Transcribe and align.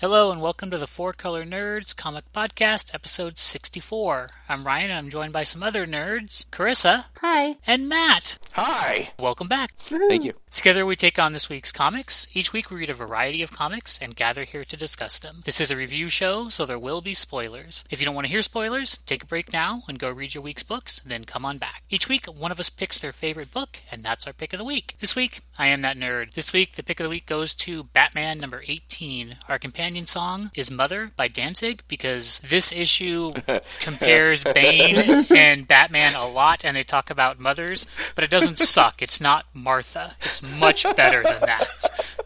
Hello 0.00 0.30
and 0.30 0.42
welcome 0.42 0.70
to 0.70 0.76
the 0.76 0.86
Four 0.86 1.14
Color 1.14 1.46
Nerds 1.46 1.96
Comic 1.96 2.30
Podcast, 2.30 2.94
episode 2.94 3.38
64. 3.38 4.28
I'm 4.46 4.66
Ryan 4.66 4.90
and 4.90 4.98
I'm 4.98 5.08
joined 5.08 5.32
by 5.32 5.42
some 5.42 5.62
other 5.62 5.86
nerds, 5.86 6.46
Carissa. 6.50 7.06
Hi. 7.22 7.56
And 7.66 7.88
Matt. 7.88 8.36
Hi. 8.52 9.12
Welcome 9.18 9.48
back. 9.48 9.74
Thank 9.76 10.24
you. 10.24 10.34
Together 10.56 10.86
we 10.86 10.96
take 10.96 11.18
on 11.18 11.34
this 11.34 11.50
week's 11.50 11.70
comics. 11.70 12.26
Each 12.32 12.50
week 12.50 12.70
we 12.70 12.78
read 12.78 12.88
a 12.88 12.94
variety 12.94 13.42
of 13.42 13.52
comics 13.52 13.98
and 14.00 14.16
gather 14.16 14.44
here 14.44 14.64
to 14.64 14.76
discuss 14.76 15.18
them. 15.18 15.42
This 15.44 15.60
is 15.60 15.70
a 15.70 15.76
review 15.76 16.08
show, 16.08 16.48
so 16.48 16.64
there 16.64 16.78
will 16.78 17.02
be 17.02 17.12
spoilers. 17.12 17.84
If 17.90 18.00
you 18.00 18.06
don't 18.06 18.14
want 18.14 18.26
to 18.26 18.32
hear 18.32 18.40
spoilers, 18.40 18.96
take 19.04 19.22
a 19.22 19.26
break 19.26 19.52
now 19.52 19.82
and 19.86 19.98
go 19.98 20.10
read 20.10 20.34
your 20.34 20.42
week's 20.42 20.62
books, 20.62 21.00
then 21.04 21.26
come 21.26 21.44
on 21.44 21.58
back. 21.58 21.82
Each 21.90 22.08
week 22.08 22.24
one 22.24 22.50
of 22.50 22.58
us 22.58 22.70
picks 22.70 22.98
their 22.98 23.12
favorite 23.12 23.52
book, 23.52 23.80
and 23.92 24.02
that's 24.02 24.26
our 24.26 24.32
pick 24.32 24.54
of 24.54 24.58
the 24.58 24.64
week. 24.64 24.94
This 24.98 25.14
week, 25.14 25.40
I 25.58 25.66
am 25.66 25.82
that 25.82 25.98
nerd. 25.98 26.32
This 26.32 26.54
week 26.54 26.74
the 26.74 26.82
pick 26.82 27.00
of 27.00 27.04
the 27.04 27.10
week 27.10 27.26
goes 27.26 27.52
to 27.56 27.84
Batman 27.84 28.40
number 28.40 28.62
18. 28.66 29.36
Our 29.50 29.58
companion 29.58 30.06
song 30.06 30.50
is 30.54 30.70
Mother 30.70 31.12
by 31.16 31.28
Danzig 31.28 31.82
because 31.86 32.40
this 32.40 32.72
issue 32.72 33.32
compares 33.80 34.42
Bane 34.42 35.26
and 35.30 35.68
Batman 35.68 36.14
a 36.14 36.26
lot 36.26 36.64
and 36.64 36.74
they 36.74 36.82
talk 36.82 37.10
about 37.10 37.38
mothers, 37.38 37.86
but 38.14 38.24
it 38.24 38.30
doesn't 38.30 38.58
suck. 38.58 39.02
It's 39.02 39.20
not 39.20 39.44
Martha. 39.52 40.16
It's 40.22 40.45
much 40.58 40.84
better 40.96 41.22
than 41.22 41.40
that. 41.40 41.68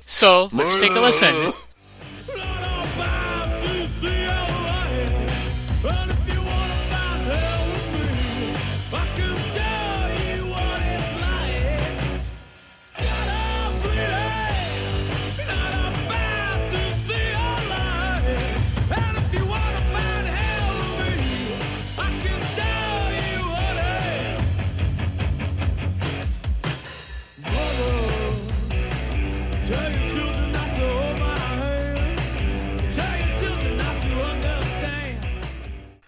So 0.06 0.48
let's 0.52 0.78
take 0.80 0.92
a 0.92 1.00
listen. 1.00 1.52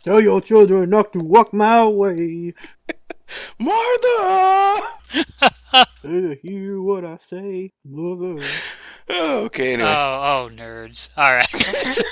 Tell 0.05 0.21
your 0.21 0.41
children 0.41 0.91
not 0.91 1.13
to 1.13 1.21
walk 1.21 1.53
my 1.53 1.87
way. 1.87 2.55
Martha! 3.59 4.81
They 6.03 6.39
hear 6.43 6.83
what 6.83 7.05
I 7.05 7.19
say, 7.19 7.73
mother. 7.85 8.45
okay, 9.11 9.75
anyway. 9.75 9.89
Oh, 9.89 10.49
oh, 10.51 10.55
nerds. 10.55 11.09
All 11.17 11.33
right. 11.33 11.49
So, 11.49 12.03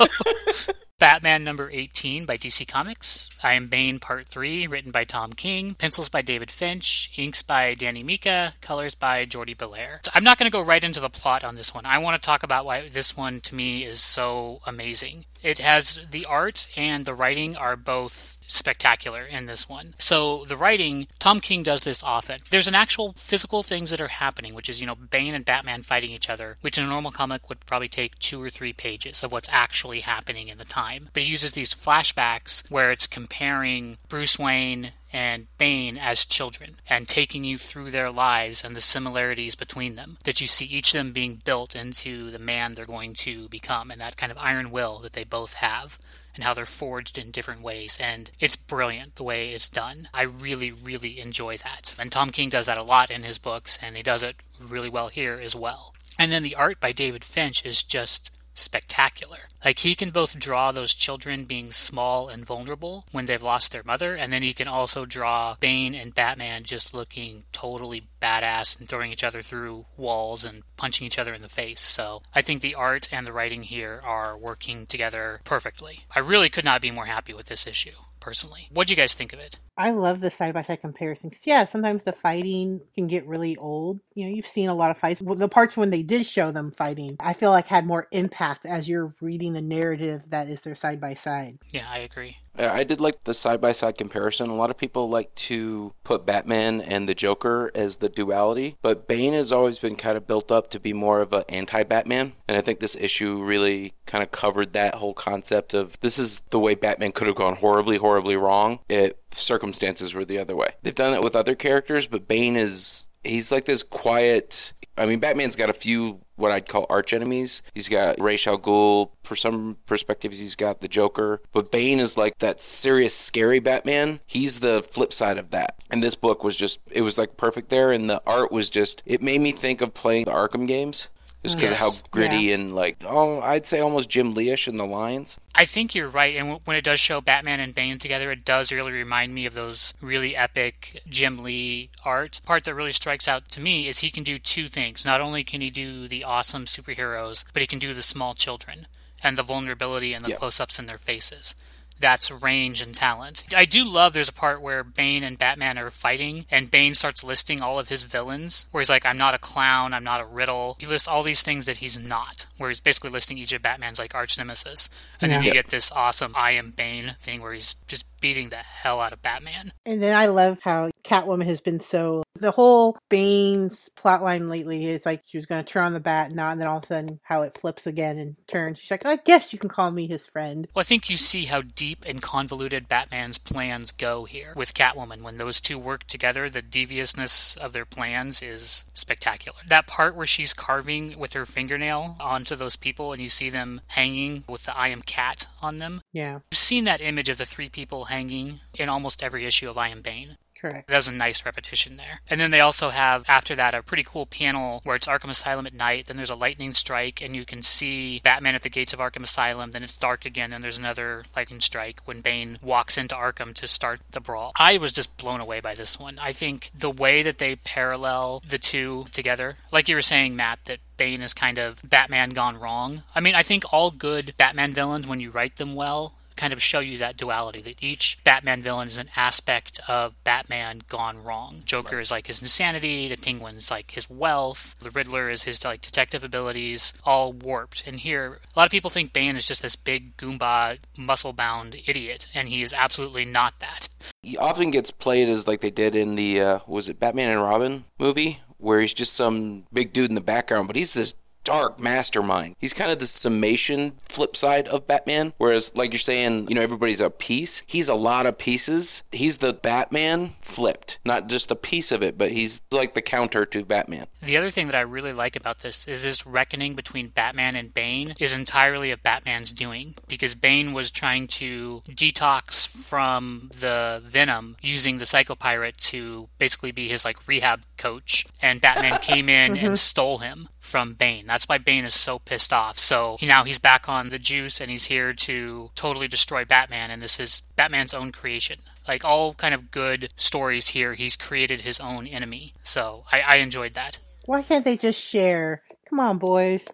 Batman 0.99 1.45
number 1.45 1.69
18 1.71 2.25
by 2.25 2.37
DC 2.37 2.69
Comics. 2.69 3.29
I 3.43 3.55
Am 3.55 3.69
Bane 3.69 3.99
Part 3.99 4.27
3, 4.29 4.67
written 4.67 4.93
by 4.93 5.05
Tom 5.05 5.33
King. 5.33 5.75
Pencils 5.75 6.09
by 6.09 6.23
David 6.23 6.51
Finch. 6.51 7.11
Inks 7.17 7.43
by 7.43 7.75
Danny 7.75 8.03
Miki. 8.03 8.55
Colors 8.61 8.95
by 8.95 9.25
Jordie 9.25 9.55
Bellaire. 9.55 10.01
So 10.05 10.13
I'm 10.15 10.25
not 10.25 10.39
going 10.39 10.51
to 10.51 10.57
go 10.57 10.63
right 10.63 10.85
into 10.85 11.01
the 11.01 11.11
plot 11.11 11.43
on 11.43 11.57
this 11.57 11.75
one. 11.75 11.85
I 11.85 11.99
want 11.99 12.15
to 12.17 12.23
talk 12.23 12.43
about 12.43 12.65
why 12.65 12.89
this 12.89 13.17
one, 13.17 13.41
to 13.41 13.55
me, 13.55 13.85
is 13.85 14.01
so 14.01 14.61
amazing. 14.67 15.25
It 15.43 15.59
has 15.59 16.01
the 16.11 16.27
art 16.27 16.69
and 16.77 17.05
the 17.05 17.15
writing 17.15 17.57
are 17.57 17.77
both 17.77 18.39
spectacular 18.47 19.23
in 19.23 19.47
this 19.47 19.69
one. 19.69 19.95
So 19.99 20.45
the 20.45 20.57
writing, 20.57 21.07
Tom 21.19 21.41
King 21.41 21.63
does 21.63 21.83
this 21.83 22.03
often. 22.03 22.41
There's 22.51 22.67
an 22.69 22.75
actual 22.75 23.13
physical 23.13 23.63
things 23.63 23.91
that 23.91 24.01
are 24.01 24.09
happening, 24.09 24.55
which 24.55 24.69
is, 24.69 24.81
you 24.81 24.87
know, 24.87 24.97
Bane 24.97 25.35
and 25.35 25.45
Batman 25.45 25.83
fighting 25.83 26.11
each 26.11 26.29
other, 26.29 26.59
which 26.61 26.77
in 26.77 26.85
a 26.85 26.89
normal 26.89 27.13
comic 27.13 27.49
would 27.49 27.65
probably 27.67 27.89
take 27.89 28.19
two 28.19 28.43
or 28.43 28.51
three 28.51 28.73
pages 28.73 29.23
of 29.23 29.33
what's 29.33 29.49
actually 29.51 30.01
happening 30.01 30.49
in 30.49 30.59
the 30.59 30.65
time. 30.65 31.09
But 31.13 31.23
he 31.23 31.31
uses 31.31 31.53
these 31.53 31.75
flashbacks 31.75 32.69
where 32.71 32.91
it's 32.91 33.07
comparing 33.07 33.99
Bruce 34.09 34.39
Wayne 34.39 34.93
and 35.13 35.47
Bane 35.59 35.99
as 35.99 36.25
children 36.25 36.81
and 36.89 37.09
taking 37.09 37.45
you 37.45 37.59
through 37.59 37.91
their 37.91 38.11
lives 38.11 38.65
and 38.65 38.77
the 38.77 38.81
similarities 38.81 39.55
between 39.55 39.97
them. 39.97 40.19
That 40.25 40.41
you 40.41 40.47
see 40.47 40.67
each 40.67 40.95
of 40.95 40.99
them 40.99 41.13
being 41.13 41.41
built 41.45 41.75
into 41.75 42.31
the 42.31 42.39
man 42.39 42.75
they're 42.75 42.87
going 42.87 43.15
to 43.15 43.49
become 43.49 43.91
and 43.91 44.01
that 44.01 44.17
kind 44.17 44.31
of 44.31 44.39
iron 44.39 44.71
will 44.71 44.99
that 44.99 45.13
they 45.13 45.25
both 45.25 45.55
have 45.55 45.99
and 46.35 46.45
how 46.45 46.55
they're 46.55 46.67
forged 46.67 47.19
in 47.19 47.31
different 47.31 47.63
ways. 47.63 47.99
And 48.01 48.31
it's 48.41 48.57
brilliant 48.57 49.17
the 49.17 49.25
way 49.25 49.51
it's 49.51 49.69
done. 49.69 50.09
I 50.15 50.23
really, 50.23 50.71
really 50.71 51.21
enjoy 51.21 51.57
that. 51.59 51.95
And 51.99 52.11
Tom 52.11 52.31
King 52.31 52.49
does 52.51 52.67
that 52.67 52.79
a 52.79 52.83
lot 52.83 53.11
in 53.11 53.25
his 53.25 53.39
books, 53.39 53.79
and 53.83 53.97
he 53.97 54.03
does 54.03 54.23
it 54.23 54.37
really 54.61 54.89
well 54.89 55.09
here 55.09 55.41
as 55.43 55.55
well. 55.55 55.95
And 56.19 56.31
then 56.31 56.43
the 56.43 56.55
art 56.55 56.81
by 56.81 56.93
David 56.93 57.25
Finch 57.25 57.65
is 57.65 57.83
just 57.83 58.31
spectacular. 58.55 59.39
Like 59.65 59.81
he 59.81 59.95
can 59.95 60.11
both 60.11 60.39
draw 60.39 60.73
those 60.73 60.95
children 60.95 61.45
being 61.45 61.73
small 61.73 62.29
and 62.29 62.47
vulnerable 62.47 63.05
when 63.13 63.27
they've 63.27 63.43
lost 63.43 63.73
their 63.73 63.83
mother, 63.83 64.15
and 64.15 64.33
then 64.33 64.43
he 64.43 64.53
can 64.53 64.69
also 64.69 65.05
draw 65.05 65.57
Bane 65.61 65.95
and 65.95 66.15
Batman 66.15 66.65
just 66.65 66.95
looking 66.95 67.45
totally 67.53 68.09
badass 68.23 68.79
and 68.79 68.89
throwing 68.89 69.13
each 69.13 69.25
other 69.25 69.43
through 69.43 69.87
walls 69.97 70.45
and 70.45 70.63
punching 70.77 71.07
each 71.07 71.19
other 71.19 71.35
in 71.35 71.43
the 71.43 71.49
face. 71.49 71.81
So 71.81 72.23
I 72.35 72.43
think 72.43 72.63
the 72.63 72.75
art 72.75 73.09
and 73.13 73.27
the 73.27 73.33
writing 73.33 73.65
here 73.65 74.01
are 74.05 74.37
working 74.37 74.87
together 74.87 75.41
perfectly. 75.45 76.01
I 76.15 76.21
really 76.21 76.51
could 76.51 76.65
not 76.65 76.83
be 76.83 76.91
more 76.91 77.07
happy 77.07 77.35
with 77.35 77.47
this 77.47 77.67
issue 77.67 77.97
personally. 78.21 78.69
What 78.73 78.87
do 78.87 78.93
you 78.93 78.97
guys 78.97 79.15
think 79.15 79.33
of 79.33 79.39
it? 79.39 79.59
I 79.81 79.93
love 79.93 80.21
the 80.21 80.31
side 80.31 80.53
by 80.53 80.63
side 80.63 80.83
comparison 80.83 81.31
because, 81.31 81.47
yeah, 81.47 81.67
sometimes 81.67 82.03
the 82.03 82.13
fighting 82.13 82.83
can 82.95 83.07
get 83.07 83.27
really 83.27 83.57
old. 83.57 84.01
You 84.13 84.27
know, 84.27 84.31
you've 84.31 84.47
seen 84.47 84.69
a 84.69 84.75
lot 84.75 84.91
of 84.91 84.99
fights. 84.99 85.23
The 85.25 85.49
parts 85.49 85.75
when 85.75 85.89
they 85.89 86.03
did 86.03 86.27
show 86.27 86.53
them 86.53 86.71
fighting, 86.71 87.17
I 87.19 87.33
feel 87.33 87.51
like 87.51 87.67
had 87.67 87.87
more 87.87 88.07
impact 88.11 88.67
as 88.67 88.91
you're 88.91 89.15
reading 89.23 89.55
the 89.55 89.63
narrative 89.63 90.25
that 90.29 90.49
is 90.49 90.61
their 90.61 90.75
side 90.75 91.01
by 91.01 91.15
side. 91.15 91.59
Yeah, 91.71 91.87
I 91.91 92.01
agree. 92.01 92.37
I 92.59 92.85
did 92.85 93.01
like 93.01 93.25
the 93.25 93.33
side 93.33 93.63
by 93.63 93.73
side 93.73 93.97
comparison. 93.97 94.51
A 94.51 94.55
lot 94.55 94.69
of 94.69 94.77
people 94.77 95.09
like 95.09 95.35
to 95.37 95.95
put 96.05 96.27
Batman 96.27 96.83
and 96.83 97.09
the 97.09 97.15
Joker 97.15 97.71
as 97.75 97.97
the 97.97 98.09
duality, 98.11 98.77
but 98.83 99.09
Bane 99.09 99.33
has 99.33 99.51
always 99.51 99.79
been 99.79 99.97
kind 99.97 100.17
of 100.19 100.27
built 100.27 100.53
up 100.53 100.71
to 100.71 100.81
be 100.81 100.93
more 100.93 101.21
of 101.21 101.33
an 101.33 101.45
anti 101.49 101.85
Batman. 101.85 102.33
And 102.49 102.59
I 102.59 102.61
think 102.61 102.81
this 102.81 102.97
issue 102.97 103.43
really 103.43 103.95
kind 104.05 104.23
of 104.23 104.31
covered 104.31 104.75
that 104.75 104.95
whole 104.95 105.15
concept 105.15 105.73
of 105.73 105.99
this 106.01 106.19
is 106.19 106.41
the 106.51 106.59
way 106.59 106.75
Batman 106.75 107.13
could 107.13 107.29
have 107.29 107.37
gone 107.37 107.57
horribly, 107.57 107.97
horribly 107.97 108.37
wrong 108.37 108.81
if 108.89 109.13
circumstances 109.33 110.15
were 110.15 110.25
the 110.25 110.39
other 110.39 110.57
way. 110.57 110.69
They've 110.83 110.95
done 110.95 111.15
it 111.15 111.23
with 111.23 111.37
other 111.37 111.55
characters, 111.55 112.07
but 112.07 112.29
Bane 112.29 112.57
is 112.57 113.07
he's 113.23 113.53
like 113.53 113.65
this 113.65 113.83
quiet 113.83 114.73
I 115.01 115.07
mean, 115.07 115.21
Batman's 115.21 115.57
got 115.57 115.71
a 115.71 115.75
few 115.75 116.21
what 116.37 116.53
I'd 116.53 116.69
call 116.69 116.87
arch 116.91 117.15
enemies. 117.15 117.63
He's 117.75 117.89
got 117.89 118.21
Ra's 118.21 118.47
al 118.47 118.59
Ghul. 118.59 119.11
For 119.25 119.35
some 119.35 119.79
perspectives, 119.87 120.39
he's 120.39 120.57
got 120.57 120.81
the 120.81 120.89
Joker. 120.89 121.41
But 121.53 121.73
Bane 121.73 122.01
is 122.01 122.19
like 122.19 122.39
that 122.41 122.63
serious, 122.63 123.15
scary 123.15 123.61
Batman. 123.61 124.21
He's 124.27 124.61
the 124.61 124.83
flip 124.83 125.15
side 125.15 125.39
of 125.39 125.51
that. 125.51 125.77
And 125.91 126.03
this 126.03 126.17
book 126.17 126.45
was 126.45 126.55
just, 126.55 126.81
it 126.91 127.01
was 127.01 127.17
like 127.17 127.39
perfect 127.39 127.71
there. 127.71 127.93
And 127.93 128.11
the 128.11 128.23
art 128.27 128.53
was 128.53 128.69
just, 128.69 129.03
it 129.07 129.23
made 129.23 129.41
me 129.41 129.53
think 129.53 129.81
of 129.81 129.95
playing 129.95 130.27
the 130.27 130.33
Arkham 130.33 130.67
games 130.67 131.09
just 131.43 131.57
because 131.57 131.71
Yes. 131.71 131.81
of 131.81 131.97
how 131.97 132.03
gritty 132.11 132.53
and 132.53 132.75
like 132.75 132.99
oh 133.05 133.41
I'd 133.41 133.67
say 133.67 133.81
almost 133.81 134.09
Jim 134.11 134.35
Lee-ish 134.35 134.69
in 134.69 134.77
the 134.77 134.87
lines. 134.87 135.39
I 135.55 135.65
think 135.65 135.95
you're 135.95 136.09
right, 136.09 136.37
and 136.37 136.47
w- 136.49 136.61
when 136.65 136.77
it 136.77 136.85
does 136.85 137.01
show 137.01 137.21
Batman 137.21 137.61
and 137.61 137.75
Bane 137.75 137.99
together, 137.99 138.31
it 138.31 138.45
does 138.45 138.71
really 138.73 138.93
remind 138.93 139.35
me 139.35 139.47
of 139.47 139.55
those 139.55 139.95
really 140.01 140.37
epic 140.37 141.03
Jim 141.09 141.43
Lee 141.43 141.91
art. 142.05 142.41
Part 142.45 142.65
that 142.65 142.75
really 142.75 142.93
strikes 142.93 143.27
out 143.29 143.49
to 143.51 143.61
me 143.61 143.89
is 143.89 143.99
he 143.99 144.11
can 144.11 144.23
do 144.23 144.39
two 144.39 144.69
things. 144.69 145.05
Not 145.05 145.21
only 145.21 145.43
can 145.45 145.61
he 145.61 145.71
do 145.71 146.09
the 146.09 146.25
awesome 146.25 146.65
superheroes, 146.67 147.45
but 147.53 147.61
he 147.63 147.67
can 147.67 147.79
do 147.79 147.95
the 147.95 148.03
small 148.03 148.35
children 148.35 148.87
and 149.23 149.37
the 149.37 149.43
vulnerability 149.43 150.15
and 150.15 150.25
the 150.25 150.31
Yeah. 150.31 150.37
close-ups 150.37 150.79
in 150.79 150.87
their 150.87 150.99
faces. 150.99 151.55
That's 152.01 152.31
range 152.31 152.81
and 152.81 152.95
talent. 152.95 153.45
I 153.55 153.67
do 153.67 153.85
love 153.85 154.13
there's 154.15 154.29
a 154.29 154.33
part 154.33 154.61
where 154.63 154.83
Bane 154.83 155.23
and 155.23 155.39
Batman 155.39 155.79
are 155.79 155.91
fighting, 155.91 156.47
and 156.51 156.71
Bane 156.71 156.95
starts 156.95 157.23
listing 157.23 157.61
all 157.61 157.79
of 157.79 157.91
his 157.91 158.05
villains, 158.05 158.67
where 158.71 158.81
he's 158.81 158.89
like, 158.91 159.05
I'm 159.05 159.19
not 159.19 159.35
a 159.35 159.39
clown, 159.39 159.93
I'm 159.93 160.03
not 160.05 160.21
a 160.21 160.25
riddle. 160.25 160.77
He 160.81 160.87
lists 160.87 161.07
all 161.07 161.23
these 161.23 161.43
things 161.43 161.67
that 161.67 161.77
he's 161.79 161.99
not, 161.99 162.47
where 162.57 162.71
he's 162.71 162.81
basically 162.81 163.11
listing 163.11 163.37
each 163.39 163.53
of 163.53 163.63
Batman's 163.63 163.99
like 163.99 164.15
arch 164.15 164.39
nemesis. 164.39 164.89
And 165.21 165.31
then 165.31 165.43
Yeah. 165.43 165.49
you 165.49 165.53
get 165.53 165.69
this 165.69 165.93
awesome 165.93 166.35
I 166.37 166.53
am 166.53 166.71
Bane 166.71 167.17
thing 167.21 167.43
where 167.43 167.53
he's 167.53 167.75
just 167.87 168.05
beating 168.21 168.51
the 168.51 168.57
hell 168.57 169.01
out 169.01 169.13
of 169.13 169.23
Batman. 169.23 169.73
And 169.87 170.03
then 170.03 170.17
I 170.17 170.27
love 170.27 170.61
how 170.63 170.91
Catwoman 171.05 171.47
has 171.47 171.61
been 171.61 171.81
so 171.81 172.23
the 172.39 172.51
whole 172.51 172.99
Bane's 173.09 173.91
plotline 173.97 174.49
lately 174.49 174.87
is 174.87 175.05
like 175.05 175.23
she 175.27 175.37
was 175.37 175.47
going 175.47 175.63
to 175.63 175.71
turn 175.71 175.85
on 175.85 175.93
the 175.93 176.01
bat, 176.01 176.33
not, 176.33 176.53
and 176.53 176.61
then 176.61 176.69
all 176.69 176.79
of 176.79 176.85
a 176.85 176.87
sudden 176.87 177.21
how 177.23 177.43
it 177.43 177.59
flips 177.59 177.87
again 177.87 178.19
and 178.19 178.37
turns. 178.47 178.79
She's 178.79 178.91
like, 178.91 179.05
I 179.07 179.17
guess 179.17 179.53
you 179.53 179.59
can 179.59 179.69
call 179.69 179.91
me 179.91 180.07
his 180.07 180.27
friend. 180.27 180.67
Well, 180.75 180.81
I 180.81 180.85
think 180.85 181.11
you 181.11 181.17
see 181.17 181.45
how 181.45 181.63
deep 181.63 182.05
and 182.07 182.23
convoluted 182.23 182.89
Batman's 182.89 183.39
plans 183.39 183.93
go 183.93 184.25
here 184.25 184.53
with 184.57 184.75
Catwoman. 184.75 185.23
When 185.23 185.39
those 185.39 185.61
two 185.61 185.79
work 185.79 186.05
together, 186.05 186.49
the 186.49 186.63
deviousness 186.63 187.57
of 187.57 187.73
their 187.73 187.85
plans 187.85 188.43
is 188.43 188.85
spectacular. 188.95 189.59
That 189.67 189.87
part 189.87 190.17
where 190.17 190.27
she's 190.27 190.55
carving 190.55 191.19
with 191.19 191.35
her 191.35 191.45
fingernail 191.45 192.17
onto 192.21 192.57
those 192.57 192.77
people 192.77 193.13
and 193.13 193.21
you 193.21 193.29
see 193.29 193.51
them 193.51 193.83
hanging 193.89 194.45
with 194.49 194.65
the 194.65 194.77
I 194.77 194.89
am 194.89 195.03
cat 195.03 195.47
on 195.61 195.79
them. 195.79 196.01
Yeah. 196.13 196.41
You've 196.51 196.59
seen 196.59 196.85
that 196.85 197.01
image 197.01 197.29
of 197.29 197.39
the 197.39 197.45
three 197.45 197.69
people 197.69 198.07
hanging 198.11 198.61
in 198.75 198.89
almost 198.89 199.23
every 199.23 199.47
issue 199.47 199.71
of 199.71 199.79
I 199.79 199.89
Am 199.89 200.03
Bane. 200.03 200.37
Correct. 200.61 200.89
There's 200.89 201.09
a 201.09 201.13
nice 201.13 201.47
repetition 201.47 201.97
there. 201.97 202.21
And 202.29 202.39
then 202.39 202.51
they 202.51 202.61
also 202.61 202.91
have, 202.91 203.25
after 203.27 203.57
that, 203.57 203.75
a 203.75 203.83
pretty 203.83 204.05
cool 204.07 204.27
panel 204.27 204.83
where 204.85 204.95
it's 204.95 205.07
Arkham 205.07 205.31
Asylum 205.31 205.67
at 205.67 205.73
night, 205.73 206.05
then 206.05 206.19
there's 206.19 206.29
a 206.29 206.35
lightning 206.35 206.75
strike, 206.75 207.23
and 207.23 207.35
you 207.35 207.47
can 207.47 207.63
see 207.63 208.21
Batman 208.23 208.55
at 208.55 208.63
the 208.63 208.69
gates 208.69 208.93
of 208.93 208.99
Arkham 208.99 209.23
Asylum, 209.23 209.71
then 209.71 209.83
it's 209.83 209.97
dark 209.97 210.27
again, 210.27 210.53
and 210.53 210.63
there's 210.63 210.77
another 210.77 211.25
lightning 211.35 211.61
strike 211.63 212.01
when 212.05 212.21
Bane 212.21 212.59
walks 212.61 212.99
into 212.99 213.15
Arkham 213.15 213.55
to 213.55 213.67
start 213.67 214.01
the 214.11 214.21
brawl. 214.21 214.53
I 214.59 214.77
was 214.77 214.93
just 214.93 215.17
blown 215.17 215.41
away 215.41 215.61
by 215.61 215.73
this 215.73 215.99
one. 215.99 216.19
I 216.21 216.33
think 216.33 216.71
the 216.75 216.91
way 216.91 217.23
that 217.23 217.39
they 217.39 217.57
parallel 217.57 218.43
the 218.47 218.59
two 218.59 219.07
together, 219.13 219.57
like 219.73 219.89
you 219.89 219.95
were 219.95 220.03
saying, 220.03 220.37
Matt, 220.37 220.59
that 220.67 220.81
Bane 220.99 221.23
is 221.23 221.33
kind 221.33 221.57
of 221.57 221.81
Batman 221.89 222.31
gone 222.31 222.61
wrong. 222.61 223.03
I 223.15 223.21
mean, 223.21 223.35
I 223.35 223.43
think 223.43 223.65
all 223.73 223.91
good 223.91 224.35
Batman 224.37 224.75
villains, 224.75 225.07
when 225.07 225.21
you 225.21 225.31
write 225.31 225.57
them 225.57 225.75
well, 225.75 226.13
kind 226.41 226.53
of 226.55 226.63
show 226.63 226.81
you 226.81 226.97
that 226.97 227.19
duality 227.19 227.61
that 227.61 227.83
each 227.83 228.19
Batman 228.25 228.63
villain 228.63 228.89
is 228.89 228.97
an 228.97 229.11
aspect 229.15 229.79
of 229.87 230.15
Batman 230.25 230.81
gone 230.89 231.23
wrong. 231.23 231.63
Joker 231.67 231.97
right. 231.97 232.03
is 232.03 232.11
like 232.11 232.29
his 232.29 232.41
insanity, 232.41 233.09
the 233.09 233.17
Penguin's 233.19 233.71
like 233.71 233.91
his 233.91 234.09
wealth, 234.09 234.75
the 234.81 234.91
Riddler 234.91 235.29
is 235.29 235.43
his 235.43 235.63
like 235.63 235.83
detective 235.83 236.25
abilities, 236.25 236.95
all 237.05 237.35
warped. 237.35 237.87
And 237.87 238.01
here, 238.01 238.41
a 238.57 238.59
lot 238.59 238.65
of 238.65 238.71
people 238.71 238.89
think 238.89 239.13
Bane 239.13 239.37
is 239.37 239.47
just 239.47 239.61
this 239.61 239.77
big 239.77 240.17
Goomba, 240.17 240.79
muscle 240.97 241.35
bound 241.35 241.77
idiot, 241.87 242.29
and 242.33 242.49
he 242.49 242.63
is 242.63 242.73
absolutely 242.73 243.27
not 243.27 243.61
that. 243.61 243.91
He 244.23 244.39
often 244.39 244.71
gets 244.71 244.91
played 244.91 245.29
as 245.29 245.47
like 245.47 245.61
they 245.61 245.71
did 245.71 245.95
in 245.95 246.15
the 246.15 246.41
uh, 246.41 246.59
was 246.67 246.89
it 246.89 246.99
Batman 246.99 247.29
and 247.29 247.43
Robin 247.43 247.85
movie, 247.99 248.41
where 248.57 248.81
he's 248.81 248.95
just 248.95 249.13
some 249.13 249.65
big 249.75 249.93
dude 249.93 250.09
in 250.09 250.15
the 250.15 250.23
background, 250.23 250.69
but 250.69 250.77
he's 250.77 250.95
this 250.95 251.15
dark 251.45 251.81
mastermind. 251.81 252.57
He's 252.59 252.75
kind 252.75 252.91
of 252.91 252.99
the 252.99 253.07
summation 253.07 253.93
flip 254.09 254.37
side 254.37 254.69
of 254.69 254.87
Batman. 254.87 255.33
Whereas, 255.39 255.75
like 255.75 255.93
you're 255.93 255.99
saying, 255.99 256.49
you 256.49 256.55
know, 256.55 256.63
everybody's 256.63 257.01
a 257.01 257.11
piece. 257.11 257.63
He's 257.67 257.89
a 257.89 257.95
lot 257.95 258.27
of 258.27 258.39
pieces. 258.39 259.03
He's 259.13 259.39
the 259.39 259.53
Batman 259.53 260.35
flipped. 260.43 260.99
Not 261.05 261.29
just 261.29 261.51
a 261.51 261.57
piece 261.57 261.93
of 261.93 262.03
it, 262.03 262.19
but 262.19 262.31
he's 262.31 262.61
like 262.71 262.95
the 262.95 263.03
counter 263.03 263.47
to 263.47 263.65
Batman. 263.65 264.07
The 264.23 264.37
other 264.37 264.51
thing 264.51 264.67
that 264.67 264.77
I 264.77 264.83
really 264.83 265.13
like 265.13 265.37
about 265.37 265.61
this 265.61 265.87
is 265.89 266.03
this 266.03 266.27
reckoning 266.27 266.75
between 266.75 267.09
Batman 267.09 267.57
and 267.57 267.73
Bane 267.73 268.15
is 268.21 268.33
entirely 268.33 268.91
of 268.91 269.03
Batman's 269.03 269.53
doing. 269.53 269.95
Because 270.09 270.35
Bane 270.35 270.73
was 270.73 270.91
trying 270.91 271.27
to 271.29 271.83
detox 271.89 272.69
from 272.69 273.51
the 273.59 274.03
venom 274.05 274.57
using 274.63 274.99
the 274.99 275.05
Psychopirate 275.05 275.77
to 275.77 276.29
basically 276.39 276.73
be 276.73 276.89
his 276.89 277.05
like 277.05 277.27
rehab 277.27 277.63
coach. 277.77 278.27
And 278.43 278.61
Batman 278.61 278.99
came 279.03 279.29
in 279.29 279.55
mm-hmm. 279.55 279.67
and 279.67 279.79
stole 279.79 280.19
him 280.19 280.49
from 280.71 280.95
Bane. 280.95 281.27
That's 281.27 281.49
why 281.49 281.59
Bane 281.59 281.85
is 281.85 281.95
so 281.95 282.21
pissed 282.21 282.53
off. 282.53 282.79
So 282.79 283.19
now 283.21 283.45
he's 283.45 283.59
back 283.59 283.89
on 283.89 284.11
the 284.11 284.19
juice 284.19 284.61
and 284.61 284.71
he's 284.71 284.87
here 284.87 285.13
to 285.13 285.71
totally 285.75 286.09
destroy 286.09 286.45
Batman. 286.45 286.91
And 286.91 287.03
this 287.03 287.19
is 287.19 287.43
Batman's 287.57 287.93
own 287.93 288.13
creation. 288.13 288.61
Like 288.87 289.05
all 289.05 289.35
kind 289.35 289.53
of 289.53 289.71
good 289.71 290.09
stories 290.17 290.69
here, 290.69 290.95
he's 290.95 291.17
created 291.17 291.63
his 291.63 291.81
own 291.81 292.07
enemy. 292.07 292.55
So 292.63 293.05
I, 293.11 293.21
I 293.21 293.37
enjoyed 293.37 293.75
that. 293.75 293.99
Why 294.27 294.43
can't 294.43 294.65
they 294.65 294.77
just 294.77 295.01
share? 295.01 295.63
Come 295.89 295.99
on, 295.99 296.19
boys. 296.19 296.67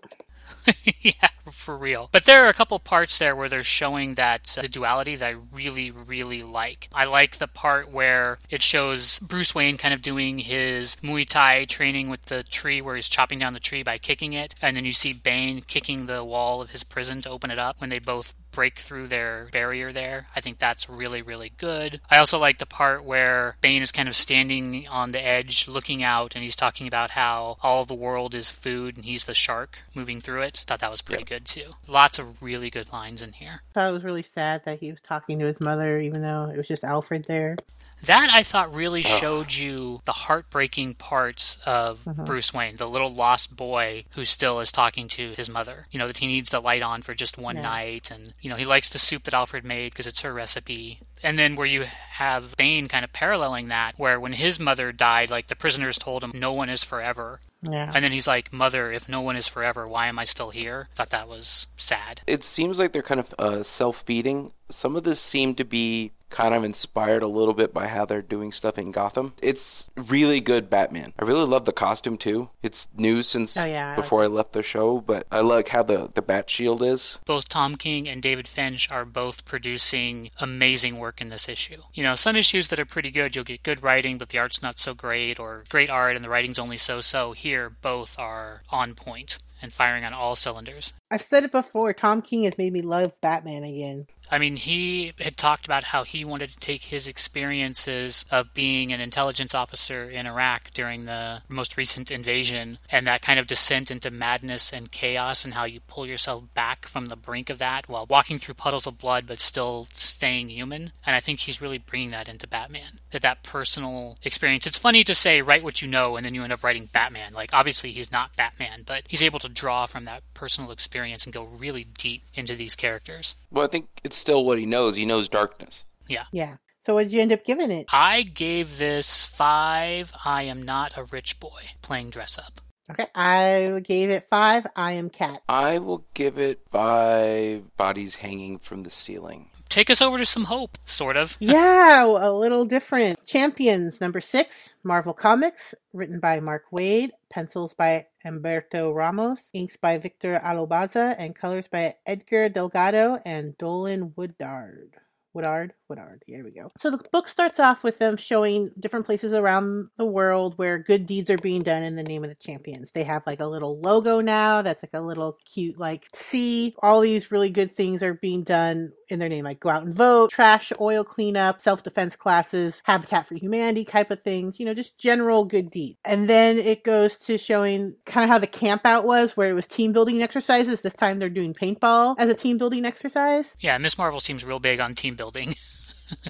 yeah, 1.00 1.28
for 1.50 1.76
real. 1.76 2.08
But 2.12 2.24
there 2.24 2.44
are 2.44 2.48
a 2.48 2.54
couple 2.54 2.78
parts 2.78 3.18
there 3.18 3.36
where 3.36 3.48
they're 3.48 3.62
showing 3.62 4.14
that 4.14 4.56
uh, 4.58 4.62
the 4.62 4.68
duality 4.68 5.16
that 5.16 5.26
I 5.26 5.36
really, 5.52 5.90
really 5.90 6.42
like. 6.42 6.88
I 6.94 7.04
like 7.04 7.36
the 7.36 7.46
part 7.46 7.90
where 7.90 8.38
it 8.50 8.62
shows 8.62 9.18
Bruce 9.20 9.54
Wayne 9.54 9.78
kind 9.78 9.94
of 9.94 10.02
doing 10.02 10.38
his 10.38 10.96
Muay 10.96 11.26
Thai 11.26 11.64
training 11.66 12.08
with 12.08 12.26
the 12.26 12.42
tree 12.42 12.80
where 12.80 12.96
he's 12.96 13.08
chopping 13.08 13.38
down 13.38 13.52
the 13.52 13.60
tree 13.60 13.82
by 13.82 13.98
kicking 13.98 14.32
it. 14.32 14.54
And 14.60 14.76
then 14.76 14.84
you 14.84 14.92
see 14.92 15.12
Bane 15.12 15.62
kicking 15.62 16.06
the 16.06 16.24
wall 16.24 16.60
of 16.60 16.70
his 16.70 16.84
prison 16.84 17.20
to 17.22 17.30
open 17.30 17.50
it 17.50 17.58
up 17.58 17.80
when 17.80 17.90
they 17.90 17.98
both 17.98 18.34
break 18.56 18.78
through 18.78 19.06
their 19.06 19.48
barrier 19.52 19.92
there. 19.92 20.28
I 20.34 20.40
think 20.40 20.58
that's 20.58 20.88
really, 20.88 21.20
really 21.20 21.52
good. 21.58 22.00
I 22.10 22.16
also 22.16 22.38
like 22.38 22.56
the 22.56 22.64
part 22.64 23.04
where 23.04 23.56
Bane 23.60 23.82
is 23.82 23.92
kind 23.92 24.08
of 24.08 24.16
standing 24.16 24.88
on 24.88 25.12
the 25.12 25.22
edge 25.22 25.68
looking 25.68 26.02
out 26.02 26.34
and 26.34 26.42
he's 26.42 26.56
talking 26.56 26.88
about 26.88 27.10
how 27.10 27.58
all 27.62 27.84
the 27.84 27.94
world 27.94 28.34
is 28.34 28.50
food 28.50 28.96
and 28.96 29.04
he's 29.04 29.26
the 29.26 29.34
shark 29.34 29.80
moving 29.94 30.22
through 30.22 30.40
it. 30.40 30.64
Thought 30.66 30.80
that 30.80 30.90
was 30.90 31.02
pretty 31.02 31.20
yep. 31.20 31.28
good 31.28 31.44
too. 31.44 31.74
Lots 31.86 32.18
of 32.18 32.42
really 32.42 32.70
good 32.70 32.90
lines 32.94 33.20
in 33.20 33.34
here. 33.34 33.60
Thought 33.74 33.90
it 33.90 33.92
was 33.92 34.04
really 34.04 34.22
sad 34.22 34.64
that 34.64 34.80
he 34.80 34.90
was 34.90 35.02
talking 35.02 35.38
to 35.38 35.44
his 35.44 35.60
mother 35.60 36.00
even 36.00 36.22
though 36.22 36.50
it 36.50 36.56
was 36.56 36.66
just 36.66 36.82
Alfred 36.82 37.26
there. 37.26 37.58
That 38.04 38.30
I 38.32 38.42
thought 38.42 38.72
really 38.72 39.02
showed 39.02 39.54
you 39.54 40.00
the 40.04 40.12
heartbreaking 40.12 40.94
parts 40.94 41.58
of 41.66 42.06
uh-huh. 42.06 42.24
Bruce 42.24 42.52
Wayne, 42.52 42.76
the 42.76 42.88
little 42.88 43.10
lost 43.10 43.56
boy 43.56 44.04
who 44.10 44.24
still 44.24 44.60
is 44.60 44.70
talking 44.70 45.08
to 45.08 45.32
his 45.32 45.48
mother. 45.48 45.86
You 45.90 45.98
know, 45.98 46.06
that 46.06 46.18
he 46.18 46.26
needs 46.26 46.50
the 46.50 46.60
light 46.60 46.82
on 46.82 47.02
for 47.02 47.14
just 47.14 47.38
one 47.38 47.56
yeah. 47.56 47.62
night, 47.62 48.10
and, 48.10 48.32
you 48.40 48.50
know, 48.50 48.56
he 48.56 48.64
likes 48.64 48.88
the 48.88 48.98
soup 48.98 49.24
that 49.24 49.34
Alfred 49.34 49.64
made 49.64 49.92
because 49.92 50.06
it's 50.06 50.20
her 50.20 50.32
recipe. 50.32 51.00
And 51.22 51.38
then 51.38 51.56
where 51.56 51.66
you 51.66 51.82
have 51.82 52.56
Bane 52.56 52.88
kind 52.88 53.04
of 53.04 53.12
paralleling 53.12 53.68
that, 53.68 53.98
where 53.98 54.20
when 54.20 54.34
his 54.34 54.60
mother 54.60 54.92
died, 54.92 55.30
like 55.30 55.46
the 55.48 55.56
prisoners 55.56 55.98
told 55.98 56.22
him, 56.22 56.32
no 56.34 56.52
one 56.52 56.68
is 56.68 56.84
forever. 56.84 57.40
Yeah. 57.62 57.90
And 57.92 58.04
then 58.04 58.12
he's 58.12 58.26
like, 58.26 58.52
Mother, 58.52 58.92
if 58.92 59.08
no 59.08 59.20
one 59.20 59.36
is 59.36 59.48
forever, 59.48 59.88
why 59.88 60.06
am 60.06 60.18
I 60.18 60.24
still 60.24 60.50
here? 60.50 60.88
Thought 60.94 61.10
that 61.10 61.28
was 61.28 61.68
sad. 61.76 62.20
It 62.26 62.44
seems 62.44 62.78
like 62.78 62.92
they're 62.92 63.02
kind 63.02 63.20
of 63.20 63.34
uh, 63.38 63.62
self 63.62 64.02
feeding. 64.02 64.52
Some 64.70 64.96
of 64.96 65.04
this 65.04 65.20
seemed 65.20 65.58
to 65.58 65.64
be 65.64 66.12
kind 66.30 66.54
of 66.54 66.64
inspired 66.64 67.22
a 67.22 67.28
little 67.28 67.54
bit 67.54 67.72
by 67.72 67.86
how 67.86 68.04
they're 68.04 68.22
doing 68.22 68.52
stuff 68.52 68.78
in 68.78 68.90
Gotham. 68.90 69.32
It's 69.42 69.88
really 70.08 70.40
good 70.40 70.70
Batman. 70.70 71.12
I 71.18 71.24
really 71.24 71.46
love 71.46 71.64
the 71.64 71.72
costume 71.72 72.18
too. 72.18 72.50
It's 72.62 72.88
new 72.96 73.22
since 73.22 73.56
oh, 73.56 73.66
yeah, 73.66 73.94
before 73.94 74.22
I 74.22 74.26
left 74.26 74.52
the 74.52 74.62
show, 74.62 75.00
but 75.00 75.26
I 75.30 75.40
like 75.40 75.68
how 75.68 75.82
the 75.82 76.10
the 76.12 76.22
Bat 76.22 76.50
Shield 76.50 76.82
is. 76.82 77.18
Both 77.24 77.48
Tom 77.48 77.76
King 77.76 78.08
and 78.08 78.22
David 78.22 78.48
Finch 78.48 78.90
are 78.90 79.04
both 79.04 79.44
producing 79.44 80.30
amazing 80.40 80.98
work 80.98 81.20
in 81.20 81.28
this 81.28 81.48
issue. 81.48 81.82
You 81.94 82.02
know, 82.02 82.14
some 82.14 82.36
issues 82.36 82.68
that 82.68 82.80
are 82.80 82.84
pretty 82.84 83.10
good, 83.10 83.34
you'll 83.34 83.44
get 83.44 83.62
good 83.62 83.82
writing, 83.82 84.18
but 84.18 84.30
the 84.30 84.38
art's 84.38 84.62
not 84.62 84.78
so 84.78 84.94
great, 84.94 85.38
or 85.38 85.64
great 85.68 85.90
art 85.90 86.16
and 86.16 86.24
the 86.24 86.28
writing's 86.30 86.58
only 86.58 86.76
so-so. 86.76 87.32
Here, 87.32 87.70
both 87.70 88.18
are 88.18 88.60
on 88.70 88.94
point 88.94 89.38
and 89.62 89.72
firing 89.72 90.04
on 90.04 90.12
all 90.12 90.36
cylinders. 90.36 90.92
I've 91.10 91.22
said 91.22 91.44
it 91.44 91.52
before, 91.52 91.92
Tom 91.92 92.20
King 92.20 92.44
has 92.44 92.58
made 92.58 92.72
me 92.72 92.82
love 92.82 93.18
Batman 93.20 93.64
again. 93.64 94.06
I 94.30 94.38
mean, 94.38 94.56
he 94.56 95.12
had 95.20 95.36
talked 95.36 95.66
about 95.66 95.84
how 95.84 96.04
he 96.04 96.24
wanted 96.24 96.50
to 96.50 96.58
take 96.58 96.84
his 96.84 97.06
experiences 97.06 98.24
of 98.30 98.54
being 98.54 98.92
an 98.92 99.00
intelligence 99.00 99.54
officer 99.54 100.08
in 100.08 100.26
Iraq 100.26 100.70
during 100.72 101.04
the 101.04 101.42
most 101.48 101.76
recent 101.76 102.10
invasion 102.10 102.78
and 102.90 103.06
that 103.06 103.22
kind 103.22 103.38
of 103.38 103.46
descent 103.46 103.90
into 103.90 104.10
madness 104.10 104.72
and 104.72 104.90
chaos 104.90 105.44
and 105.44 105.54
how 105.54 105.64
you 105.64 105.80
pull 105.80 106.06
yourself 106.06 106.44
back 106.54 106.86
from 106.86 107.06
the 107.06 107.16
brink 107.16 107.50
of 107.50 107.58
that 107.58 107.88
while 107.88 108.06
walking 108.06 108.38
through 108.38 108.54
puddles 108.54 108.86
of 108.86 108.98
blood 108.98 109.26
but 109.26 109.40
still 109.40 109.88
staying 109.94 110.48
human. 110.48 110.92
And 111.06 111.14
I 111.14 111.20
think 111.20 111.40
he's 111.40 111.60
really 111.60 111.78
bringing 111.78 112.10
that 112.10 112.28
into 112.28 112.46
Batman. 112.46 113.00
That 113.10 113.22
that 113.22 113.42
personal 113.42 114.18
experience. 114.22 114.66
It's 114.66 114.78
funny 114.78 115.04
to 115.04 115.14
say 115.14 115.42
write 115.42 115.62
what 115.62 115.82
you 115.82 115.88
know 115.88 116.16
and 116.16 116.24
then 116.24 116.34
you 116.34 116.42
end 116.42 116.52
up 116.52 116.64
writing 116.64 116.88
Batman. 116.92 117.32
Like 117.32 117.50
obviously 117.52 117.92
he's 117.92 118.10
not 118.10 118.36
Batman, 118.36 118.82
but 118.86 119.02
he's 119.08 119.22
able 119.22 119.38
to 119.40 119.48
draw 119.48 119.86
from 119.86 120.04
that 120.04 120.22
personal 120.34 120.70
experience 120.70 121.24
and 121.24 121.32
go 121.32 121.44
really 121.44 121.86
deep 121.98 122.22
into 122.34 122.54
these 122.54 122.74
characters. 122.74 123.36
Well, 123.50 123.64
I 123.64 123.68
think 123.68 123.88
it's 124.04 124.15
still 124.16 124.44
what 124.44 124.58
he 124.58 124.66
knows. 124.66 124.94
He 124.94 125.06
knows 125.06 125.28
darkness. 125.28 125.84
Yeah. 126.08 126.24
Yeah. 126.32 126.56
So 126.86 126.94
what 126.94 127.04
did 127.04 127.12
you 127.12 127.20
end 127.20 127.32
up 127.32 127.44
giving 127.44 127.70
it? 127.70 127.86
I 127.90 128.22
gave 128.22 128.78
this 128.78 129.24
five. 129.24 130.12
I 130.24 130.44
am 130.44 130.62
not 130.62 130.96
a 130.96 131.04
rich 131.04 131.40
boy 131.40 131.62
playing 131.82 132.10
dress 132.10 132.38
up. 132.38 132.60
Okay, 132.88 133.06
I 133.16 133.80
gave 133.82 134.10
it 134.10 134.28
five. 134.30 134.64
I 134.76 134.92
am 134.92 135.10
cat. 135.10 135.42
I 135.48 135.78
will 135.78 136.06
give 136.14 136.38
it 136.38 136.60
five 136.70 137.76
bodies 137.76 138.14
hanging 138.14 138.60
from 138.60 138.84
the 138.84 138.90
ceiling 138.90 139.50
take 139.76 139.90
us 139.90 140.00
over 140.00 140.16
to 140.16 140.26
some 140.26 140.44
hope, 140.44 140.78
sort 140.86 141.16
of. 141.16 141.36
yeah, 141.40 142.04
a 142.04 142.32
little 142.32 142.64
different. 142.64 143.24
Champions 143.26 144.00
number 144.00 144.20
six, 144.20 144.74
Marvel 144.82 145.12
Comics, 145.12 145.74
written 145.92 146.18
by 146.18 146.40
Mark 146.40 146.64
Waid, 146.72 147.10
pencils 147.36 147.74
by 147.74 148.06
Humberto 148.24 148.94
Ramos, 148.94 149.50
inks 149.52 149.76
by 149.76 149.98
Victor 149.98 150.40
Olazaba, 150.42 151.14
and 151.18 151.36
colors 151.36 151.68
by 151.68 151.94
Edgar 152.06 152.48
Delgado 152.48 153.20
and 153.26 153.54
Nolan 153.60 154.14
Woodard. 154.16 154.96
Woodard, 155.34 155.74
Woodard. 155.88 156.22
Here 156.26 156.44
we 156.44 156.50
go. 156.50 156.70
So 156.78 156.90
the 156.90 157.02
book 157.12 157.28
starts 157.28 157.60
off 157.60 157.84
with 157.84 157.98
them 157.98 158.16
showing 158.16 158.70
different 158.78 159.06
places 159.06 159.32
around 159.32 159.88
the 159.96 160.06
world 160.06 160.54
where 160.56 160.78
good 160.78 161.06
deeds 161.06 161.30
are 161.30 161.38
being 161.38 161.62
done 161.62 161.82
in 161.82 161.96
the 161.96 162.02
name 162.02 162.24
of 162.24 162.30
the 162.30 162.34
champions. 162.34 162.90
They 162.92 163.04
have 163.04 163.22
like 163.26 163.40
a 163.40 163.46
little 163.46 163.80
logo 163.80 164.20
now 164.20 164.62
that's 164.62 164.82
like 164.82 164.94
a 164.94 165.00
little 165.00 165.38
cute 165.44 165.78
like 165.78 166.04
C. 166.14 166.74
All 166.82 167.00
these 167.00 167.30
really 167.30 167.50
good 167.50 167.74
things 167.76 168.02
are 168.02 168.14
being 168.14 168.42
done 168.42 168.92
in 169.08 169.18
their 169.18 169.28
name, 169.28 169.44
like 169.44 169.60
go 169.60 169.68
out 169.68 169.84
and 169.84 169.94
vote, 169.94 170.30
trash, 170.30 170.72
oil 170.80 171.04
cleanup, 171.04 171.60
self 171.60 171.82
defense 171.82 172.16
classes, 172.16 172.82
Habitat 172.84 173.28
for 173.28 173.34
Humanity 173.34 173.84
type 173.84 174.10
of 174.10 174.22
things, 174.22 174.58
you 174.58 174.66
know, 174.66 174.74
just 174.74 174.98
general 174.98 175.44
good 175.44 175.70
deeds. 175.70 175.98
And 176.04 176.28
then 176.28 176.58
it 176.58 176.84
goes 176.84 177.16
to 177.18 177.38
showing 177.38 177.94
kind 178.04 178.24
of 178.24 178.30
how 178.30 178.38
the 178.38 178.46
camp 178.46 178.82
out 178.84 179.04
was, 179.04 179.36
where 179.36 179.50
it 179.50 179.54
was 179.54 179.66
team 179.66 179.92
building 179.92 180.22
exercises. 180.22 180.80
This 180.80 180.94
time 180.94 181.18
they're 181.18 181.28
doing 181.28 181.54
paintball 181.54 182.16
as 182.18 182.28
a 182.28 182.34
team 182.34 182.58
building 182.58 182.84
exercise. 182.84 183.56
Yeah, 183.60 183.78
Miss 183.78 183.98
Marvel 183.98 184.20
seems 184.20 184.44
real 184.44 184.58
big 184.58 184.80
on 184.80 184.94
team 184.94 185.14
building. 185.14 185.54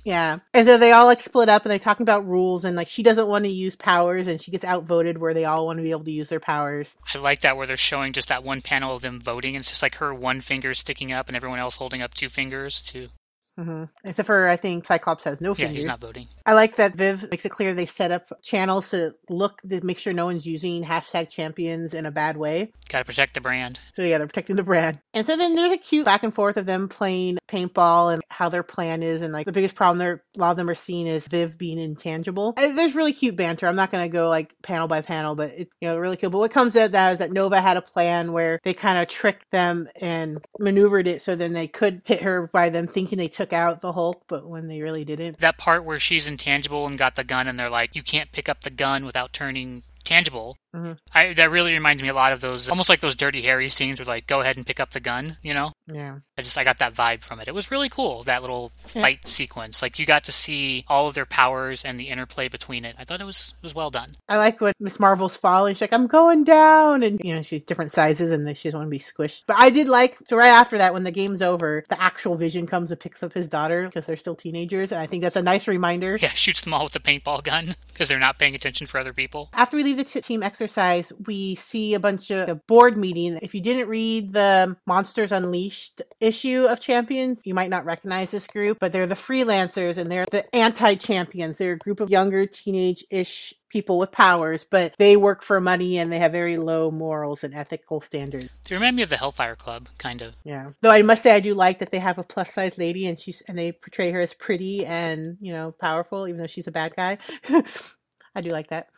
yeah. 0.04 0.38
And 0.54 0.66
so 0.66 0.78
they 0.78 0.92
all 0.92 1.06
like 1.06 1.23
split 1.23 1.49
up 1.49 1.64
and 1.64 1.71
they're 1.71 1.78
talking 1.78 2.04
about 2.04 2.26
rules 2.26 2.64
and 2.64 2.76
like 2.76 2.88
she 2.88 3.02
doesn't 3.02 3.26
want 3.28 3.45
to 3.45 3.50
use 3.50 3.76
powers 3.76 4.26
and 4.26 4.40
she 4.40 4.50
gets 4.50 4.64
outvoted 4.64 5.18
where 5.18 5.35
they 5.35 5.45
all 5.45 5.66
want 5.66 5.78
to 5.78 5.83
be 5.83 5.90
able 5.90 6.04
to 6.04 6.11
use 6.11 6.28
their 6.28 6.40
powers. 6.40 6.97
I 7.14 7.18
like 7.18 7.40
that 7.40 7.56
where 7.56 7.66
they're 7.66 7.76
showing 7.76 8.12
just 8.12 8.28
that 8.28 8.45
one 8.45 8.62
panel 8.62 8.95
of 8.95 9.02
them 9.02 9.21
voting 9.21 9.54
and 9.54 9.62
it's 9.62 9.71
just 9.71 9.83
like 9.83 9.97
her 9.97 10.14
one 10.14 10.40
finger 10.40 10.75
sticking 10.75 11.12
up 11.12 11.28
and 11.28 11.37
everyone 11.37 11.59
else 11.59 11.76
holding 11.76 12.02
up 12.02 12.14
two 12.14 12.28
fingers 12.28 12.83
to 12.83 13.09
hmm 13.56 13.84
Except 14.04 14.26
for 14.26 14.48
I 14.48 14.56
think 14.56 14.86
Cyclops 14.86 15.25
has 15.25 15.40
no 15.40 15.54
Yeah, 15.56 15.68
he's 15.68 15.86
not 15.86 16.00
voting. 16.00 16.28
I 16.44 16.52
like 16.52 16.76
that 16.76 16.94
Viv 16.94 17.30
makes 17.30 17.44
it 17.44 17.50
clear 17.50 17.72
they 17.75 17.86
set 17.86 18.12
up 18.12 18.30
channels 18.42 18.90
to 18.90 19.14
look 19.28 19.60
to 19.68 19.80
make 19.84 19.98
sure 19.98 20.12
no 20.12 20.26
one's 20.26 20.46
using 20.46 20.84
hashtag 20.84 21.30
champions 21.30 21.94
in 21.94 22.06
a 22.06 22.10
bad 22.10 22.36
way. 22.36 22.72
Got 22.88 23.00
to 23.00 23.04
protect 23.04 23.34
the 23.34 23.40
brand. 23.40 23.80
So 23.94 24.02
yeah, 24.02 24.18
they're 24.18 24.26
protecting 24.26 24.56
the 24.56 24.62
brand. 24.62 25.00
And 25.14 25.26
so 25.26 25.36
then 25.36 25.54
there's 25.54 25.72
a 25.72 25.78
cute 25.78 26.04
back 26.04 26.22
and 26.22 26.34
forth 26.34 26.56
of 26.56 26.66
them 26.66 26.88
playing 26.88 27.38
paintball 27.48 28.12
and 28.12 28.22
how 28.28 28.48
their 28.48 28.62
plan 28.62 29.02
is. 29.02 29.22
And 29.22 29.32
like 29.32 29.46
the 29.46 29.52
biggest 29.52 29.75
problem 29.75 29.98
they're 29.98 30.22
a 30.36 30.40
lot 30.40 30.50
of 30.50 30.56
them 30.56 30.68
are 30.68 30.75
seeing 30.75 31.06
is 31.06 31.26
Viv 31.26 31.56
being 31.56 31.78
intangible. 31.78 32.54
And 32.56 32.76
there's 32.76 32.94
really 32.94 33.12
cute 33.12 33.36
banter. 33.36 33.66
I'm 33.66 33.76
not 33.76 33.90
gonna 33.90 34.08
go 34.08 34.28
like 34.28 34.54
panel 34.62 34.86
by 34.86 35.00
panel, 35.00 35.34
but 35.34 35.52
it's 35.56 35.72
you 35.80 35.88
know 35.88 35.96
really 35.96 36.16
cool. 36.16 36.30
But 36.30 36.38
what 36.38 36.50
comes 36.50 36.76
out 36.76 36.92
that 36.92 37.12
is 37.14 37.18
that 37.18 37.32
Nova 37.32 37.60
had 37.60 37.76
a 37.76 37.82
plan 37.82 38.32
where 38.32 38.60
they 38.64 38.75
kind 38.75 38.98
of 38.98 39.08
tricked 39.08 39.50
them 39.50 39.88
and 40.00 40.44
maneuvered 40.58 41.06
it 41.06 41.22
so 41.22 41.34
then 41.34 41.52
they 41.52 41.68
could 41.68 42.02
hit 42.04 42.22
her 42.22 42.48
by 42.52 42.68
them 42.68 42.86
thinking 42.86 43.18
they 43.18 43.28
took 43.28 43.46
out 43.53 43.81
the 43.81 43.93
Hulk, 43.93 44.23
but 44.29 44.49
when 44.49 44.69
they 44.69 44.81
really 44.81 45.05
didn't. 45.05 45.38
That 45.38 45.59
part 45.59 45.85
where 45.85 45.99
she's 45.99 46.26
intangible 46.26 46.87
and 46.87 46.99
got 46.99 47.15
the 47.15 47.25
gun, 47.25 47.47
and 47.49 47.59
they're 47.59 47.71
like, 47.71 47.95
you 47.95 48.03
can't 48.03 48.33
pick 48.33 48.49
up 48.49 48.62
the 48.62 48.71
gun 48.71 49.05
without 49.05 49.33
turning 49.33 49.83
tangible. 50.05 50.57
Mhm. 50.75 50.99
I, 51.12 51.33
that 51.35 51.50
really 51.50 51.73
reminds 51.75 52.03
me 52.03 52.09
a 52.09 52.15
lot 52.15 52.33
of 52.33 52.41
those, 52.41 52.69
almost 52.71 52.88
like 52.88 53.00
those 53.00 53.17
Dirty 53.17 53.43
Harry 53.43 53.69
scenes 53.69 53.99
where 53.99 54.07
like, 54.07 54.26
go 54.26 54.41
ahead 54.41 54.57
and 54.57 54.65
pick 54.67 54.79
up 54.81 54.93
the 54.93 55.00
gun, 55.00 55.38
you 55.43 55.53
know? 55.53 55.73
Yeah. 55.93 56.19
I 56.38 56.43
just 56.43 56.59
I 56.59 56.64
got 56.64 56.78
that 56.81 56.93
vibe 56.93 57.25
from 57.25 57.40
it. 57.40 57.49
It 57.49 57.55
was 57.55 57.71
really 57.71 57.88
cool 57.88 58.23
that 58.25 58.43
little 58.43 58.71
Yeah. 58.95 59.00
fight 59.00 59.26
sequence. 59.26 59.81
Like 59.81 59.99
you 59.99 60.05
got 60.05 60.23
to 60.25 60.33
see 60.33 60.85
all 60.87 61.07
of 61.07 61.14
their 61.14 61.25
powers 61.25 61.83
and 61.83 61.99
the 61.99 62.09
interplay 62.09 62.49
between 62.49 62.85
it. 62.85 62.95
I 62.99 63.05
thought 63.05 63.23
it 63.23 63.25
was 63.25 63.55
it 63.57 63.62
was 63.62 63.75
well 63.75 63.88
done. 63.88 64.11
I 64.28 64.37
like 64.37 64.61
when 64.61 64.75
Miss 64.78 65.00
Marvel's 65.00 65.35
falling. 65.38 65.75
She's 65.75 65.81
like, 65.81 65.95
I'm 65.95 66.07
going 66.07 66.45
down. 66.45 67.02
And, 67.02 67.19
you 67.25 67.35
know, 67.35 67.40
she's 67.40 67.62
different 67.62 67.95
sizes 67.95 68.31
and 68.33 68.47
she 68.55 68.69
doesn't 68.69 68.78
want 68.78 68.87
to 68.87 68.90
be 68.90 68.99
squished. 68.99 69.45
But 69.47 69.57
I 69.59 69.71
did 69.71 69.88
like, 69.88 70.19
so 70.26 70.37
right 70.37 70.49
after 70.49 70.76
that, 70.76 70.93
when 70.93 71.05
the 71.05 71.11
game's 71.11 71.40
over, 71.40 71.85
the 71.88 71.99
actual 72.02 72.37
vision 72.37 72.66
comes 72.66 72.90
and 72.90 73.00
picks 73.00 73.23
up 73.23 73.33
his 73.33 73.49
daughter 73.49 73.87
because 73.87 74.05
they're 74.05 74.16
still 74.19 74.35
teenagers. 74.37 74.93
And 74.93 75.00
I 75.00 75.07
think 75.07 75.23
that's 75.23 75.37
a 75.37 75.43
nice 75.43 75.66
reminder. 75.66 76.19
Yeah, 76.21 76.28
shoots 76.35 76.61
them 76.61 76.75
all 76.75 76.85
with 76.85 76.93
the 76.93 77.00
paintball 77.00 77.45
gun 77.45 77.76
because 77.88 78.09
they're 78.11 78.19
not 78.19 78.38
paying 78.38 78.55
attention 78.55 78.87
for 78.87 78.99
other 78.99 79.14
people. 79.14 79.49
After 79.55 79.78
we 79.78 79.85
leave 79.85 79.97
the 79.97 80.05
t- 80.05 80.21
team 80.21 80.43
exercise, 80.43 81.14
we 81.25 81.55
see 81.55 81.95
a 81.95 82.00
bunch 82.00 82.31
of 82.31 82.47
a 82.50 82.55
board 82.57 82.99
meeting. 82.99 83.38
If 83.40 83.55
you 83.55 83.62
didn't 83.62 83.88
read 83.88 84.35
the 84.35 84.76
Monsters 84.87 85.33
Unleashed 85.33 86.02
issue 86.26 86.66
of 86.68 86.80
Champions, 86.80 87.40
you 87.45 87.54
might 87.54 87.71
not 87.71 87.85
recognize 87.85 88.30
this 88.30 88.47
group, 88.47 88.78
but 88.80 88.92
they're 88.92 89.06
the 89.06 89.14
freelancers 89.14 89.97
and 89.97 90.11
they're 90.11 90.26
the 90.30 90.54
anti-champions. 90.54 91.59
They're 91.59 91.73
a 91.73 91.78
group 91.78 92.00
of 92.00 92.11
younger 92.11 92.47
teenage-ish 92.47 93.54
people 93.68 93.99
with 93.99 94.11
powers, 94.11 94.66
but 94.68 94.95
they 94.99 95.16
work 95.16 95.42
for 95.42 95.61
money 95.61 95.99
and 95.99 96.12
they 96.12 96.18
have 96.18 96.33
very 96.33 96.56
low 96.56 96.90
morals 96.90 97.45
and 97.45 97.54
ethical 97.54 98.00
standards. 98.00 98.49
They 98.68 98.75
remind 98.75 98.97
me 98.97 99.02
of 99.02 99.11
the 99.11 99.16
Hellfire 99.16 99.56
Club, 99.56 99.88
kind 99.99 100.23
of. 100.23 100.35
Yeah. 100.45 100.71
Though 100.80 100.90
I 100.90 101.02
must 101.02 101.23
say 101.23 101.33
I 101.33 101.40
do 101.40 101.54
like 101.54 101.78
that 101.80 101.90
they 101.90 101.99
have 101.99 102.18
a 102.18 102.25
plus 102.25 102.52
size 102.52 102.78
lady 102.78 103.06
and 103.06 103.18
she's 103.18 103.42
and 103.49 103.59
they 103.59 103.73
portray 103.73 104.11
her 104.12 104.21
as 104.21 104.35
pretty 104.35 104.85
and, 104.87 105.37
you 105.40 105.52
know, 105.52 105.75
powerful, 105.80 106.26
even 106.26 106.40
though 106.40 106.47
she's 106.47 106.66
a 106.66 106.73
bad 106.73 106.95
guy. 106.97 107.18
I 108.35 108.40
do 108.40 108.49
like 108.50 108.68
that. 108.68 108.88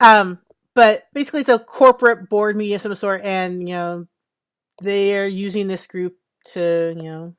Um 0.00 0.38
but 0.74 1.04
basically 1.14 1.40
it's 1.40 1.48
a 1.48 1.58
corporate 1.58 2.28
board 2.28 2.56
meeting 2.56 2.74
of 2.74 2.82
some 2.82 2.94
sort 2.94 3.22
and, 3.24 3.66
you 3.66 3.74
know, 3.74 4.06
they're 4.82 5.28
using 5.28 5.68
this 5.68 5.86
group 5.86 6.16
to, 6.52 6.94
you 6.96 7.02
know, 7.02 7.34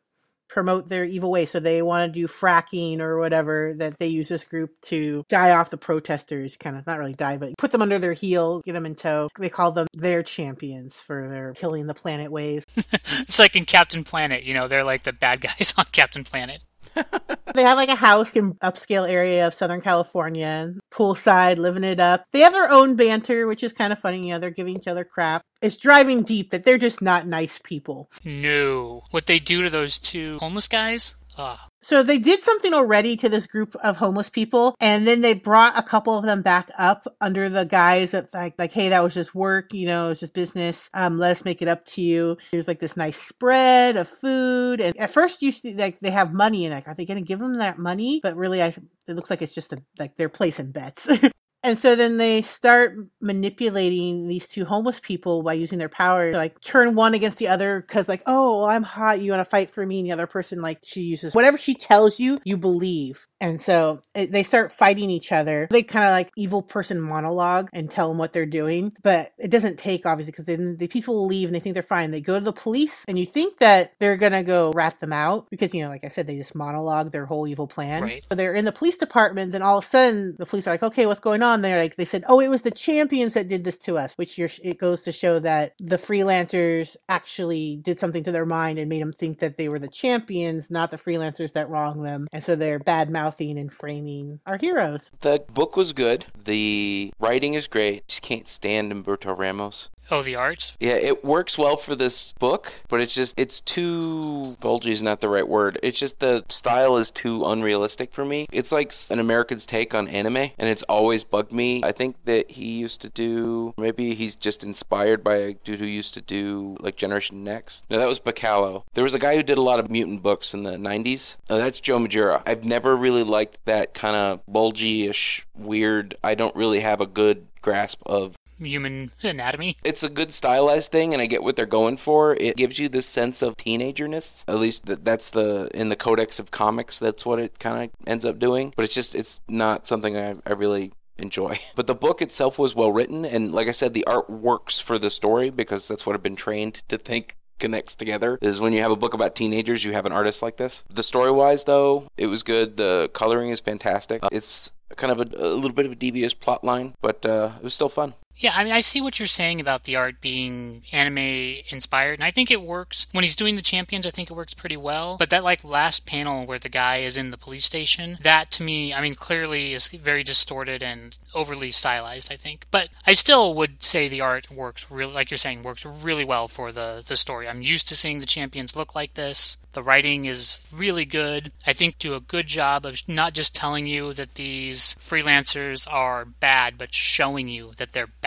promote 0.50 0.90
their 0.90 1.04
evil 1.04 1.30
way. 1.30 1.46
So 1.46 1.60
they 1.60 1.82
want 1.82 2.12
to 2.12 2.20
do 2.20 2.28
fracking 2.28 3.00
or 3.00 3.20
whatever 3.20 3.74
that 3.78 4.00
they 4.00 4.08
use 4.08 4.30
this 4.30 4.44
group 4.44 4.72
to 4.84 5.24
die 5.30 5.52
off 5.52 5.70
the 5.70 5.78
protesters, 5.78 6.56
kind 6.58 6.78
of 6.78 6.88
not 6.88 7.00
really 7.00 7.14
die, 7.14 7.38
but 7.38 7.58
put 7.58 7.72
them 7.72 7.82
under 7.82 8.00
their 8.00 8.14
heel, 8.14 8.62
get 8.62 8.74
them 8.74 8.86
in 8.86 8.96
tow. 8.96 9.30
They 9.38 9.50
call 9.50 9.72
them 9.72 9.88
their 9.94 10.24
champions 10.24 10.96
for 10.96 11.30
their 11.30 11.54
killing 11.54 11.88
the 11.88 11.94
planet 11.94 12.32
ways. 12.32 12.64
It's 13.20 13.40
like 13.40 13.56
in 13.56 13.66
Captain 13.66 14.04
Planet, 14.04 14.44
you 14.44 14.54
know, 14.54 14.68
they're 14.68 14.84
like 14.84 15.04
the 15.04 15.14
bad 15.14 15.42
guys 15.60 15.74
on 15.78 15.86
Captain 15.92 16.24
Planet. 16.24 16.62
They 17.58 17.64
have 17.64 17.78
like 17.78 17.90
a 17.90 17.96
house 17.96 18.34
in 18.34 18.54
upscale 18.56 19.10
area 19.10 19.48
of 19.48 19.54
Southern 19.56 19.82
California, 19.82 20.76
poolside, 20.92 21.58
living 21.58 21.84
it 21.84 22.00
up. 22.00 22.24
They 22.32 22.42
have 22.42 22.54
their 22.54 22.70
own 22.70 22.96
banter, 22.96 23.48
which 23.48 23.64
is 23.64 23.74
kind 23.74 23.92
of 23.92 23.98
funny. 23.98 24.18
You 24.28 24.34
know, 24.34 24.40
they're 24.40 24.52
giving 24.52 24.78
each 24.78 24.88
other 24.88 25.04
crap. 25.04 25.42
It's 25.60 25.78
driving 25.78 26.22
deep 26.22 26.52
that 26.52 26.66
they're 26.66 26.78
just 26.78 27.02
not 27.02 27.26
nice 27.26 27.60
people. 27.64 28.12
No. 28.24 29.02
What 29.10 29.26
they 29.26 29.40
do 29.40 29.64
to 29.64 29.72
those 29.72 29.98
two 29.98 30.38
homeless 30.40 30.68
guys? 30.68 31.16
Ah, 31.40 31.68
So 31.82 32.02
they 32.02 32.18
did 32.18 32.42
something 32.42 32.74
already 32.74 33.16
to 33.18 33.30
this 33.30 33.46
group 33.46 33.76
of 33.84 33.98
homeless 33.98 34.30
people, 34.30 34.76
and 34.80 35.08
then 35.08 35.22
they 35.22 35.34
brought 35.36 35.78
a 35.78 35.84
couple 35.84 36.18
of 36.18 36.26
them 36.26 36.42
back 36.42 36.72
up 36.80 37.06
under 37.22 37.48
the 37.48 37.64
guise 37.64 38.14
of 38.16 38.28
like, 38.34 38.56
like, 38.58 38.72
hey, 38.72 38.90
that 38.90 39.04
was 39.04 39.14
just 39.14 39.36
work, 39.36 39.72
you 39.74 39.86
know, 39.86 40.10
it's 40.10 40.20
just 40.22 40.34
business. 40.34 40.90
Um, 40.96 41.20
let 41.20 41.32
us 41.32 41.46
make 41.46 41.62
it 41.62 41.68
up 41.68 41.86
to 41.86 42.02
you. 42.02 42.38
There's 42.52 42.68
like 42.68 42.80
this 42.80 42.98
nice 42.98 43.22
spread 43.22 43.98
of 43.98 44.10
food, 44.10 44.82
and 44.82 44.98
at 44.98 45.12
first 45.12 45.42
you 45.44 45.52
see 45.52 45.76
like 45.76 46.00
they 46.00 46.10
have 46.12 46.34
money, 46.34 46.66
and 46.66 46.74
like, 46.74 46.88
are 46.88 46.96
they 46.96 47.06
going 47.06 47.24
to 47.24 47.28
give 47.28 47.40
them 47.40 47.56
that 47.56 47.78
money? 47.78 48.20
But 48.24 48.36
really, 48.36 48.64
I 48.64 48.68
it 49.08 49.16
looks 49.16 49.30
like 49.30 49.42
it's 49.44 49.54
just 49.54 49.74
a, 49.74 49.78
like 50.00 50.18
they're 50.18 50.30
placing 50.30 50.72
bets. 50.72 51.08
And 51.64 51.78
so 51.78 51.96
then 51.96 52.18
they 52.18 52.44
start 52.44 52.96
manipulating 53.20 54.28
these 54.28 54.48
two 54.48 54.64
homeless 54.64 55.00
people 55.00 55.44
by 55.44 55.54
using 55.54 55.80
their 55.80 55.90
power 55.90 56.32
to 56.32 56.38
like 56.38 56.62
turn 56.62 56.96
one 56.96 57.14
against 57.14 57.40
the 57.40 57.48
other 57.48 57.82
because 57.82 58.08
like, 58.08 58.22
oh, 58.28 58.60
well, 58.60 58.70
I'm 58.70 58.84
hot, 58.84 59.22
you 59.22 59.32
want 59.32 59.42
to 59.42 59.50
fight 59.50 59.72
for 59.72 59.86
me, 59.86 60.00
and 60.00 60.08
the 60.08 60.14
other 60.14 60.28
person 60.28 60.62
like 60.62 60.80
she 60.84 61.02
uses 61.02 61.34
whatever 61.34 61.58
she 61.58 61.74
tells 61.74 62.20
you, 62.20 62.38
you 62.44 62.58
believe. 62.58 63.26
And 63.40 63.62
so 63.62 64.02
it, 64.16 64.32
they 64.32 64.44
start 64.44 64.72
fighting 64.72 65.10
each 65.10 65.32
other. 65.32 65.68
They 65.70 65.84
kind 65.84 66.06
of 66.06 66.12
like 66.12 66.32
evil 66.36 66.62
person 66.62 67.00
monologue 67.00 67.70
and 67.74 67.90
tell 67.90 68.10
them 68.10 68.18
what 68.18 68.34
they're 68.34 68.46
doing, 68.46 68.94
but 69.04 69.32
it 69.38 69.50
doesn't 69.50 69.78
take 69.78 70.06
obviously 70.06 70.32
because 70.32 70.46
then 70.46 70.78
the 70.78 70.88
people 70.88 71.26
leave 71.28 71.48
and 71.48 71.56
they 71.56 71.60
think 71.60 71.74
they're 71.74 71.84
fine. 71.84 72.12
They 72.12 72.22
go 72.22 72.40
to 72.40 72.46
the 72.46 72.54
police, 72.54 73.04
and 73.08 73.18
you 73.18 73.26
think 73.26 73.60
that 73.60 73.94
they're 74.00 74.18
gonna 74.18 74.44
go 74.44 74.72
rat 74.74 75.00
them 75.00 75.14
out 75.14 75.48
because 75.50 75.74
you 75.74 75.84
know, 75.84 75.90
like 75.90 76.04
I 76.04 76.10
said, 76.10 76.28
they 76.28 76.38
just 76.38 76.56
monologue 76.56 77.12
their 77.12 77.26
whole 77.26 77.48
evil 77.48 77.68
plan. 77.68 78.04
Right. 78.04 78.26
So 78.30 78.36
they're 78.36 78.54
in 78.54 78.66
the 78.66 78.72
police 78.72 78.98
department, 78.98 79.52
then 79.52 79.62
all 79.62 79.80
of 79.80 79.86
a 79.86 79.88
sudden 79.88 80.36
the 80.38 80.46
police 80.46 80.68
are 80.68 80.72
like, 80.72 80.84
okay, 80.84 81.06
what's 81.06 81.20
going 81.20 81.44
on? 81.44 81.62
They're 81.62 81.80
like, 81.80 81.96
they 81.96 82.06
said, 82.06 82.24
oh, 82.28 82.40
it 82.40 82.48
was 82.48 82.64
the 82.64 82.72
champions 82.72 83.34
that 83.34 83.50
did 83.50 83.64
this 83.64 83.78
to 83.80 83.98
us, 83.98 84.14
which 84.16 84.38
you're, 84.38 84.50
it 84.64 84.78
goes 84.78 85.02
to 85.04 85.12
show 85.12 85.40
that 85.40 85.74
the 85.80 85.98
freelancers 85.98 86.96
actually 87.08 87.80
did 87.84 88.00
something 88.00 88.24
to 88.24 88.32
their 88.32 88.46
mind 88.46 88.80
and 88.80 88.90
made 88.90 89.02
them 89.02 89.14
think 89.14 89.40
that 89.40 89.58
they 89.58 89.70
were 89.70 89.80
the 89.80 89.88
champions, 89.88 90.72
not 90.72 90.92
the 90.92 90.98
freelancers 90.98 91.54
that 91.54 91.70
wronged 91.70 92.06
them. 92.06 92.26
And 92.32 92.44
so 92.44 92.56
they're 92.56 92.80
bad 92.80 93.10
mouthing 93.28 93.58
and 93.58 93.74
framing 93.74 94.40
our 94.46 94.58
heroes. 94.58 95.12
The 95.20 95.44
book 95.54 95.76
was 95.76 95.92
good. 95.92 96.26
The 96.46 97.12
writing 97.20 97.56
is 97.56 97.68
great. 97.68 98.08
Just 98.08 98.22
can't 98.22 98.48
stand 98.48 98.92
Humberto 98.94 99.38
Ramos. 99.38 99.90
oh, 100.10 100.22
the 100.22 100.36
art. 100.36 100.72
Yeah, 100.80 100.94
it 100.94 101.26
works 101.26 101.58
well 101.58 101.76
for 101.76 101.94
this 101.94 102.32
book, 102.40 102.72
but 102.88 103.02
it's 103.02 103.14
just 103.14 103.38
it's 103.38 103.60
too 103.60 104.56
bulgy 104.62 104.94
is 104.94 105.02
not 105.02 105.20
the 105.20 105.28
right 105.28 105.46
word. 105.48 105.80
It's 105.84 106.00
just 106.00 106.20
the 106.20 106.46
style 106.48 106.96
is 106.98 107.12
too 107.12 107.46
unrealistic 107.46 108.14
for 108.14 108.24
me. 108.24 108.48
It's 108.54 108.72
like 108.72 108.94
an 109.10 109.20
American's 109.20 109.66
take 109.66 109.94
on 109.94 110.08
anime, 110.08 110.38
and 110.38 110.70
it's 110.70 110.84
always 110.84 111.26
bugged 111.26 111.52
me. 111.52 111.82
I 111.84 111.92
think 111.92 112.16
that 112.24 112.50
he 112.50 112.80
used 112.80 113.02
to 113.02 113.10
do 113.10 113.74
maybe 113.78 114.16
he's 114.16 114.38
just 114.38 114.64
inspired 114.64 115.22
by 115.26 115.36
a 115.36 115.54
dude 115.54 115.80
who 115.80 115.86
used 115.86 116.14
to 116.14 116.22
do 116.22 116.78
like 116.80 116.96
Generation 116.96 117.44
Next. 117.44 117.84
No, 117.90 118.00
that 118.00 118.08
was 118.08 118.22
Bachalo. 118.22 118.84
There 118.94 119.04
was 119.04 119.14
a 119.16 119.20
guy 119.20 119.36
who 119.36 119.44
did 119.44 119.58
a 119.58 119.62
lot 119.62 119.82
of 119.82 119.90
mutant 119.92 120.24
books 120.24 120.54
in 120.54 120.64
the 120.64 120.78
90s. 120.78 121.36
Oh, 121.50 121.58
that's 121.58 121.82
Joe 121.82 122.00
Madureira. 122.00 122.42
I've 122.46 122.64
never 122.64 122.96
really 122.96 123.17
liked 123.24 123.58
that 123.66 123.94
kind 123.94 124.16
of 124.16 124.42
bulgy-ish, 124.48 125.46
weird. 125.56 126.16
I 126.24 126.36
don't 126.36 126.56
really 126.56 126.80
have 126.80 127.02
a 127.02 127.08
good 127.08 127.48
grasp 127.62 128.02
of 128.06 128.36
Human 128.60 129.12
anatomy. 129.22 129.78
it's 129.84 130.02
a 130.02 130.10
good 130.10 130.34
stylized 130.34 130.92
thing 130.92 131.14
and 131.14 131.22
i 131.22 131.28
get 131.28 131.44
what 131.44 131.56
they're 131.56 131.68
going 131.68 131.96
for 131.96 132.34
it 132.34 132.56
gives 132.56 132.80
you 132.80 132.90
this 132.90 133.06
sense 133.06 133.44
of 133.44 133.56
teenagerness 133.56 134.44
at 134.48 134.56
least 134.58 134.88
th- 134.88 134.98
that's 135.04 135.30
the 135.30 135.70
in 135.76 135.90
the 135.90 135.96
codex 135.96 136.40
of 136.40 136.50
comics 136.50 136.98
that's 136.98 137.24
what 137.24 137.38
it 137.38 137.60
kind 137.60 137.84
of 137.84 138.08
ends 138.10 138.26
up 138.26 138.40
doing 138.40 138.74
but 138.76 138.84
it's 138.84 138.96
just 138.96 139.14
it's 139.14 139.42
not 139.48 139.86
something 139.86 140.18
I, 140.18 140.38
I 140.44 140.54
really 140.54 140.92
enjoy 141.20 141.60
but 141.76 141.86
the 141.86 141.94
book 141.94 142.24
itself 142.24 142.58
was 142.58 142.74
well 142.74 142.92
written 142.92 143.26
and 143.26 143.52
like 143.52 143.68
i 143.68 143.72
said 143.72 143.94
the 143.94 144.06
art 144.06 144.28
works 144.28 144.80
for 144.80 144.98
the 144.98 145.12
story 145.12 145.52
because 145.52 145.88
that's 145.88 146.04
what 146.04 146.16
i've 146.16 146.24
been 146.24 146.36
trained 146.36 146.82
to 146.88 146.98
think 146.98 147.36
connects 147.60 147.96
together 147.96 148.38
is 148.42 148.60
when 148.60 148.74
you 148.74 148.82
have 148.82 148.92
a 148.92 148.96
book 148.96 149.14
about 149.14 149.36
teenagers 149.36 149.84
you 149.84 149.94
have 149.94 150.06
an 150.06 150.12
artist 150.12 150.42
like 150.42 150.58
this. 150.58 150.84
The 150.94 151.04
story 151.04 151.32
wise 151.32 151.64
though 151.64 152.08
it 152.18 152.28
was 152.28 152.44
good. 152.44 152.78
The 152.78 153.10
coloring 153.14 153.50
is 153.50 153.60
fantastic. 153.60 154.22
It's 154.32 154.72
kind 154.96 155.12
of 155.12 155.20
a, 155.20 155.38
a 155.38 155.56
little 155.56 155.74
bit 155.74 155.86
of 155.86 155.92
a 155.92 155.96
devious 155.96 156.34
plot 156.34 156.64
line 156.64 156.94
but 157.02 157.26
uh, 157.26 157.52
it 157.58 157.64
was 157.64 157.74
still 157.74 157.90
fun 157.90 158.14
Yeah, 158.38 158.54
I 158.56 158.64
mean, 158.64 158.74
I 158.74 158.82
see 158.82 159.02
what 159.02 159.20
you're 159.20 159.28
saying 159.28 159.60
about 159.60 159.84
the 159.84 159.96
art 159.96 160.22
being 160.22 160.84
anime 160.92 161.64
inspired, 161.70 162.14
and 162.14 162.24
I 162.24 162.32
think 162.32 162.52
it 162.52 162.62
works. 162.62 163.08
When 163.12 163.24
he's 163.24 163.36
doing 163.36 163.56
the 163.56 163.62
champions, 163.62 164.06
I 164.06 164.12
think 164.12 164.30
it 164.30 164.36
works 164.36 164.54
pretty 164.54 164.78
well. 164.78 165.18
But 165.18 165.32
that, 165.32 165.44
like, 165.44 165.64
last 165.64 166.06
panel 166.06 166.46
where 166.46 166.60
the 166.60 166.70
guy 166.70 166.98
is 166.98 167.18
in 167.18 167.32
the 167.32 167.38
police 167.38 167.66
station, 167.66 168.20
that 168.22 168.52
to 168.52 168.64
me, 168.64 168.94
I 168.94 169.02
mean, 169.02 169.16
clearly 169.16 169.74
is 169.74 169.88
very 169.88 170.24
distorted 170.24 170.84
and 170.84 171.18
overly 171.34 171.72
stylized, 171.72 172.32
I 172.32 172.36
think. 172.36 172.66
But 172.70 172.90
I 173.06 173.14
still 173.14 173.54
would 173.56 173.82
say 173.84 174.08
the 174.08 174.22
art 174.22 174.52
works 174.52 174.90
really, 174.92 175.14
like 175.14 175.32
you're 175.32 175.38
saying, 175.38 175.64
works 175.64 175.86
really 175.86 176.24
well 176.24 176.48
for 176.48 176.72
the, 176.72 177.04
the 177.06 177.16
story. 177.16 177.48
I'm 177.48 177.62
used 177.62 177.88
to 177.88 177.96
seeing 177.96 178.20
the 178.20 178.26
champions 178.26 178.76
look 178.76 178.94
like 178.94 179.16
this. 179.16 179.58
The 179.74 179.84
writing 179.84 180.26
is 180.26 180.60
really 180.72 181.06
good. 181.06 181.52
I 181.66 181.74
think 181.74 182.00
do 182.00 182.16
a 182.16 182.20
good 182.20 182.48
job 182.48 182.86
of 182.86 183.02
not 183.08 183.34
just 183.34 183.54
telling 183.54 183.86
you 183.86 184.14
that 184.14 184.34
these 184.36 184.96
freelancers 184.96 185.88
are 185.92 186.26
bad, 186.26 186.80
but 186.80 186.94
showing 186.94 187.48
you 187.48 187.74
that 187.78 187.94
they're 187.94 188.08
bad. 188.08 188.27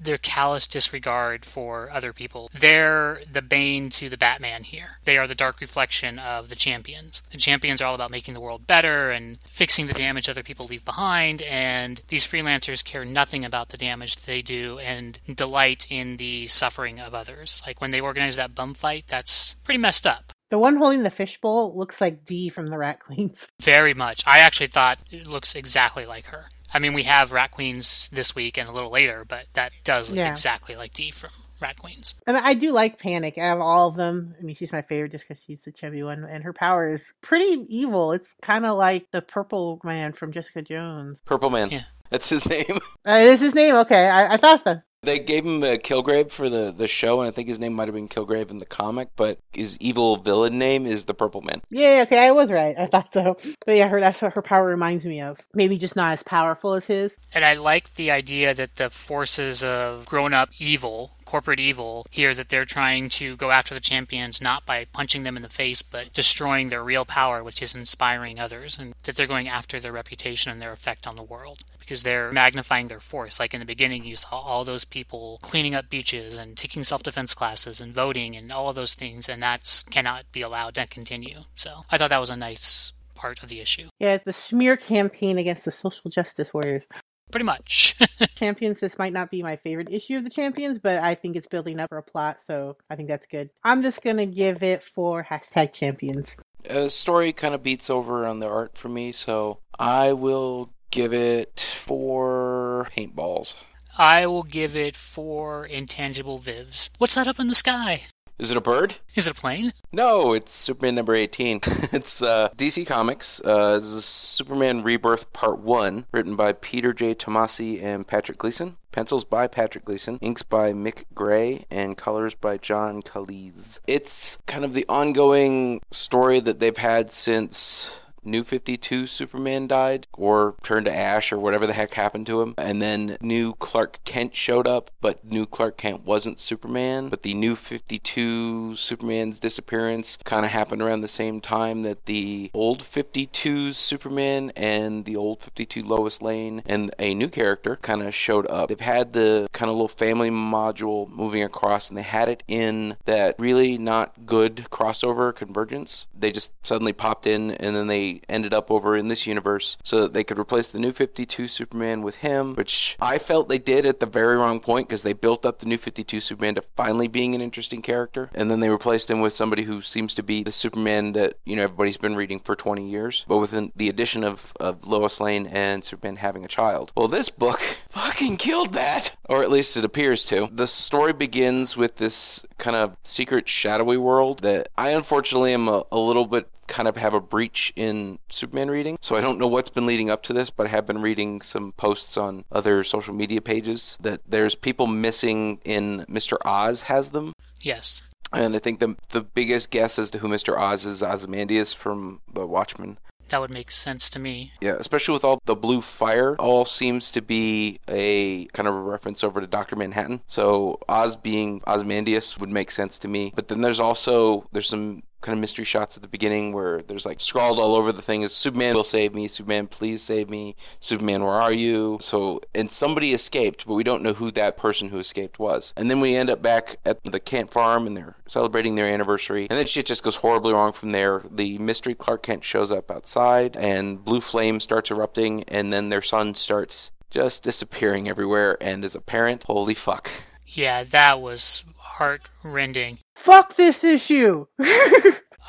Their 0.00 0.18
callous 0.18 0.66
disregard 0.66 1.44
for 1.44 1.90
other 1.90 2.12
people. 2.12 2.50
They're 2.52 3.22
the 3.30 3.42
bane 3.42 3.90
to 3.90 4.08
the 4.08 4.16
Batman 4.16 4.64
here. 4.64 4.98
They 5.04 5.18
are 5.18 5.26
the 5.26 5.34
dark 5.34 5.60
reflection 5.60 6.18
of 6.18 6.48
the 6.48 6.56
champions. 6.56 7.22
The 7.30 7.38
champions 7.38 7.80
are 7.80 7.86
all 7.86 7.94
about 7.94 8.10
making 8.10 8.34
the 8.34 8.40
world 8.40 8.66
better 8.66 9.10
and 9.10 9.38
fixing 9.48 9.86
the 9.86 9.94
damage 9.94 10.28
other 10.28 10.42
people 10.42 10.66
leave 10.66 10.84
behind, 10.84 11.42
and 11.42 12.02
these 12.08 12.26
freelancers 12.26 12.84
care 12.84 13.04
nothing 13.04 13.44
about 13.44 13.68
the 13.70 13.76
damage 13.76 14.16
they 14.16 14.42
do 14.42 14.78
and 14.78 15.18
delight 15.32 15.86
in 15.90 16.16
the 16.16 16.46
suffering 16.46 17.00
of 17.00 17.14
others. 17.14 17.62
Like 17.66 17.80
when 17.80 17.90
they 17.90 18.00
organize 18.00 18.36
that 18.36 18.54
bum 18.54 18.74
fight, 18.74 19.04
that's 19.06 19.54
pretty 19.64 19.78
messed 19.78 20.06
up. 20.06 20.32
The 20.50 20.58
one 20.58 20.76
holding 20.76 21.02
the 21.02 21.10
fishbowl 21.10 21.74
looks 21.76 21.98
like 21.98 22.26
Dee 22.26 22.50
from 22.50 22.66
the 22.66 22.76
Rat 22.76 23.00
Queens. 23.00 23.48
Very 23.62 23.94
much. 23.94 24.22
I 24.26 24.40
actually 24.40 24.66
thought 24.66 24.98
it 25.10 25.26
looks 25.26 25.54
exactly 25.54 26.04
like 26.04 26.26
her. 26.26 26.44
I 26.74 26.78
mean, 26.78 26.92
we 26.94 27.02
have 27.04 27.32
Rat 27.32 27.50
Queens 27.50 28.08
this 28.12 28.34
week 28.34 28.58
and 28.58 28.68
a 28.68 28.72
little 28.72 28.90
later, 28.90 29.24
but 29.26 29.46
that 29.54 29.72
does 29.84 30.10
look 30.10 30.18
Yeah. 30.18 30.30
exactly 30.30 30.74
like 30.76 30.94
Dee 30.94 31.10
from 31.10 31.30
Rat 31.60 31.76
Queens. 31.78 32.14
And 32.26 32.36
I 32.36 32.54
do 32.54 32.72
like 32.72 32.98
Panic. 32.98 33.36
I 33.38 33.42
have 33.46 33.60
all 33.60 33.88
of 33.88 33.96
them. 33.96 34.34
I 34.38 34.42
mean, 34.42 34.56
she's 34.56 34.72
my 34.72 34.82
favorite 34.82 35.12
just 35.12 35.28
because 35.28 35.42
she's 35.44 35.62
the 35.62 35.72
chubby 35.72 36.02
one, 36.02 36.24
and 36.24 36.42
her 36.44 36.52
power 36.52 36.86
is 36.86 37.02
pretty 37.20 37.64
evil. 37.68 38.12
It's 38.12 38.34
kind 38.42 38.64
of 38.66 38.76
like 38.78 39.10
the 39.10 39.22
Purple 39.22 39.80
Man 39.84 40.12
from 40.12 40.32
Jessica 40.32 40.62
Jones. 40.62 41.20
Purple 41.24 41.50
Man. 41.50 41.70
Yeah. 41.70 41.82
That's 42.10 42.28
his 42.28 42.46
name. 42.48 42.78
Uh, 43.06 43.12
is 43.20 43.40
his 43.40 43.54
name? 43.54 43.74
Okay, 43.76 44.08
I, 44.08 44.34
I 44.34 44.36
thought 44.38 44.64
so. 44.64 44.80
They 45.04 45.18
gave 45.18 45.44
him 45.44 45.64
a 45.64 45.78
Kilgrave 45.78 46.30
for 46.30 46.48
the, 46.48 46.70
the 46.70 46.86
show, 46.86 47.20
and 47.20 47.28
I 47.28 47.32
think 47.32 47.48
his 47.48 47.58
name 47.58 47.72
might 47.72 47.88
have 47.88 47.94
been 47.94 48.06
Kilgrave 48.06 48.52
in 48.52 48.58
the 48.58 48.66
comic, 48.66 49.08
but 49.16 49.38
his 49.52 49.76
evil 49.80 50.16
villain 50.16 50.60
name 50.60 50.86
is 50.86 51.06
the 51.06 51.14
Purple 51.14 51.40
Man. 51.40 51.60
Yeah, 51.70 52.04
okay, 52.06 52.24
I 52.24 52.30
was 52.30 52.52
right. 52.52 52.78
I 52.78 52.86
thought 52.86 53.12
so. 53.12 53.36
But 53.66 53.74
yeah, 53.74 53.88
her 53.88 53.98
that's 53.98 54.22
what 54.22 54.34
her 54.34 54.42
power 54.42 54.64
reminds 54.64 55.04
me 55.04 55.20
of. 55.20 55.40
Maybe 55.54 55.76
just 55.76 55.96
not 55.96 56.12
as 56.12 56.22
powerful 56.22 56.74
as 56.74 56.84
his. 56.84 57.16
And 57.34 57.44
I 57.44 57.54
like 57.54 57.94
the 57.94 58.12
idea 58.12 58.54
that 58.54 58.76
the 58.76 58.90
forces 58.90 59.64
of 59.64 60.06
grown 60.06 60.34
up 60.34 60.50
evil, 60.60 61.10
corporate 61.32 61.58
evil, 61.58 62.04
here 62.10 62.34
that 62.34 62.50
they're 62.50 62.62
trying 62.62 63.08
to 63.08 63.36
go 63.38 63.50
after 63.50 63.72
the 63.72 63.80
champions 63.80 64.42
not 64.42 64.66
by 64.66 64.84
punching 64.92 65.22
them 65.22 65.34
in 65.34 65.42
the 65.42 65.48
face, 65.48 65.80
but 65.80 66.12
destroying 66.12 66.68
their 66.68 66.84
real 66.84 67.06
power, 67.06 67.42
which 67.42 67.62
is 67.62 67.74
inspiring 67.74 68.38
others, 68.38 68.78
and 68.78 68.92
that 69.04 69.16
they're 69.16 69.26
going 69.26 69.48
after 69.48 69.80
their 69.80 69.92
reputation 69.92 70.52
and 70.52 70.60
their 70.60 70.72
effect 70.72 71.06
on 71.06 71.16
the 71.16 71.22
world. 71.22 71.62
Because 71.78 72.02
they're 72.02 72.30
magnifying 72.30 72.88
their 72.88 73.00
force. 73.00 73.40
Like 73.40 73.54
in 73.54 73.60
the 73.60 73.64
beginning, 73.74 74.04
you 74.04 74.14
saw 74.14 74.38
all 74.38 74.62
those 74.64 74.84
people 74.84 75.38
cleaning 75.40 75.74
up 75.74 75.88
beaches 75.88 76.36
and 76.36 76.54
taking 76.54 76.84
self 76.84 77.02
defense 77.02 77.32
classes 77.34 77.80
and 77.80 77.94
voting 77.94 78.36
and 78.36 78.52
all 78.52 78.68
of 78.68 78.76
those 78.76 78.94
things, 78.94 79.28
and 79.28 79.42
that's 79.42 79.82
cannot 79.82 80.30
be 80.32 80.42
allowed 80.42 80.74
to 80.74 80.86
continue. 80.86 81.40
So 81.54 81.70
I 81.90 81.96
thought 81.96 82.10
that 82.10 82.20
was 82.20 82.30
a 82.30 82.36
nice 82.36 82.92
part 83.14 83.42
of 83.42 83.48
the 83.48 83.60
issue. 83.60 83.88
Yeah, 83.98 84.18
the 84.18 84.32
smear 84.34 84.76
campaign 84.76 85.38
against 85.38 85.64
the 85.64 85.72
social 85.72 86.10
justice 86.10 86.52
warriors. 86.52 86.84
Pretty 87.32 87.44
much. 87.44 87.96
Champions, 88.36 88.78
this 88.78 88.98
might 88.98 89.14
not 89.14 89.30
be 89.30 89.42
my 89.42 89.56
favorite 89.56 89.88
issue 89.90 90.18
of 90.18 90.24
the 90.24 90.30
Champions, 90.30 90.78
but 90.78 91.02
I 91.02 91.14
think 91.14 91.34
it's 91.34 91.48
building 91.48 91.80
up 91.80 91.88
for 91.88 91.96
a 91.96 92.02
plot, 92.02 92.38
so 92.46 92.76
I 92.90 92.94
think 92.94 93.08
that's 93.08 93.26
good. 93.26 93.48
I'm 93.64 93.82
just 93.82 94.02
gonna 94.02 94.26
give 94.26 94.62
it 94.62 94.82
for 94.82 95.24
hashtag 95.24 95.72
champions. 95.72 96.36
Uh, 96.68 96.88
story 96.88 97.32
kind 97.32 97.54
of 97.54 97.62
beats 97.62 97.88
over 97.88 98.26
on 98.26 98.38
the 98.38 98.46
art 98.46 98.76
for 98.76 98.90
me, 98.90 99.12
so 99.12 99.58
I 99.78 100.12
will 100.12 100.70
give 100.90 101.14
it 101.14 101.58
four 101.58 102.88
paintballs. 102.94 103.56
I 103.96 104.26
will 104.26 104.42
give 104.42 104.76
it 104.76 104.94
four 104.94 105.64
intangible 105.64 106.38
vivs. 106.38 106.90
What's 106.98 107.14
that 107.14 107.28
up 107.28 107.40
in 107.40 107.48
the 107.48 107.54
sky? 107.54 108.02
Is 108.38 108.50
it 108.50 108.56
a 108.56 108.60
bird? 108.60 108.94
Is 109.14 109.26
it 109.26 109.32
a 109.32 109.34
plane? 109.34 109.72
No, 109.92 110.32
it's 110.32 110.52
Superman 110.52 110.94
number 110.94 111.14
18. 111.14 111.60
it's 111.92 112.22
uh, 112.22 112.48
DC 112.56 112.86
Comics. 112.86 113.40
Uh, 113.44 113.78
this 113.78 113.84
is 113.84 114.04
Superman 114.04 114.82
Rebirth 114.82 115.32
Part 115.32 115.60
1, 115.60 116.06
written 116.12 116.36
by 116.36 116.52
Peter 116.52 116.92
J. 116.92 117.14
Tomasi 117.14 117.82
and 117.82 118.06
Patrick 118.06 118.38
Gleason. 118.38 118.76
Pencils 118.90 119.24
by 119.24 119.46
Patrick 119.46 119.84
Gleason, 119.86 120.18
inks 120.20 120.42
by 120.42 120.72
Mick 120.72 121.04
Gray, 121.14 121.64
and 121.70 121.96
colors 121.96 122.34
by 122.34 122.58
John 122.58 123.02
Kalisz. 123.02 123.80
It's 123.86 124.38
kind 124.46 124.64
of 124.64 124.74
the 124.74 124.84
ongoing 124.88 125.80
story 125.90 126.40
that 126.40 126.60
they've 126.60 126.76
had 126.76 127.10
since 127.10 127.94
New 128.24 128.44
52 128.44 129.06
Superman 129.06 129.66
died, 129.66 130.06
or 130.12 130.54
turned 130.62 130.86
to 130.86 130.94
ash, 130.94 131.32
or 131.32 131.38
whatever 131.38 131.66
the 131.66 131.72
heck 131.72 131.92
happened 131.94 132.26
to 132.26 132.40
him. 132.40 132.54
And 132.56 132.80
then 132.80 133.16
new 133.20 133.54
Clark 133.54 134.00
Kent 134.04 134.34
showed 134.34 134.66
up, 134.66 134.90
but 135.00 135.24
new 135.24 135.46
Clark 135.46 135.76
Kent 135.76 136.04
wasn't 136.04 136.38
Superman. 136.38 137.08
But 137.08 137.22
the 137.22 137.34
New 137.34 137.56
52 137.56 138.76
Superman's 138.76 139.40
disappearance 139.40 140.18
kind 140.24 140.44
of 140.44 140.52
happened 140.52 140.82
around 140.82 141.00
the 141.00 141.08
same 141.08 141.40
time 141.40 141.82
that 141.82 142.06
the 142.06 142.50
old 142.54 142.82
52 142.82 143.72
Superman 143.72 144.52
and 144.56 145.04
the 145.04 145.16
old 145.16 145.42
52 145.42 145.82
Lois 145.82 146.22
Lane 146.22 146.62
and 146.66 146.94
a 146.98 147.14
new 147.14 147.28
character 147.28 147.76
kind 147.76 148.02
of 148.02 148.14
showed 148.14 148.46
up. 148.46 148.68
They've 148.68 148.80
had 148.80 149.12
the 149.12 149.48
kind 149.52 149.68
of 149.68 149.76
little 149.76 149.88
family 149.88 150.30
module 150.30 151.08
moving 151.08 151.42
across, 151.42 151.88
and 151.88 151.98
they 151.98 152.02
had 152.02 152.28
it 152.28 152.42
in 152.46 152.96
that 153.04 153.36
really 153.38 153.78
not 153.78 154.26
good 154.26 154.66
crossover 154.70 155.34
convergence. 155.34 156.06
They 156.18 156.30
just 156.30 156.52
suddenly 156.64 156.92
popped 156.92 157.26
in, 157.26 157.50
and 157.52 157.74
then 157.74 157.86
they 157.86 158.11
ended 158.28 158.52
up 158.52 158.70
over 158.70 158.96
in 158.96 159.08
this 159.08 159.26
universe 159.26 159.76
so 159.84 160.02
that 160.02 160.12
they 160.12 160.24
could 160.24 160.38
replace 160.38 160.72
the 160.72 160.78
new 160.78 160.92
52 160.92 161.46
Superman 161.48 162.02
with 162.02 162.16
him, 162.16 162.54
which 162.54 162.96
I 163.00 163.18
felt 163.18 163.48
they 163.48 163.58
did 163.58 163.86
at 163.86 164.00
the 164.00 164.06
very 164.06 164.36
wrong 164.36 164.60
point 164.60 164.88
because 164.88 165.02
they 165.02 165.12
built 165.12 165.46
up 165.46 165.58
the 165.58 165.66
new 165.66 165.78
52 165.78 166.20
Superman 166.20 166.56
to 166.56 166.62
finally 166.76 167.08
being 167.08 167.34
an 167.34 167.40
interesting 167.40 167.82
character, 167.82 168.30
and 168.34 168.50
then 168.50 168.60
they 168.60 168.68
replaced 168.68 169.10
him 169.10 169.20
with 169.20 169.32
somebody 169.32 169.62
who 169.62 169.82
seems 169.82 170.14
to 170.14 170.22
be 170.22 170.42
the 170.42 170.52
Superman 170.52 171.12
that 171.12 171.34
you 171.44 171.56
know 171.56 171.64
everybody's 171.64 171.96
been 171.96 172.16
reading 172.16 172.40
for 172.40 172.54
20 172.56 172.88
years, 172.88 173.24
but 173.28 173.38
with 173.38 173.52
the 173.76 173.88
addition 173.88 174.24
of, 174.24 174.52
of 174.58 174.86
Lois 174.86 175.20
Lane 175.20 175.46
and 175.46 175.84
Superman 175.84 176.16
having 176.16 176.44
a 176.44 176.48
child. 176.48 176.92
Well, 176.96 177.08
this 177.08 177.28
book 177.28 177.60
fucking 177.90 178.36
killed 178.36 178.74
that, 178.74 179.14
or 179.28 179.42
at 179.42 179.50
least 179.50 179.76
it 179.76 179.84
appears 179.84 180.26
to. 180.26 180.48
The 180.52 180.66
story 180.66 181.12
begins 181.12 181.76
with 181.76 181.96
this 181.96 182.44
kind 182.58 182.76
of 182.76 182.96
secret 183.04 183.48
shadowy 183.48 183.96
world 183.96 184.40
that 184.40 184.68
I 184.76 184.90
unfortunately 184.90 185.54
am 185.54 185.68
a, 185.68 185.84
a 185.90 185.98
little 185.98 186.26
bit 186.26 186.48
kind 186.66 186.88
of 186.88 186.96
have 186.96 187.14
a 187.14 187.20
breach 187.20 187.72
in 187.76 188.18
Superman 188.28 188.70
reading. 188.70 188.98
So 189.00 189.16
I 189.16 189.20
don't 189.20 189.38
know 189.38 189.48
what's 189.48 189.70
been 189.70 189.86
leading 189.86 190.10
up 190.10 190.24
to 190.24 190.32
this, 190.32 190.50
but 190.50 190.66
I 190.66 190.70
have 190.70 190.86
been 190.86 191.02
reading 191.02 191.40
some 191.40 191.72
posts 191.72 192.16
on 192.16 192.44
other 192.50 192.84
social 192.84 193.14
media 193.14 193.40
pages 193.40 193.98
that 194.00 194.20
there's 194.26 194.54
people 194.54 194.86
missing 194.86 195.60
in 195.64 196.06
Mr. 196.08 196.36
Oz 196.44 196.82
has 196.82 197.10
them. 197.10 197.32
Yes. 197.60 198.02
And 198.32 198.56
I 198.56 198.58
think 198.58 198.80
the 198.80 198.96
the 199.10 199.20
biggest 199.20 199.70
guess 199.70 199.98
as 199.98 200.10
to 200.10 200.18
who 200.18 200.28
Mr. 200.28 200.58
Oz 200.58 200.86
is 200.86 201.02
Ozymandias 201.02 201.72
from 201.72 202.20
The 202.32 202.46
Watchmen. 202.46 202.98
That 203.28 203.40
would 203.40 203.50
make 203.50 203.70
sense 203.70 204.10
to 204.10 204.18
me. 204.18 204.52
Yeah, 204.60 204.76
especially 204.78 205.14
with 205.14 205.24
all 205.24 205.38
the 205.46 205.54
blue 205.54 205.80
fire, 205.80 206.36
all 206.36 206.66
seems 206.66 207.12
to 207.12 207.22
be 207.22 207.80
a 207.88 208.44
kind 208.46 208.68
of 208.68 208.74
a 208.74 208.80
reference 208.80 209.24
over 209.24 209.40
to 209.40 209.46
Doctor 209.46 209.74
Manhattan. 209.74 210.20
So 210.26 210.80
Oz 210.86 211.16
being 211.16 211.62
Ozymandias 211.66 212.38
would 212.38 212.50
make 212.50 212.70
sense 212.70 212.98
to 213.00 213.08
me. 213.08 213.32
But 213.34 213.48
then 213.48 213.62
there's 213.62 213.80
also 213.80 214.44
there's 214.52 214.68
some 214.68 215.02
kind 215.22 215.36
of 215.36 215.40
mystery 215.40 215.64
shots 215.64 215.96
at 215.96 216.02
the 216.02 216.08
beginning 216.08 216.52
where 216.52 216.82
there's 216.82 217.06
like 217.06 217.20
scrawled 217.20 217.58
all 217.58 217.76
over 217.76 217.92
the 217.92 218.02
thing 218.02 218.22
is 218.22 218.34
Superman 218.34 218.74
will 218.74 218.84
save 218.84 219.14
me, 219.14 219.28
Superman 219.28 219.68
please 219.68 220.02
save 220.02 220.28
me, 220.28 220.56
Superman 220.80 221.22
where 221.22 221.32
are 221.32 221.52
you? 221.52 221.98
So 222.00 222.42
and 222.54 222.70
somebody 222.70 223.14
escaped, 223.14 223.66
but 223.66 223.74
we 223.74 223.84
don't 223.84 224.02
know 224.02 224.12
who 224.12 224.30
that 224.32 224.56
person 224.56 224.88
who 224.88 224.98
escaped 224.98 225.38
was. 225.38 225.72
And 225.76 225.90
then 225.90 226.00
we 226.00 226.16
end 226.16 226.30
up 226.30 226.42
back 226.42 226.78
at 226.84 227.02
the 227.04 227.20
Kent 227.20 227.52
farm 227.52 227.86
and 227.86 227.96
they're 227.96 228.16
celebrating 228.26 228.74
their 228.74 228.86
anniversary. 228.86 229.46
And 229.48 229.58
then 229.58 229.66
shit 229.66 229.86
just 229.86 230.02
goes 230.02 230.16
horribly 230.16 230.52
wrong 230.52 230.72
from 230.72 230.90
there. 230.90 231.22
The 231.30 231.58
mystery 231.58 231.94
Clark 231.94 232.24
Kent 232.24 232.44
shows 232.44 232.70
up 232.70 232.90
outside 232.90 233.56
and 233.56 234.04
blue 234.04 234.20
flame 234.20 234.60
starts 234.60 234.90
erupting 234.90 235.44
and 235.44 235.72
then 235.72 235.88
their 235.88 236.02
son 236.02 236.34
starts 236.34 236.90
just 237.10 237.42
disappearing 237.42 238.08
everywhere 238.08 238.56
and 238.60 238.84
as 238.84 238.94
a 238.94 239.00
parent, 239.00 239.44
holy 239.44 239.74
fuck. 239.74 240.10
Yeah, 240.46 240.84
that 240.84 241.20
was 241.20 241.64
heart 241.92 242.30
rending. 242.42 242.98
Fuck 243.16 243.56
this 243.56 243.84
issue. 243.84 244.46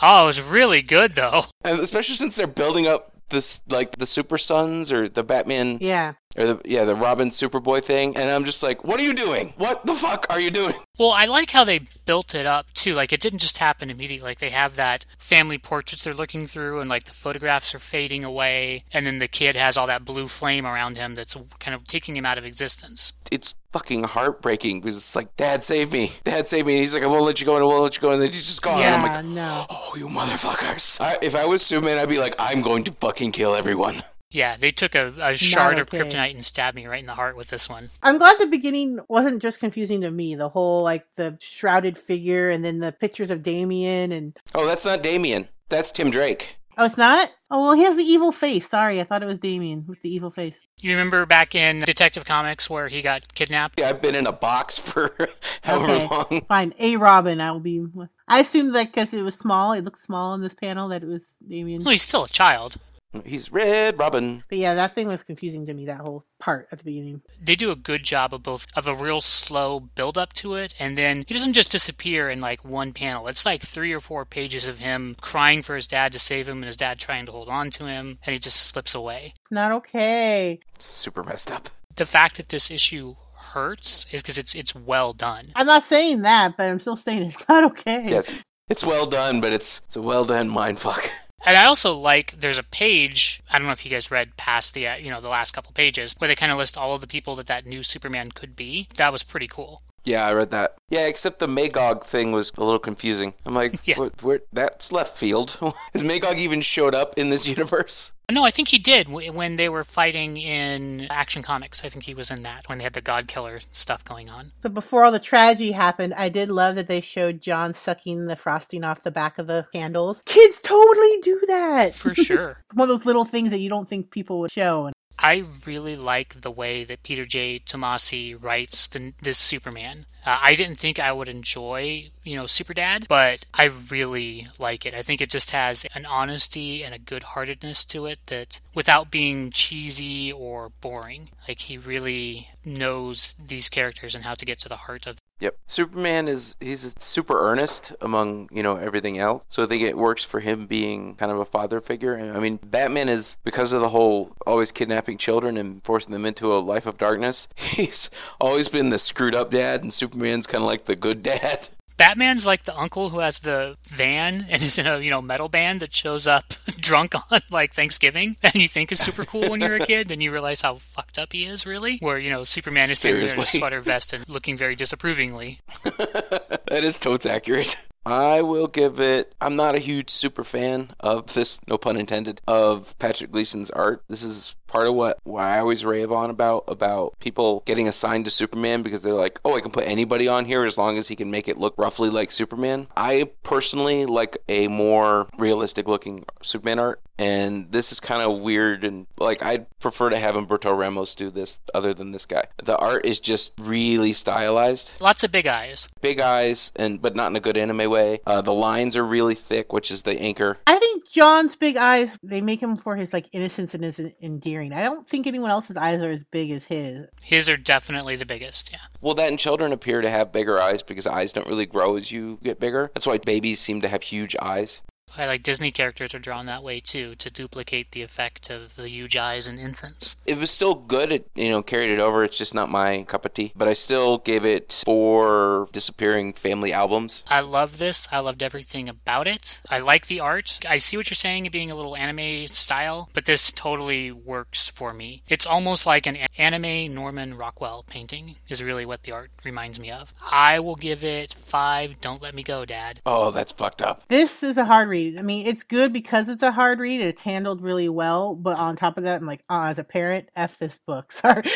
Oh, 0.01 0.23
it 0.23 0.25
was 0.25 0.41
really 0.41 0.81
good 0.81 1.15
though. 1.15 1.43
And 1.63 1.79
especially 1.79 2.15
since 2.15 2.35
they're 2.35 2.47
building 2.47 2.87
up 2.87 3.13
this 3.29 3.61
like 3.69 3.95
the 3.95 4.05
Super 4.05 4.37
Sons 4.37 4.91
or 4.91 5.07
the 5.07 5.23
Batman 5.23 5.77
yeah. 5.79 6.13
Or 6.37 6.45
the 6.45 6.61
yeah 6.65 6.83
the 6.85 6.95
Robin 6.95 7.29
Superboy 7.29 7.83
thing, 7.83 8.15
and 8.17 8.29
I'm 8.29 8.45
just 8.45 8.63
like, 8.63 8.83
what 8.83 8.99
are 8.99 9.03
you 9.03 9.13
doing? 9.13 9.53
What 9.57 9.85
the 9.85 9.93
fuck 9.93 10.25
are 10.29 10.39
you 10.39 10.51
doing? 10.51 10.73
Well, 10.99 11.09
I 11.09 11.25
like 11.25 11.49
how 11.49 11.63
they 11.63 11.79
built 12.05 12.35
it 12.35 12.45
up 12.45 12.71
too. 12.75 12.93
Like 12.93 13.11
it 13.11 13.19
didn't 13.19 13.39
just 13.39 13.57
happen 13.57 13.89
immediately. 13.89 14.29
Like 14.29 14.37
they 14.37 14.51
have 14.51 14.75
that 14.75 15.07
family 15.17 15.57
portraits 15.57 16.03
they're 16.03 16.13
looking 16.13 16.45
through, 16.45 16.81
and 16.81 16.87
like 16.87 17.05
the 17.05 17.13
photographs 17.13 17.73
are 17.73 17.79
fading 17.79 18.23
away, 18.23 18.83
and 18.93 19.03
then 19.07 19.17
the 19.17 19.27
kid 19.27 19.55
has 19.55 19.75
all 19.75 19.87
that 19.87 20.05
blue 20.05 20.27
flame 20.27 20.67
around 20.67 20.97
him 20.97 21.15
that's 21.15 21.35
kind 21.57 21.73
of 21.73 21.85
taking 21.85 22.15
him 22.15 22.27
out 22.27 22.37
of 22.37 22.45
existence. 22.45 23.11
It's 23.31 23.55
fucking 23.71 24.03
heartbreaking 24.03 24.81
because 24.81 24.95
it's 24.95 25.15
like, 25.15 25.35
Dad, 25.35 25.63
save 25.63 25.91
me, 25.91 26.11
Dad, 26.25 26.47
save 26.47 26.67
me. 26.67 26.73
And 26.73 26.81
he's 26.81 26.93
like, 26.93 27.01
I 27.01 27.07
won't 27.07 27.23
let 27.23 27.39
you 27.39 27.47
go, 27.47 27.55
and 27.55 27.63
I 27.63 27.65
won't 27.65 27.81
let 27.81 27.95
you 27.95 28.01
go, 28.01 28.11
and 28.11 28.21
then 28.21 28.31
he's 28.31 28.45
just 28.45 28.61
gone. 28.61 28.79
And 28.79 28.93
I'm 28.93 29.03
Yeah, 29.03 29.15
like, 29.15 29.25
no. 29.25 29.65
oh, 29.71 29.93
you 29.97 30.07
motherfuckers! 30.07 31.01
I, 31.01 31.17
if 31.23 31.33
I 31.35 31.45
was 31.47 31.63
Superman, 31.63 31.97
I'd 31.97 32.07
be 32.07 32.19
like, 32.19 32.35
I'm 32.37 32.61
going 32.61 32.83
to 32.83 32.91
fucking 32.91 33.31
kill 33.31 33.55
everyone. 33.55 34.03
Yeah, 34.33 34.57
they 34.57 34.71
took 34.71 34.95
a, 34.95 35.13
a 35.21 35.35
shard 35.35 35.79
okay. 35.79 35.81
of 35.81 35.89
kryptonite 36.07 36.33
and 36.33 36.43
stabbed 36.43 36.75
me 36.75 36.87
right 36.87 36.99
in 36.99 37.05
the 37.05 37.13
heart 37.13 37.37
with 37.37 37.47
this 37.49 37.69
one. 37.69 37.91
I'm 38.01 38.17
glad 38.17 38.37
the 38.39 38.47
beginning 38.47 38.99
wasn't 39.07 39.41
just 39.41 39.59
confusing 39.59 40.01
to 40.01 40.11
me. 40.11 40.33
The 40.35 40.49
whole 40.49 40.81
like 40.83 41.05
the 41.15 41.37
shrouded 41.39 41.97
figure 41.97 42.49
and 42.49 42.65
then 42.65 42.79
the 42.79 42.91
pictures 42.91 43.29
of 43.29 43.43
Damian 43.43 44.11
and 44.11 44.37
Oh, 44.55 44.65
that's 44.65 44.85
not 44.85 45.03
Damian. 45.03 45.47
That's 45.69 45.91
Tim 45.91 46.09
Drake. 46.09 46.55
Oh, 46.75 46.85
it's 46.85 46.97
not? 46.97 47.29
Oh, 47.51 47.61
well, 47.63 47.73
he 47.75 47.83
has 47.83 47.95
the 47.95 48.03
evil 48.03 48.31
face. 48.31 48.67
Sorry, 48.67 48.99
I 48.99 49.03
thought 49.03 49.21
it 49.21 49.27
was 49.27 49.37
Damian 49.37 49.85
with 49.87 50.01
the 50.01 50.11
evil 50.11 50.31
face. 50.31 50.59
You 50.81 50.89
remember 50.89 51.27
back 51.27 51.53
in 51.53 51.81
Detective 51.81 52.25
Comics 52.25 52.67
where 52.67 52.87
he 52.87 53.03
got 53.03 53.31
kidnapped? 53.35 53.79
Yeah, 53.79 53.89
I've 53.89 54.01
been 54.01 54.15
in 54.15 54.25
a 54.25 54.31
box 54.31 54.77
for 54.79 55.13
however 55.61 55.91
Okay. 55.93 56.07
long. 56.07 56.45
Fine. 56.47 56.73
A 56.79 56.95
Robin, 56.97 57.39
I 57.39 57.51
will 57.51 57.59
be. 57.59 57.85
I 58.27 58.39
assumed 58.39 58.73
that 58.73 58.87
because 58.87 59.13
it 59.13 59.21
was 59.21 59.35
small, 59.35 59.73
it 59.73 59.83
looked 59.83 59.99
small 59.99 60.33
in 60.33 60.41
this 60.41 60.55
panel, 60.55 60.89
that 60.89 61.03
it 61.03 61.07
was 61.07 61.23
Damian. 61.47 61.83
Well, 61.83 61.91
he's 61.91 62.01
still 62.01 62.23
a 62.23 62.29
child. 62.29 62.77
He's 63.25 63.51
Red 63.51 63.99
Robin. 63.99 64.43
But 64.49 64.57
yeah, 64.57 64.75
that 64.75 64.95
thing 64.95 65.07
was 65.07 65.23
confusing 65.23 65.65
to 65.67 65.73
me, 65.73 65.85
that 65.85 65.99
whole 65.99 66.25
part 66.39 66.67
at 66.71 66.79
the 66.79 66.83
beginning. 66.83 67.21
They 67.41 67.55
do 67.55 67.71
a 67.71 67.75
good 67.75 68.03
job 68.03 68.33
of 68.33 68.43
both 68.43 68.65
of 68.75 68.87
a 68.87 68.95
real 68.95 69.21
slow 69.21 69.79
build 69.79 70.17
up 70.17 70.33
to 70.33 70.55
it, 70.55 70.73
and 70.79 70.97
then 70.97 71.25
he 71.27 71.33
doesn't 71.33 71.53
just 71.53 71.71
disappear 71.71 72.29
in 72.29 72.41
like 72.41 72.65
one 72.65 72.93
panel. 72.93 73.27
It's 73.27 73.45
like 73.45 73.61
three 73.61 73.93
or 73.93 73.99
four 73.99 74.25
pages 74.25 74.67
of 74.67 74.79
him 74.79 75.15
crying 75.21 75.61
for 75.61 75.75
his 75.75 75.87
dad 75.87 76.11
to 76.13 76.19
save 76.19 76.47
him, 76.47 76.57
and 76.57 76.65
his 76.65 76.77
dad 76.77 76.99
trying 76.99 77.25
to 77.27 77.31
hold 77.31 77.49
on 77.49 77.69
to 77.71 77.85
him, 77.85 78.19
and 78.25 78.33
he 78.33 78.39
just 78.39 78.67
slips 78.67 78.95
away. 78.95 79.33
It's 79.41 79.51
not 79.51 79.71
okay. 79.71 80.59
Super 80.79 81.23
messed 81.23 81.51
up. 81.51 81.69
The 81.95 82.05
fact 82.05 82.37
that 82.37 82.49
this 82.49 82.71
issue 82.71 83.15
hurts 83.53 84.07
is 84.11 84.21
because 84.21 84.37
it's 84.37 84.55
it's 84.55 84.73
well 84.73 85.13
done. 85.13 85.51
I'm 85.55 85.67
not 85.67 85.85
saying 85.85 86.23
that, 86.23 86.57
but 86.57 86.67
I'm 86.67 86.79
still 86.79 86.97
saying 86.97 87.23
it's 87.23 87.47
not 87.47 87.63
okay. 87.71 88.03
Yes. 88.07 88.35
It's 88.69 88.83
well 88.83 89.05
done, 89.05 89.41
but 89.41 89.53
it's 89.53 89.81
it's 89.85 89.95
a 89.95 90.01
well 90.01 90.25
done 90.25 90.49
mindfuck. 90.49 91.07
And 91.45 91.57
I 91.57 91.65
also 91.65 91.93
like 91.93 92.39
there's 92.39 92.57
a 92.57 92.63
page. 92.63 93.41
I 93.51 93.57
don't 93.57 93.67
know 93.67 93.73
if 93.73 93.85
you 93.85 93.91
guys 93.91 94.09
read 94.11 94.37
past 94.37 94.73
the 94.73 94.87
uh, 94.87 94.95
you 94.95 95.09
know 95.09 95.19
the 95.21 95.29
last 95.29 95.51
couple 95.51 95.71
pages 95.73 96.15
where 96.17 96.27
they 96.27 96.35
kind 96.35 96.51
of 96.51 96.57
list 96.57 96.77
all 96.77 96.93
of 96.93 97.01
the 97.01 97.07
people 97.07 97.35
that 97.35 97.47
that 97.47 97.65
new 97.65 97.83
Superman 97.83 98.31
could 98.31 98.55
be. 98.55 98.87
That 98.95 99.11
was 99.11 99.23
pretty 99.23 99.47
cool. 99.47 99.81
Yeah, 100.05 100.27
I 100.27 100.33
read 100.33 100.51
that. 100.51 100.75
Yeah, 100.89 101.07
except 101.07 101.39
the 101.39 101.47
Magog 101.47 102.03
thing 102.03 102.31
was 102.33 102.51
a 102.57 102.63
little 102.63 102.79
confusing. 102.79 103.33
I'm 103.45 103.53
like, 103.55 103.79
Yeah. 103.87 103.99
what, 103.99 104.21
where, 104.21 104.41
that's 104.51 104.91
left 104.91 105.17
field. 105.17 105.57
Has 105.93 106.03
Magog 106.03 106.37
even 106.37 106.61
showed 106.61 106.93
up 106.93 107.13
in 107.17 107.29
this 107.29 107.47
universe? 107.47 108.11
No, 108.33 108.43
I 108.43 108.49
think 108.49 108.69
he 108.69 108.79
did 108.79 109.09
when 109.09 109.57
they 109.57 109.69
were 109.69 109.83
fighting 109.83 110.37
in 110.37 111.05
Action 111.11 111.43
Comics. 111.43 111.85
I 111.85 111.89
think 111.89 112.05
he 112.05 112.15
was 112.15 112.31
in 112.31 112.41
that 112.41 112.67
when 112.67 112.79
they 112.79 112.83
had 112.83 112.93
the 112.93 113.01
God 113.01 113.27
Killer 113.27 113.59
stuff 113.71 114.03
going 114.03 114.27
on. 114.27 114.53
But 114.63 114.73
before 114.73 115.03
all 115.03 115.11
the 115.11 115.19
tragedy 115.19 115.71
happened, 115.71 116.15
I 116.15 116.29
did 116.29 116.49
love 116.49 116.73
that 116.75 116.87
they 116.87 116.99
showed 116.99 117.41
John 117.41 117.75
sucking 117.75 118.25
the 118.25 118.35
frosting 118.35 118.83
off 118.83 119.03
the 119.03 119.11
back 119.11 119.37
of 119.37 119.45
the 119.45 119.67
candles. 119.71 120.23
Kids 120.25 120.59
totally 120.63 121.19
do 121.21 121.41
that. 121.45 121.93
For 121.93 122.15
sure. 122.15 122.63
One 122.73 122.89
of 122.89 122.97
those 122.97 123.05
little 123.05 123.25
things 123.25 123.51
that 123.51 123.59
you 123.59 123.69
don't 123.69 123.87
think 123.87 124.09
people 124.09 124.39
would 124.39 124.51
show. 124.51 124.91
I 125.19 125.45
really 125.65 125.95
like 125.95 126.41
the 126.41 126.51
way 126.51 126.83
that 126.83 127.03
Peter 127.03 127.25
J. 127.25 127.59
Tomasi 127.59 128.35
writes 128.39 128.87
the, 128.87 129.13
this 129.21 129.37
Superman. 129.37 130.05
Uh, 130.25 130.39
I 130.41 130.55
didn't 130.55 130.75
think 130.75 130.99
I 130.99 131.11
would 131.11 131.27
enjoy, 131.27 132.09
you 132.23 132.35
know, 132.35 132.43
Superdad, 132.43 133.07
but 133.07 133.43
I 133.53 133.65
really 133.65 134.47
like 134.57 134.85
it. 134.85 134.93
I 134.93 135.01
think 135.01 135.21
it 135.21 135.29
just 135.29 135.51
has 135.51 135.85
an 135.93 136.05
honesty 136.09 136.83
and 136.83 136.93
a 136.93 136.99
good-heartedness 136.99 137.85
to 137.85 138.05
it 138.05 138.19
that, 138.27 138.61
without 138.73 139.11
being 139.11 139.51
cheesy 139.51 140.31
or 140.31 140.71
boring, 140.81 141.29
like 141.47 141.59
he 141.59 141.77
really 141.77 142.49
knows 142.63 143.35
these 143.43 143.69
characters 143.69 144.15
and 144.15 144.23
how 144.23 144.33
to 144.33 144.45
get 144.45 144.59
to 144.59 144.69
the 144.69 144.77
heart 144.77 145.07
of. 145.07 145.17
Yep. 145.39 145.57
Superman 145.65 146.27
is 146.29 146.55
he's 146.61 146.93
super 146.99 147.37
earnest 147.37 147.91
among, 147.99 148.47
you 148.53 148.63
know, 148.63 148.77
everything 148.77 149.17
else. 149.17 149.43
So 149.49 149.63
I 149.63 149.65
think 149.65 149.83
it 149.83 149.97
works 149.97 150.23
for 150.23 150.39
him 150.39 150.67
being 150.67 151.15
kind 151.15 151.31
of 151.31 151.39
a 151.39 151.45
father 151.45 151.81
figure. 151.81 152.17
I 152.17 152.39
mean, 152.39 152.57
Batman 152.63 153.09
is 153.09 153.35
because 153.43 153.73
of 153.73 153.81
the 153.81 153.89
whole 153.89 154.33
always 154.47 154.71
kidnapping 154.71 155.17
children 155.17 155.57
and 155.57 155.83
forcing 155.83 156.13
them 156.13 156.25
into 156.25 156.53
a 156.53 156.59
life 156.59 156.85
of 156.85 156.97
darkness. 156.97 157.49
He's 157.55 158.09
always 158.39 158.69
been 158.69 158.89
the 158.89 158.99
screwed 158.99 159.35
up 159.35 159.51
dad 159.51 159.83
and 159.83 159.93
Superman's 159.93 160.47
kind 160.47 160.63
of 160.63 160.67
like 160.67 160.85
the 160.85 160.95
good 160.95 161.23
dad. 161.23 161.67
Batman's 161.97 162.45
like 162.45 162.63
the 162.63 162.77
uncle 162.77 163.09
who 163.09 163.19
has 163.19 163.39
the 163.39 163.77
van 163.83 164.45
and 164.49 164.63
is 164.63 164.77
in 164.77 164.87
a 164.87 164.99
you 164.99 165.09
know 165.09 165.21
metal 165.21 165.49
band 165.49 165.79
that 165.81 165.93
shows 165.93 166.27
up 166.27 166.45
drunk 166.77 167.13
on 167.31 167.41
like 167.51 167.73
Thanksgiving 167.73 168.37
and 168.43 168.55
you 168.55 168.67
think 168.67 168.91
is 168.91 168.99
super 168.99 169.25
cool 169.25 169.49
when 169.49 169.61
you're 169.61 169.75
a 169.75 169.85
kid, 169.85 170.07
then 170.07 170.21
you 170.21 170.31
realize 170.31 170.61
how 170.61 170.75
fucked 170.75 171.17
up 171.17 171.33
he 171.33 171.45
is 171.45 171.65
really. 171.65 171.97
Where 171.99 172.17
you 172.17 172.29
know 172.29 172.43
Superman 172.43 172.89
is 172.89 172.99
standing 172.99 173.25
there 173.25 173.33
in 173.33 173.41
a 173.41 173.45
sweater 173.45 173.79
vest 173.79 174.13
and 174.13 174.27
looking 174.27 174.57
very 174.57 174.75
disapprovingly. 174.75 175.61
that 175.83 176.81
is 176.83 176.99
totes 176.99 177.25
accurate. 177.25 177.77
I 178.05 178.41
will 178.41 178.67
give 178.67 178.99
it. 178.99 179.33
I'm 179.39 179.55
not 179.55 179.75
a 179.75 179.79
huge 179.79 180.09
super 180.09 180.43
fan 180.43 180.91
of 180.99 181.33
this, 181.33 181.59
no 181.67 181.77
pun 181.77 181.97
intended, 181.97 182.41
of 182.47 182.97
Patrick 182.99 183.31
Gleason's 183.31 183.69
art. 183.69 184.03
This 184.09 184.23
is 184.23 184.55
part 184.67 184.87
of 184.87 184.95
what 184.95 185.19
why 185.23 185.55
I 185.55 185.59
always 185.59 185.85
rave 185.85 186.11
on 186.11 186.31
about 186.31 186.63
about 186.67 187.19
people 187.19 187.61
getting 187.65 187.87
assigned 187.87 188.25
to 188.25 188.31
Superman 188.31 188.81
because 188.81 189.03
they're 189.03 189.13
like, 189.13 189.39
oh, 189.45 189.55
I 189.55 189.61
can 189.61 189.71
put 189.71 189.87
anybody 189.87 190.27
on 190.27 190.45
here 190.45 190.65
as 190.65 190.79
long 190.79 190.97
as 190.97 191.07
he 191.07 191.15
can 191.15 191.29
make 191.29 191.47
it 191.47 191.59
look 191.59 191.75
roughly 191.77 192.09
like 192.09 192.31
Superman. 192.31 192.87
I 192.97 193.29
personally 193.43 194.05
like 194.05 194.37
a 194.49 194.67
more 194.67 195.27
realistic 195.37 195.87
looking 195.87 196.25
Superman 196.41 196.79
art, 196.79 197.01
and 197.19 197.71
this 197.71 197.91
is 197.91 197.99
kind 197.99 198.23
of 198.23 198.41
weird 198.41 198.83
and 198.83 199.05
like 199.19 199.43
I'd 199.43 199.67
prefer 199.79 200.09
to 200.09 200.17
have 200.17 200.33
Humberto 200.33 200.75
Ramos 200.75 201.13
do 201.15 201.29
this 201.29 201.59
other 201.73 201.93
than 201.93 202.11
this 202.11 202.25
guy. 202.25 202.45
The 202.63 202.75
art 202.75 203.05
is 203.05 203.19
just 203.19 203.53
really 203.59 204.13
stylized 204.13 204.99
Lots 204.99 205.23
of 205.23 205.31
big 205.31 205.45
eyes. 205.45 205.87
big 206.01 206.19
eyes 206.19 206.71
and 206.75 206.99
but 206.99 207.15
not 207.15 207.27
in 207.27 207.35
a 207.35 207.39
good 207.39 207.57
anime 207.57 207.91
way. 207.93 208.19
Uh, 208.25 208.41
the 208.41 208.53
lines 208.53 208.97
are 208.97 209.05
really 209.05 209.35
thick, 209.35 209.71
which 209.71 209.91
is 209.91 210.01
the 210.03 210.19
anchor. 210.19 210.57
I 210.67 210.77
think 210.77 211.07
John's 211.09 211.55
big 211.55 211.77
eyes, 211.77 212.17
they 212.23 212.41
make 212.41 212.61
him 212.61 212.75
for 212.75 212.95
his 212.95 213.13
like 213.13 213.27
innocence 213.31 213.73
and 213.73 213.83
his 213.83 213.99
endearing. 214.21 214.73
I 214.73 214.81
don't 214.81 215.07
think 215.07 215.27
anyone 215.27 215.51
else's 215.51 215.77
eyes 215.77 215.99
are 215.99 216.11
as 216.11 216.23
big 216.31 216.51
as 216.51 216.65
his. 216.65 217.07
His 217.23 217.49
are 217.49 217.57
definitely 217.57 218.15
the 218.15 218.25
biggest, 218.25 218.71
yeah. 218.71 218.79
Well, 219.01 219.15
that 219.15 219.29
and 219.29 219.39
children 219.39 219.71
appear 219.71 220.01
to 220.01 220.09
have 220.09 220.31
bigger 220.31 220.59
eyes 220.59 220.81
because 220.81 221.07
eyes 221.07 221.33
don't 221.33 221.47
really 221.47 221.67
grow 221.67 221.95
as 221.95 222.11
you 222.11 222.39
get 222.43 222.59
bigger. 222.59 222.91
That's 222.93 223.05
why 223.05 223.19
babies 223.19 223.59
seem 223.59 223.81
to 223.81 223.87
have 223.87 224.01
huge 224.01 224.35
eyes. 224.41 224.81
I 225.17 225.27
like 225.27 225.43
Disney 225.43 225.71
characters 225.71 226.13
are 226.13 226.19
drawn 226.19 226.47
that 226.47 226.63
way 226.63 226.79
too, 226.79 227.15
to 227.15 227.29
duplicate 227.29 227.91
the 227.91 228.01
effect 228.01 228.49
of 228.49 228.75
the 228.75 228.89
huge 228.89 229.15
eyes 229.15 229.47
in 229.47 229.59
infants. 229.59 230.15
It 230.25 230.37
was 230.37 230.51
still 230.51 230.75
good. 230.75 231.11
It 231.11 231.29
you 231.35 231.49
know 231.49 231.61
carried 231.61 231.91
it 231.91 231.99
over. 231.99 232.23
It's 232.23 232.37
just 232.37 232.55
not 232.55 232.69
my 232.69 233.03
cup 233.03 233.25
of 233.25 233.33
tea. 233.33 233.51
But 233.55 233.67
I 233.67 233.73
still 233.73 234.17
gave 234.17 234.45
it 234.45 234.81
four 234.85 235.67
disappearing 235.71 236.33
family 236.33 236.73
albums. 236.73 237.23
I 237.27 237.41
love 237.41 237.77
this. 237.77 238.07
I 238.11 238.19
loved 238.19 238.41
everything 238.41 238.89
about 238.89 239.27
it. 239.27 239.61
I 239.69 239.79
like 239.79 240.07
the 240.07 240.19
art. 240.19 240.59
I 240.67 240.77
see 240.77 240.97
what 240.97 241.09
you're 241.09 241.15
saying, 241.15 241.45
it 241.45 241.51
being 241.51 241.69
a 241.69 241.75
little 241.75 241.95
anime 241.95 242.47
style, 242.47 243.09
but 243.13 243.25
this 243.25 243.51
totally 243.51 244.11
works 244.11 244.69
for 244.69 244.89
me. 244.93 245.23
It's 245.27 245.45
almost 245.45 245.85
like 245.85 246.07
an 246.07 246.17
anime 246.37 246.93
Norman 246.93 247.35
Rockwell 247.35 247.83
painting, 247.87 248.35
is 248.49 248.63
really 248.63 248.85
what 248.85 249.03
the 249.03 249.11
art 249.11 249.31
reminds 249.43 249.79
me 249.79 249.91
of. 249.91 250.13
I 250.31 250.59
will 250.59 250.75
give 250.75 251.03
it 251.03 251.33
five. 251.33 252.01
Don't 252.01 252.21
let 252.21 252.33
me 252.33 252.43
go, 252.43 252.65
Dad. 252.65 253.01
Oh, 253.05 253.31
that's 253.31 253.51
fucked 253.51 253.81
up. 253.81 254.03
This 254.07 254.41
is 254.41 254.57
a 254.57 254.65
hard 254.65 254.89
read. 254.89 255.02
I 255.17 255.21
mean, 255.21 255.47
it's 255.47 255.63
good 255.63 255.93
because 255.93 256.29
it's 256.29 256.43
a 256.43 256.51
hard 256.51 256.79
read. 256.79 257.01
It's 257.01 257.21
handled 257.21 257.61
really 257.61 257.89
well, 257.89 258.35
but 258.35 258.57
on 258.57 258.75
top 258.75 258.97
of 258.97 259.03
that, 259.03 259.21
I'm 259.21 259.25
like, 259.27 259.43
uh, 259.49 259.67
as 259.71 259.79
a 259.79 259.83
parent, 259.83 260.29
f 260.35 260.57
this 260.59 260.77
book. 260.85 261.11
Sorry, 261.11 261.49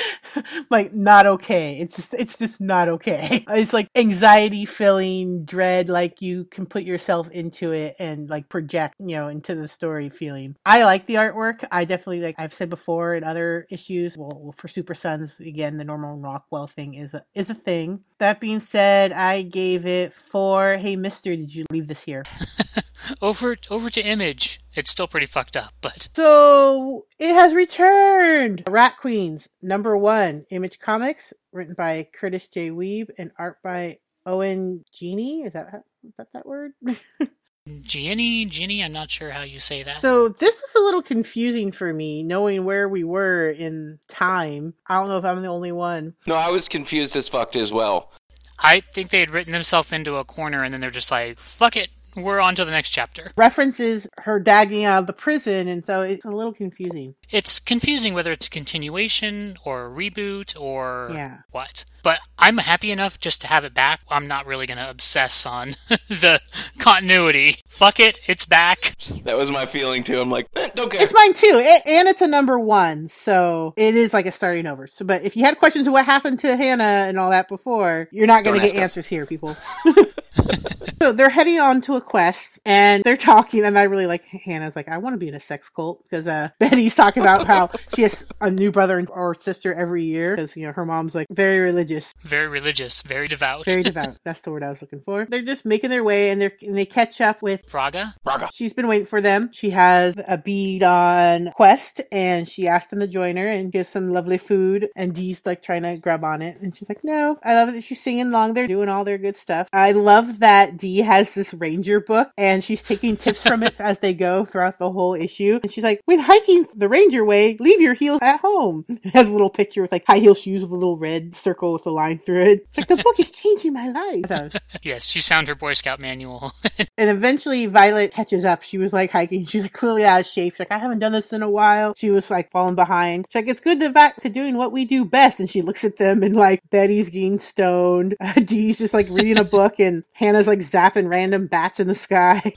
like 0.69 0.93
not 0.93 1.25
okay. 1.25 1.79
It's 1.79 1.95
just, 1.95 2.13
it's 2.13 2.37
just 2.37 2.61
not 2.61 2.89
okay. 2.89 3.45
It's 3.57 3.73
like 3.73 3.89
anxiety 3.95 4.65
filling, 4.65 5.45
dread. 5.45 5.89
Like 5.89 6.21
you 6.21 6.45
can 6.45 6.65
put 6.65 6.83
yourself 6.83 7.29
into 7.31 7.71
it 7.71 7.95
and 7.99 8.29
like 8.29 8.49
project, 8.49 8.95
you 8.99 9.15
know, 9.15 9.27
into 9.27 9.55
the 9.55 9.67
story 9.67 10.09
feeling. 10.09 10.55
I 10.65 10.83
like 10.83 11.05
the 11.07 11.15
artwork. 11.15 11.65
I 11.71 11.85
definitely 11.85 12.21
like 12.21 12.35
I've 12.37 12.53
said 12.53 12.69
before 12.69 13.15
in 13.15 13.23
other 13.23 13.67
issues. 13.69 14.15
Well, 14.17 14.53
for 14.57 14.67
Super 14.67 14.93
Sons, 14.95 15.31
again, 15.39 15.77
the 15.77 15.83
Norman 15.83 16.21
Rockwell 16.21 16.67
thing 16.67 16.93
is 16.95 17.13
a 17.13 17.23
is 17.33 17.49
a 17.49 17.55
thing. 17.55 18.03
That 18.19 18.39
being 18.39 18.59
said, 18.59 19.11
I 19.11 19.43
gave 19.43 19.85
it 19.85 20.13
four. 20.13 20.77
Hey, 20.77 20.95
Mister, 20.95 21.35
did 21.35 21.53
you 21.53 21.65
leave 21.71 21.87
this 21.87 22.01
here? 22.03 22.23
Over 23.21 23.55
over 23.69 23.89
to 23.91 24.01
Image. 24.01 24.59
It's 24.75 24.89
still 24.91 25.07
pretty 25.07 25.27
fucked 25.27 25.55
up, 25.55 25.71
but 25.81 26.09
So 26.15 27.05
it 27.19 27.33
has 27.33 27.53
returned. 27.53 28.63
Rat 28.67 28.97
Queens, 28.99 29.47
number 29.61 29.95
one, 29.97 30.45
Image 30.49 30.79
Comics, 30.79 31.31
written 31.53 31.73
by 31.73 32.07
Kurtis 32.19 32.51
J. 32.51 32.71
Wiebe 32.71 33.09
and 33.17 33.31
art 33.39 33.57
by 33.63 33.99
Owen 34.25 34.83
Gieni. 34.93 35.43
Is 35.45 35.53
that 35.53 35.83
is 36.03 36.13
that 36.17 36.27
that 36.33 36.45
word? 36.45 36.71
Ginny, 37.83 38.45
Ginny, 38.45 38.83
I'm 38.83 38.91
not 38.93 39.09
sure 39.11 39.31
how 39.31 39.43
you 39.43 39.59
say 39.59 39.83
that. 39.83 40.01
so 40.01 40.29
this 40.29 40.55
was 40.55 40.75
a 40.75 40.83
little 40.85 41.01
confusing 41.01 41.71
for 41.71 41.93
me, 41.93 42.23
knowing 42.23 42.63
where 42.65 42.87
we 42.87 43.03
were 43.03 43.49
in 43.49 43.99
time. 44.07 44.73
I 44.87 44.95
don't 44.99 45.09
know 45.09 45.17
if 45.17 45.25
I'm 45.25 45.41
the 45.41 45.47
only 45.47 45.71
one. 45.71 46.13
No, 46.25 46.35
I 46.35 46.49
was 46.49 46.67
confused 46.67 47.15
as 47.15 47.27
fucked 47.27 47.55
as 47.55 47.71
well. 47.71 48.11
I 48.59 48.79
think 48.79 49.09
they 49.11 49.19
had 49.19 49.29
written 49.31 49.53
themselves 49.53 49.93
into 49.93 50.15
a 50.15 50.23
corner 50.23 50.63
and 50.63 50.73
then 50.73 50.81
they're 50.81 50.89
just 50.89 51.11
like, 51.11 51.37
fuck 51.37 51.75
it, 51.75 51.89
we're 52.15 52.39
on 52.39 52.55
to 52.55 52.65
the 52.65 52.71
next 52.71 52.89
chapter. 52.89 53.31
References 53.37 54.07
her 54.19 54.39
dagging 54.39 54.83
out 54.83 55.01
of 55.01 55.07
the 55.07 55.13
prison, 55.13 55.67
and 55.67 55.85
so 55.85 56.01
it's 56.01 56.25
a 56.25 56.29
little 56.29 56.53
confusing. 56.53 57.13
It's 57.29 57.59
confusing 57.59 58.13
whether 58.15 58.31
it's 58.31 58.47
a 58.47 58.49
continuation 58.49 59.55
or 59.63 59.85
a 59.85 59.89
reboot 59.89 60.59
or 60.59 61.11
Yeah. 61.13 61.39
what. 61.51 61.85
But 62.07 62.21
I'm 62.39 62.57
happy 62.57 62.89
enough 62.89 63.19
just 63.19 63.41
to 63.41 63.47
have 63.47 63.65
it 63.65 63.73
back. 63.73 63.99
I'm 64.09 64.29
not 64.29 64.45
really 64.45 64.65
going 64.65 64.77
to 64.77 64.89
obsess 64.89 65.45
on 65.45 65.75
the 66.07 66.39
continuity. 66.79 67.57
Fuck 67.67 67.99
it, 67.99 68.21
it's 68.27 68.45
back. 68.45 68.95
That 69.25 69.35
was 69.35 69.51
my 69.51 69.65
feeling 69.65 70.03
too. 70.03 70.21
I'm 70.21 70.29
like, 70.29 70.47
eh, 70.55 70.69
don't 70.73 70.89
care. 70.89 71.03
It's 71.03 71.13
mine 71.13 71.33
too, 71.33 71.59
it, 71.61 71.81
and 71.85 72.07
it's 72.07 72.21
a 72.21 72.27
number 72.27 72.57
one, 72.57 73.09
so 73.09 73.73
it 73.75 73.95
is 73.95 74.13
like 74.13 74.25
a 74.25 74.31
starting 74.31 74.67
over. 74.67 74.87
So, 74.87 75.03
but 75.03 75.23
if 75.23 75.35
you 75.35 75.43
had 75.43 75.59
questions 75.59 75.85
of 75.85 75.91
what 75.91 76.05
happened 76.05 76.39
to 76.39 76.55
Hannah 76.55 76.83
and 77.09 77.19
all 77.19 77.31
that 77.31 77.49
before, 77.49 78.07
you're 78.13 78.25
not 78.25 78.45
going 78.45 78.57
to 78.57 78.65
get 78.65 78.73
ask 78.73 78.75
us. 78.75 78.81
answers 78.83 79.07
here, 79.07 79.25
people. 79.25 79.57
so 81.01 81.11
they're 81.11 81.29
heading 81.29 81.59
on 81.59 81.81
to 81.81 81.95
a 81.95 82.01
quest, 82.01 82.59
and 82.65 83.03
they're 83.03 83.17
talking, 83.17 83.65
and 83.65 83.77
I 83.77 83.83
really 83.83 84.05
like 84.05 84.23
Hannah's 84.23 84.75
like, 84.75 84.87
I 84.87 84.97
want 84.97 85.13
to 85.13 85.17
be 85.17 85.27
in 85.27 85.35
a 85.35 85.39
sex 85.39 85.69
cult 85.69 86.03
because 86.03 86.27
uh, 86.27 86.49
Betty's 86.59 86.95
talking 86.95 87.21
about 87.21 87.47
how 87.47 87.71
she 87.95 88.03
has 88.03 88.25
a 88.41 88.49
new 88.49 88.71
brother 88.71 89.05
or 89.09 89.35
sister 89.35 89.73
every 89.73 90.03
year 90.03 90.35
because 90.35 90.55
you 90.55 90.65
know 90.65 90.73
her 90.73 90.85
mom's 90.85 91.15
like 91.15 91.27
very 91.29 91.59
religious, 91.59 91.96
Very 92.21 92.47
religious, 92.47 93.01
very 93.01 93.27
devout. 93.27 93.65
very 93.65 93.83
devout. 93.91 94.17
That's 94.23 94.41
the 94.41 94.51
word 94.51 94.63
I 94.63 94.69
was 94.69 94.81
looking 94.81 95.01
for. 95.01 95.25
They're 95.29 95.41
just 95.41 95.65
making 95.65 95.89
their 95.89 96.03
way, 96.03 96.29
and 96.29 96.41
they 96.41 96.51
and 96.61 96.77
they 96.77 96.85
catch 96.85 97.21
up 97.21 97.41
with 97.41 97.69
Braga? 97.71 98.15
Braga. 98.23 98.49
She's 98.53 98.73
been 98.73 98.87
waiting 98.87 99.05
for 99.07 99.21
them. 99.21 99.49
She 99.51 99.69
has 99.71 100.15
a 100.27 100.37
bead 100.37 100.83
on 100.83 101.51
Quest 101.55 102.01
and 102.11 102.47
she 102.47 102.67
asked 102.67 102.89
them 102.89 102.99
to 102.99 103.07
join 103.07 103.37
her 103.37 103.47
and 103.47 103.71
get 103.71 103.87
some 103.87 104.11
lovely 104.11 104.37
food. 104.37 104.89
And 104.95 105.13
Dee's 105.13 105.41
like 105.45 105.61
trying 105.63 105.83
to 105.83 105.97
grab 105.97 106.23
on 106.23 106.41
it. 106.41 106.59
And 106.61 106.75
she's 106.75 106.89
like, 106.89 107.03
no. 107.03 107.37
I 107.43 107.53
love 107.53 107.73
that 107.73 107.83
she's 107.83 108.01
singing 108.01 108.27
along. 108.27 108.53
They're 108.53 108.67
doing 108.67 108.89
all 108.89 109.03
their 109.03 109.17
good 109.17 109.35
stuff. 109.35 109.67
I 109.73 109.91
love 109.91 110.39
that 110.39 110.77
Dee 110.77 110.99
has 110.99 111.33
this 111.33 111.53
ranger 111.53 111.99
book 111.99 112.31
and 112.37 112.63
she's 112.63 112.81
taking 112.83 113.17
tips 113.17 113.43
from 113.43 113.63
it 113.63 113.75
as 113.79 113.99
they 113.99 114.13
go 114.13 114.45
throughout 114.45 114.79
the 114.79 114.91
whole 114.91 115.13
issue. 115.13 115.59
And 115.63 115.71
she's 115.71 115.83
like, 115.83 116.01
when 116.05 116.19
hiking 116.19 116.67
the 116.75 116.89
ranger 116.89 117.23
way, 117.25 117.57
leave 117.59 117.81
your 117.81 117.93
heels 117.93 118.19
at 118.21 118.39
home. 118.41 118.85
It 119.07 119.13
has 119.13 119.29
a 119.29 119.31
little 119.31 119.49
picture 119.49 119.81
with 119.81 119.91
like 119.91 120.03
high 120.05 120.17
heel 120.17 120.33
shoes 120.33 120.61
with 120.61 120.71
a 120.71 120.75
little 120.75 120.97
red 120.97 121.35
circle 121.35 121.76
with 121.77 121.87
a 121.87 121.91
line 121.91 122.19
through 122.19 122.43
it. 122.43 122.67
It's 122.69 122.77
like, 122.77 122.87
the 122.87 122.97
book 122.97 123.19
is 123.19 123.31
changing 123.31 123.73
my 123.73 123.89
life. 123.89 124.53
Yes, 124.83 125.05
she 125.05 125.21
found 125.21 125.47
her 125.47 125.55
Boy 125.55 125.73
Scout 125.73 125.99
manual. 125.99 126.53
and 126.97 127.09
eventually 127.09 127.65
Violet 127.65 128.13
catches 128.13 128.45
up. 128.45 128.61
She 128.61 128.77
was 128.77 128.93
like 128.93 129.11
hiking. 129.11 129.45
She's 129.45 129.63
like 129.63 129.73
clearly 129.73 130.05
out 130.05 130.21
of 130.21 130.27
shape. 130.27 130.53
She's 130.53 130.59
like, 130.59 130.71
I 130.71 130.77
haven't 130.77 130.99
done 130.99 131.11
this 131.11 131.33
in 131.33 131.41
a 131.41 131.49
while. 131.49 131.93
She 131.97 132.09
was 132.09 132.29
like 132.29 132.51
falling 132.51 132.75
behind. 132.75 133.25
She's 133.27 133.35
like, 133.35 133.47
it's 133.47 133.59
good 133.59 133.79
to 133.79 133.89
back 133.89 134.21
to 134.21 134.29
doing 134.29 134.55
what 134.55 134.71
we 134.71 134.85
do 134.85 135.03
best. 135.03 135.39
And 135.39 135.49
she 135.49 135.61
looks 135.61 135.83
at 135.83 135.97
them 135.97 136.23
and 136.23 136.35
like 136.35 136.61
Betty's 136.69 137.09
getting 137.09 137.39
stoned. 137.39 138.15
Uh, 138.19 138.33
Dee's 138.45 138.77
just 138.77 138.93
like 138.93 139.09
reading 139.09 139.39
a 139.39 139.43
book 139.43 139.79
and 139.79 140.03
Hannah's 140.13 140.47
like 140.47 140.59
zapping 140.59 141.09
random 141.09 141.47
bats 141.47 141.79
in 141.79 141.87
the 141.87 141.95
sky. 141.95 142.53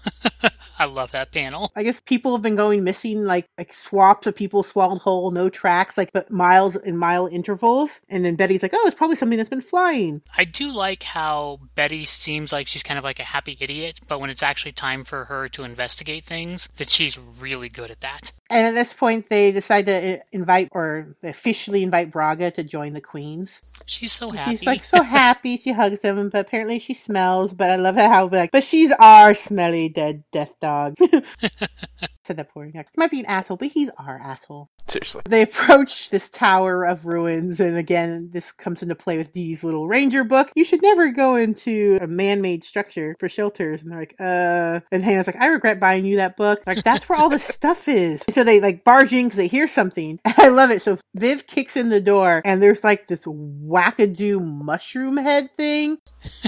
I 0.81 0.87
love 0.87 1.11
that 1.11 1.31
panel. 1.31 1.73
I 1.77 1.83
guess 1.83 2.01
people 2.01 2.33
have 2.33 2.41
been 2.41 2.57
going 2.57 2.83
missing, 2.85 3.27
like 3.27 3.51
like 3.59 3.75
swaps 3.75 4.27
of 4.27 4.35
people 4.35 4.63
swallowed 4.63 5.03
whole, 5.03 5.31
no 5.31 5.51
tracks, 5.51 5.99
like 5.99 6.11
but 6.15 6.31
miles 6.31 6.75
and 6.75 6.99
mile 6.99 7.27
intervals. 7.27 8.01
And 8.09 8.25
then 8.25 8.35
Betty's 8.35 8.63
like, 8.63 8.73
oh, 8.73 8.87
it's 8.87 8.97
probably 8.97 9.17
something 9.17 9.37
that's 9.37 9.51
been 9.51 9.61
flying. 9.61 10.23
I 10.39 10.45
do 10.45 10.73
like 10.73 11.03
how 11.03 11.61
Betty 11.75 12.07
seems 12.07 12.51
like 12.51 12.67
she's 12.67 12.83
kind 12.83 12.97
of 12.97 13.05
like 13.05 13.21
a 13.21 13.25
happy 13.25 13.59
idiot, 13.61 14.01
but 14.09 14.23
when 14.23 14.31
it's 14.31 14.43
actually 14.43 14.73
time 14.73 15.05
for 15.05 15.27
her 15.27 15.49
to 15.49 15.65
investigate 15.65 16.25
things, 16.25 16.71
that 16.77 16.89
she's 16.89 17.19
really 17.19 17.69
good 17.69 17.91
at 17.91 18.01
that. 18.01 18.33
And 18.51 18.67
at 18.67 18.75
this 18.75 18.93
point, 18.93 19.29
they 19.29 19.53
decide 19.53 19.87
to 19.87 20.19
uh, 20.19 20.23
invite 20.33 20.69
or 20.73 21.17
officially 21.23 21.85
invite 21.85 22.11
Braga 22.11 22.51
to 22.53 22.65
join 22.65 22.93
the 22.93 23.01
Queens. 23.01 23.61
She's 23.87 24.11
so 24.11 24.31
happy. 24.31 24.57
She's 24.57 24.67
like 24.67 24.83
so 24.83 25.03
happy. 25.05 25.57
She 25.57 25.71
hugs 25.71 26.03
him, 26.03 26.29
but 26.29 26.41
apparently 26.47 26.81
she 26.81 26.93
smells. 26.93 27.53
But 27.53 27.71
I 27.71 27.77
love 27.77 27.95
how 27.95 28.29
like, 28.29 28.51
but 28.51 28.65
she's 28.65 28.91
our 28.99 29.35
smelly 29.37 29.89
dead 29.89 30.25
death 30.33 30.53
dog. 30.61 30.97
Said 32.25 32.37
that 32.37 32.51
poor 32.51 32.67
guy. 32.67 32.85
Might 32.97 33.11
be 33.11 33.21
an 33.21 33.27
asshole, 33.27 33.57
but 33.57 33.69
he's 33.69 33.91
our 33.99 34.19
asshole. 34.19 34.69
Seriously. 34.89 35.23
They 35.25 35.43
approach 35.43 36.11
this 36.11 36.29
tower 36.29 36.85
of 36.85 37.07
ruins, 37.07 37.61
and 37.61 37.77
again, 37.77 38.31
this 38.33 38.53
comes 38.53 38.83
into 38.83 38.95
play 38.95 39.17
with 39.17 39.33
Dee's 39.33 39.65
little 39.65 39.89
ranger 39.89 40.25
book. 40.25 40.51
You 40.55 40.65
should 40.65 40.83
never 40.83 41.11
go 41.11 41.37
into 41.37 41.99
a 42.01 42.07
man-made 42.07 42.65
structure 42.65 43.17
for 43.19 43.29
shelters. 43.29 43.83
And 43.83 43.91
they're 43.91 44.01
like, 44.01 44.17
uh, 44.19 44.81
and 44.93 45.05
Hannah's 45.05 45.27
like, 45.27 45.41
I 45.41 45.47
regret 45.47 45.81
buying 45.81 46.05
you 46.05 46.17
that 46.17 46.37
book. 46.37 46.63
Like, 46.67 46.85
that's 46.85 47.09
where 47.09 47.19
all 47.19 47.31
the 47.31 47.39
stuff 47.39 47.89
is. 47.89 48.23
And 48.27 48.35
so 48.35 48.45
they 48.45 48.61
like 48.61 48.85
barge 48.85 49.13
in 49.13 49.27
because 49.27 49.37
they 49.37 49.47
hear 49.47 49.69
something. 49.69 50.19
And 50.25 50.35
I 50.39 50.49
love 50.49 50.71
it. 50.71 50.83
So 50.83 50.99
Viv 51.15 51.47
kicks 51.47 51.77
in 51.77 51.89
the 51.89 52.01
door, 52.01 52.43
and 52.45 52.63
there's 52.63 52.85
like 52.85 53.09
this 53.09 53.21
wackadoo 53.21 54.45
mushroom 54.45 55.17
head 55.17 55.51
thing, 55.57 55.99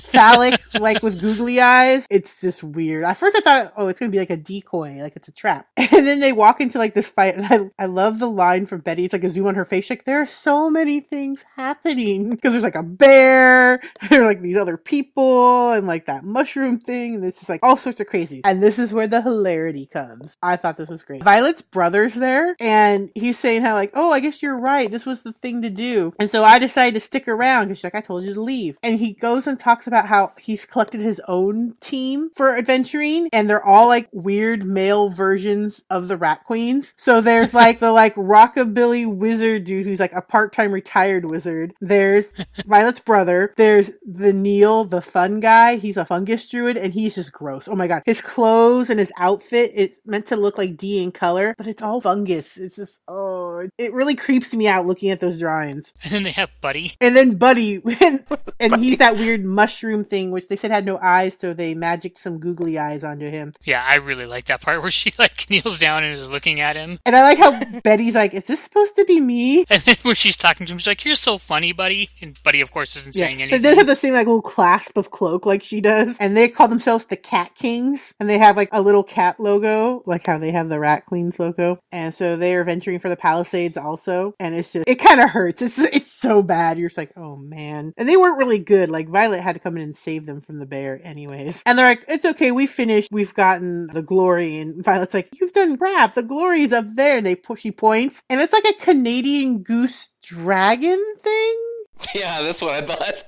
phallic, 0.05 0.61
like 0.75 1.03
with 1.03 1.21
googly 1.21 1.61
eyes. 1.61 2.07
It's 2.11 2.41
just 2.41 2.63
weird. 2.63 3.05
At 3.05 3.17
first, 3.17 3.37
I 3.37 3.41
thought, 3.41 3.73
oh, 3.77 3.89
it's 3.89 3.99
gonna 3.99 4.13
be 4.13 4.19
like 4.19 4.31
a 4.31 4.37
decoy, 4.37 4.99
like 5.01 5.17
it's 5.17 5.29
a 5.29 5.33
trap. 5.33 5.67
And 5.93 6.07
then 6.07 6.21
they 6.21 6.33
walk 6.33 6.61
into 6.61 6.79
like 6.79 6.95
this 6.95 7.09
fight, 7.09 7.37
and 7.37 7.47
I, 7.47 7.85
I 7.85 7.87
love 7.87 8.19
the 8.19 8.29
line 8.29 8.67
from 8.67 8.81
Betty. 8.81 9.05
It's 9.05 9.13
like 9.13 9.25
a 9.25 9.31
zoom 9.31 9.47
on 9.47 9.55
her 9.55 9.65
face. 9.65 9.89
Like, 9.89 10.05
there 10.05 10.21
are 10.21 10.27
so 10.27 10.69
many 10.69 11.01
things 11.01 11.45
happening 11.57 12.31
because 12.31 12.53
there's 12.53 12.65
like 12.65 12.75
a 12.75 12.83
bear, 12.83 13.81
there 14.11 14.23
are 14.23 14.27
like 14.27 14.43
these 14.43 14.57
other 14.57 14.77
people, 14.77 15.73
and 15.73 15.87
like 15.87 16.07
that 16.07 16.25
mushroom 16.25 16.79
thing, 16.79 17.15
and 17.15 17.25
it's 17.25 17.39
just 17.39 17.49
like 17.49 17.61
all 17.63 17.77
sorts 17.77 18.01
of 18.01 18.07
crazy. 18.07 18.43
And 18.45 18.63
this 18.63 18.79
is 18.79 18.93
where 18.93 19.07
the 19.07 19.23
hilarity 19.23 19.87
comes. 19.87 20.37
I 20.43 20.57
thought 20.57 20.77
this 20.77 20.89
was 20.89 21.05
great. 21.05 21.23
Violet's 21.23 21.63
brother's 21.63 22.15
there, 22.15 22.55
and 22.59 23.11
he's 23.15 23.39
saying 23.39 23.63
how 23.63 23.75
like, 23.75 23.93
oh, 23.95 24.11
I 24.11 24.21
guess 24.21 24.43
you're 24.43 24.59
right. 24.59 24.91
This 24.91 25.07
was 25.07 25.23
the 25.23 25.33
thing 25.33 25.63
to 25.63 25.71
do. 25.71 26.13
And 26.19 26.31
so 26.31 26.45
I 26.45 26.59
decided 26.59 26.95
to 26.95 27.01
stick 27.01 27.29
around 27.29 27.69
because 27.69 27.85
like, 27.85 27.95
I 27.95 28.01
told 28.01 28.25
you 28.25 28.35
to 28.35 28.43
leave. 28.43 28.79
And 28.83 28.99
he 28.99 29.13
goes 29.13 29.47
and 29.47 29.59
talks 29.59 29.87
about 29.87 30.07
how 30.07 30.33
he's 30.41 30.67
collected 30.67 31.01
his 31.01 31.21
own 31.29 31.77
team 31.81 32.31
for 32.35 32.57
adventuring, 32.57 33.29
and 33.33 33.49
they're 33.49 33.65
all 33.65 33.87
like 33.87 34.09
weird 34.13 34.67
male 34.67 35.09
versions 35.09 35.52
of 35.91 36.09
the 36.09 36.17
Rat 36.17 36.45
Queens. 36.45 36.95
So 36.97 37.21
there's 37.21 37.55
like 37.55 37.81
the 37.81 37.93
like 37.93 38.15
rockabilly 38.15 39.07
wizard 39.07 39.65
dude 39.65 39.87
who's 39.87 40.01
like 40.01 40.13
a 40.13 40.23
part-time 40.23 40.73
retired 40.73 41.25
wizard. 41.25 41.75
There's 41.81 42.33
Violet's 42.67 43.01
brother. 43.01 43.53
There's 43.57 43.91
the 44.05 44.33
Neil, 44.33 44.85
the 44.85 45.03
fun 45.03 45.41
guy. 45.41 45.77
He's 45.77 45.97
a 45.97 46.05
fungus 46.05 46.47
druid, 46.49 46.77
and 46.77 46.93
he's 46.93 47.15
just 47.15 47.33
gross. 47.33 47.69
Oh 47.69 47.75
my 47.75 47.87
god, 47.87 48.03
his 48.05 48.21
clothes 48.21 48.91
and 48.91 48.99
his 48.99 49.13
outfit. 49.19 49.73
It's 49.75 50.01
meant 50.05 50.27
to 50.27 50.37
look 50.37 50.59
like 50.59 50.77
D 50.77 51.03
in 51.03 51.13
color, 51.13 51.55
but 51.59 51.67
it's 51.67 51.83
all 51.83 52.01
fungus. 52.01 52.57
It's 52.57 52.77
just 52.77 52.99
oh, 53.09 53.69
it 53.79 53.93
really 53.93 54.15
creeps 54.15 54.53
me 54.53 54.69
out 54.69 54.87
looking 54.87 55.11
at 55.11 55.21
those 55.21 55.39
drawings. 55.39 55.93
And 56.05 56.13
then 56.13 56.23
they 56.23 56.31
have 56.33 56.51
Buddy. 56.61 56.93
And 57.01 57.15
then 57.15 57.37
Buddy, 57.37 57.83
and, 58.01 58.25
and 58.61 58.77
he's 58.77 58.99
that 58.99 59.17
weird 59.17 59.45
mushroom 59.45 60.05
thing, 60.05 60.31
which 60.31 60.49
they 60.49 60.57
said 60.57 60.71
had 60.71 60.87
no 60.87 60.99
eyes, 60.99 61.39
so 61.39 61.53
they 61.53 61.75
magicked 61.75 62.19
some 62.19 62.39
googly 62.39 62.79
eyes 62.79 63.05
onto 63.05 63.29
him. 63.29 63.55
Yeah, 63.65 63.85
I 63.89 63.97
really 63.97 64.27
like 64.27 64.47
that 64.47 64.61
part 64.61 64.83
where 64.83 64.91
she 64.91 65.13
like 65.19 65.42
kneels 65.51 65.79
down 65.79 66.05
and 66.05 66.13
is 66.13 66.29
looking 66.31 66.61
at 66.61 66.77
him. 66.77 66.99
And 67.05 67.17
I 67.17 67.23
like 67.23 67.39
how 67.39 67.81
Betty's 67.81 68.15
like, 68.15 68.35
"Is 68.35 68.45
this 68.45 68.61
supposed 68.61 68.97
to 68.97 69.05
be 69.05 69.21
me?" 69.21 69.65
And 69.71 69.83
then 69.83 69.97
when 70.03 70.15
she's 70.15 70.37
talking 70.37 70.67
to 70.67 70.73
him, 70.73 70.79
she's 70.79 70.87
like, 70.87 71.05
You're 71.05 71.15
so 71.15 71.39
funny, 71.39 71.73
buddy. 71.73 72.11
And 72.21 72.39
Buddy, 72.43 72.61
of 72.61 72.71
course, 72.71 72.95
isn't 72.97 73.15
saying 73.15 73.37
They 73.39 73.43
anything. 73.45 73.63
does 73.63 73.77
have 73.79 73.87
the 73.87 73.97
same 73.97 74.15
like 74.15 74.27
little 74.27 74.43
clasp 74.43 74.97
of 74.97 75.11
cloak 75.11 75.47
like 75.47 75.63
she 75.63 75.81
does, 75.81 76.17
and 76.21 76.37
they 76.37 76.49
call 76.49 76.69
themselves 76.69 77.07
the 77.07 77.17
Cat 77.17 77.55
Kings, 77.55 78.13
and 78.21 78.29
they 78.29 78.39
have 78.39 78.57
like 78.57 78.69
a 78.73 78.83
little 78.83 79.03
cat 79.03 79.39
logo, 79.41 80.03
like 80.07 80.27
how 80.27 80.39
they 80.39 80.51
have 80.53 80.69
the 80.69 80.79
Rat 80.79 81.07
Queens 81.07 81.39
logo, 81.39 81.79
and 81.91 82.15
so 82.15 82.37
they 82.37 82.55
are 82.55 82.65
venturing 82.65 82.99
for 82.99 83.09
the 83.09 83.17
Palisades 83.17 83.77
also, 83.77 84.35
and 84.41 84.55
it's 84.55 84.73
just 84.73 84.89
it 84.89 84.97
kind 84.97 85.21
of 85.21 85.31
hurts. 85.31 85.63
It's 85.63 85.79
it's 85.79 86.12
so 86.23 86.43
bad. 86.43 86.79
You're 86.79 86.89
just 86.89 86.99
like, 86.99 87.13
oh 87.17 87.37
man, 87.37 87.93
and 87.97 88.09
they 88.09 88.17
weren't 88.17 88.39
really 88.39 88.59
good. 88.59 88.89
Like 88.89 89.09
Violet 89.09 89.41
had 89.41 89.55
to 89.55 89.61
come 89.61 89.77
in 89.77 89.83
and 89.83 89.97
save 89.97 90.27
them 90.27 90.41
from 90.41 90.59
the 90.59 90.67
bear, 90.67 91.01
anyways, 91.03 91.63
and 91.67 91.79
they're 91.79 91.87
like, 91.87 92.05
it's 92.09 92.25
okay, 92.25 92.53
we 92.53 92.67
finished, 92.67 93.11
we've 93.13 93.35
gotten 93.35 93.89
the 93.89 94.03
glory, 94.03 94.59
and 94.59 94.83
Violet's 94.85 95.15
like, 95.15 95.29
you've 95.41 95.53
done 95.53 95.77
crap, 95.77 96.15
the 96.15 96.23
glory's 96.23 96.73
up 96.73 96.87
there, 96.95 97.19
and 97.19 97.27
they 97.27 97.35
push, 97.35 97.61
she 97.61 97.71
points, 97.71 98.23
and 98.31 98.41
it's 98.41 98.53
like 98.53 98.65
a 98.65 98.73
Canadian 98.75 99.63
goose 99.63 100.11
dragon 100.23 101.03
thing. 101.23 101.72
Yeah, 102.15 102.43
that's 102.43 102.61
what 102.61 102.73
I 102.73 102.83
thought. 102.83 103.25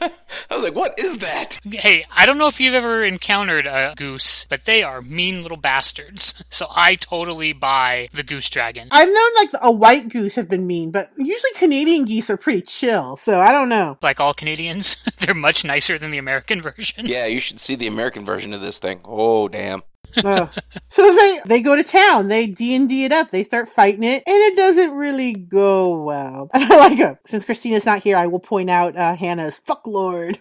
I 0.50 0.54
was 0.54 0.62
like, 0.62 0.74
what 0.74 0.98
is 0.98 1.18
that? 1.18 1.58
Hey, 1.64 2.04
I 2.10 2.24
don't 2.24 2.38
know 2.38 2.46
if 2.46 2.60
you've 2.60 2.74
ever 2.74 3.04
encountered 3.04 3.66
a 3.66 3.94
goose, 3.96 4.44
but 4.48 4.64
they 4.64 4.82
are 4.82 5.02
mean 5.02 5.42
little 5.42 5.56
bastards. 5.56 6.34
So 6.52 6.66
I 6.70 6.96
totally 6.96 7.52
buy 7.54 8.08
the 8.12 8.22
goose 8.22 8.50
dragon. 8.50 8.88
I've 8.90 9.08
known 9.08 9.34
like 9.36 9.50
a 9.62 9.72
white 9.72 10.10
goose 10.10 10.34
have 10.34 10.48
been 10.48 10.66
mean, 10.66 10.90
but 10.90 11.10
usually 11.16 11.52
Canadian 11.54 12.04
geese 12.04 12.28
are 12.28 12.36
pretty 12.36 12.60
chill. 12.60 13.16
So 13.16 13.40
I 13.40 13.52
don't 13.52 13.70
know. 13.70 13.96
Like 14.02 14.20
all 14.20 14.34
Canadians, 14.34 14.96
they're 15.18 15.34
much 15.34 15.64
nicer 15.64 15.98
than 15.98 16.10
the 16.10 16.18
American 16.18 16.60
version. 16.60 17.06
Yeah, 17.06 17.24
you 17.26 17.40
should 17.40 17.58
see 17.58 17.74
the 17.74 17.86
American 17.86 18.24
version 18.26 18.52
of 18.52 18.60
this 18.60 18.78
thing. 18.78 19.00
Oh, 19.04 19.48
damn. 19.48 19.82
So 20.90 21.14
they 21.16 21.40
they 21.46 21.60
go 21.62 21.74
to 21.74 21.84
town. 21.84 22.28
They 22.28 22.46
D 22.46 22.74
and 22.74 22.88
D 22.88 23.04
it 23.04 23.12
up. 23.12 23.30
They 23.30 23.44
start 23.44 23.68
fighting 23.68 24.02
it, 24.04 24.22
and 24.26 24.36
it 24.36 24.56
doesn't 24.56 24.92
really 24.92 25.32
go 25.34 26.02
well. 26.02 26.50
And 26.54 26.64
I 26.72 26.76
like 26.76 26.98
it. 26.98 27.18
Since 27.26 27.44
Christina's 27.46 27.86
not 27.86 28.02
here, 28.02 28.16
I 28.16 28.26
will 28.26 28.40
point 28.40 28.70
out 28.70 28.96
uh, 28.96 29.16
Hannah's 29.16 29.60
fuck 29.64 29.86
lord. 29.86 30.40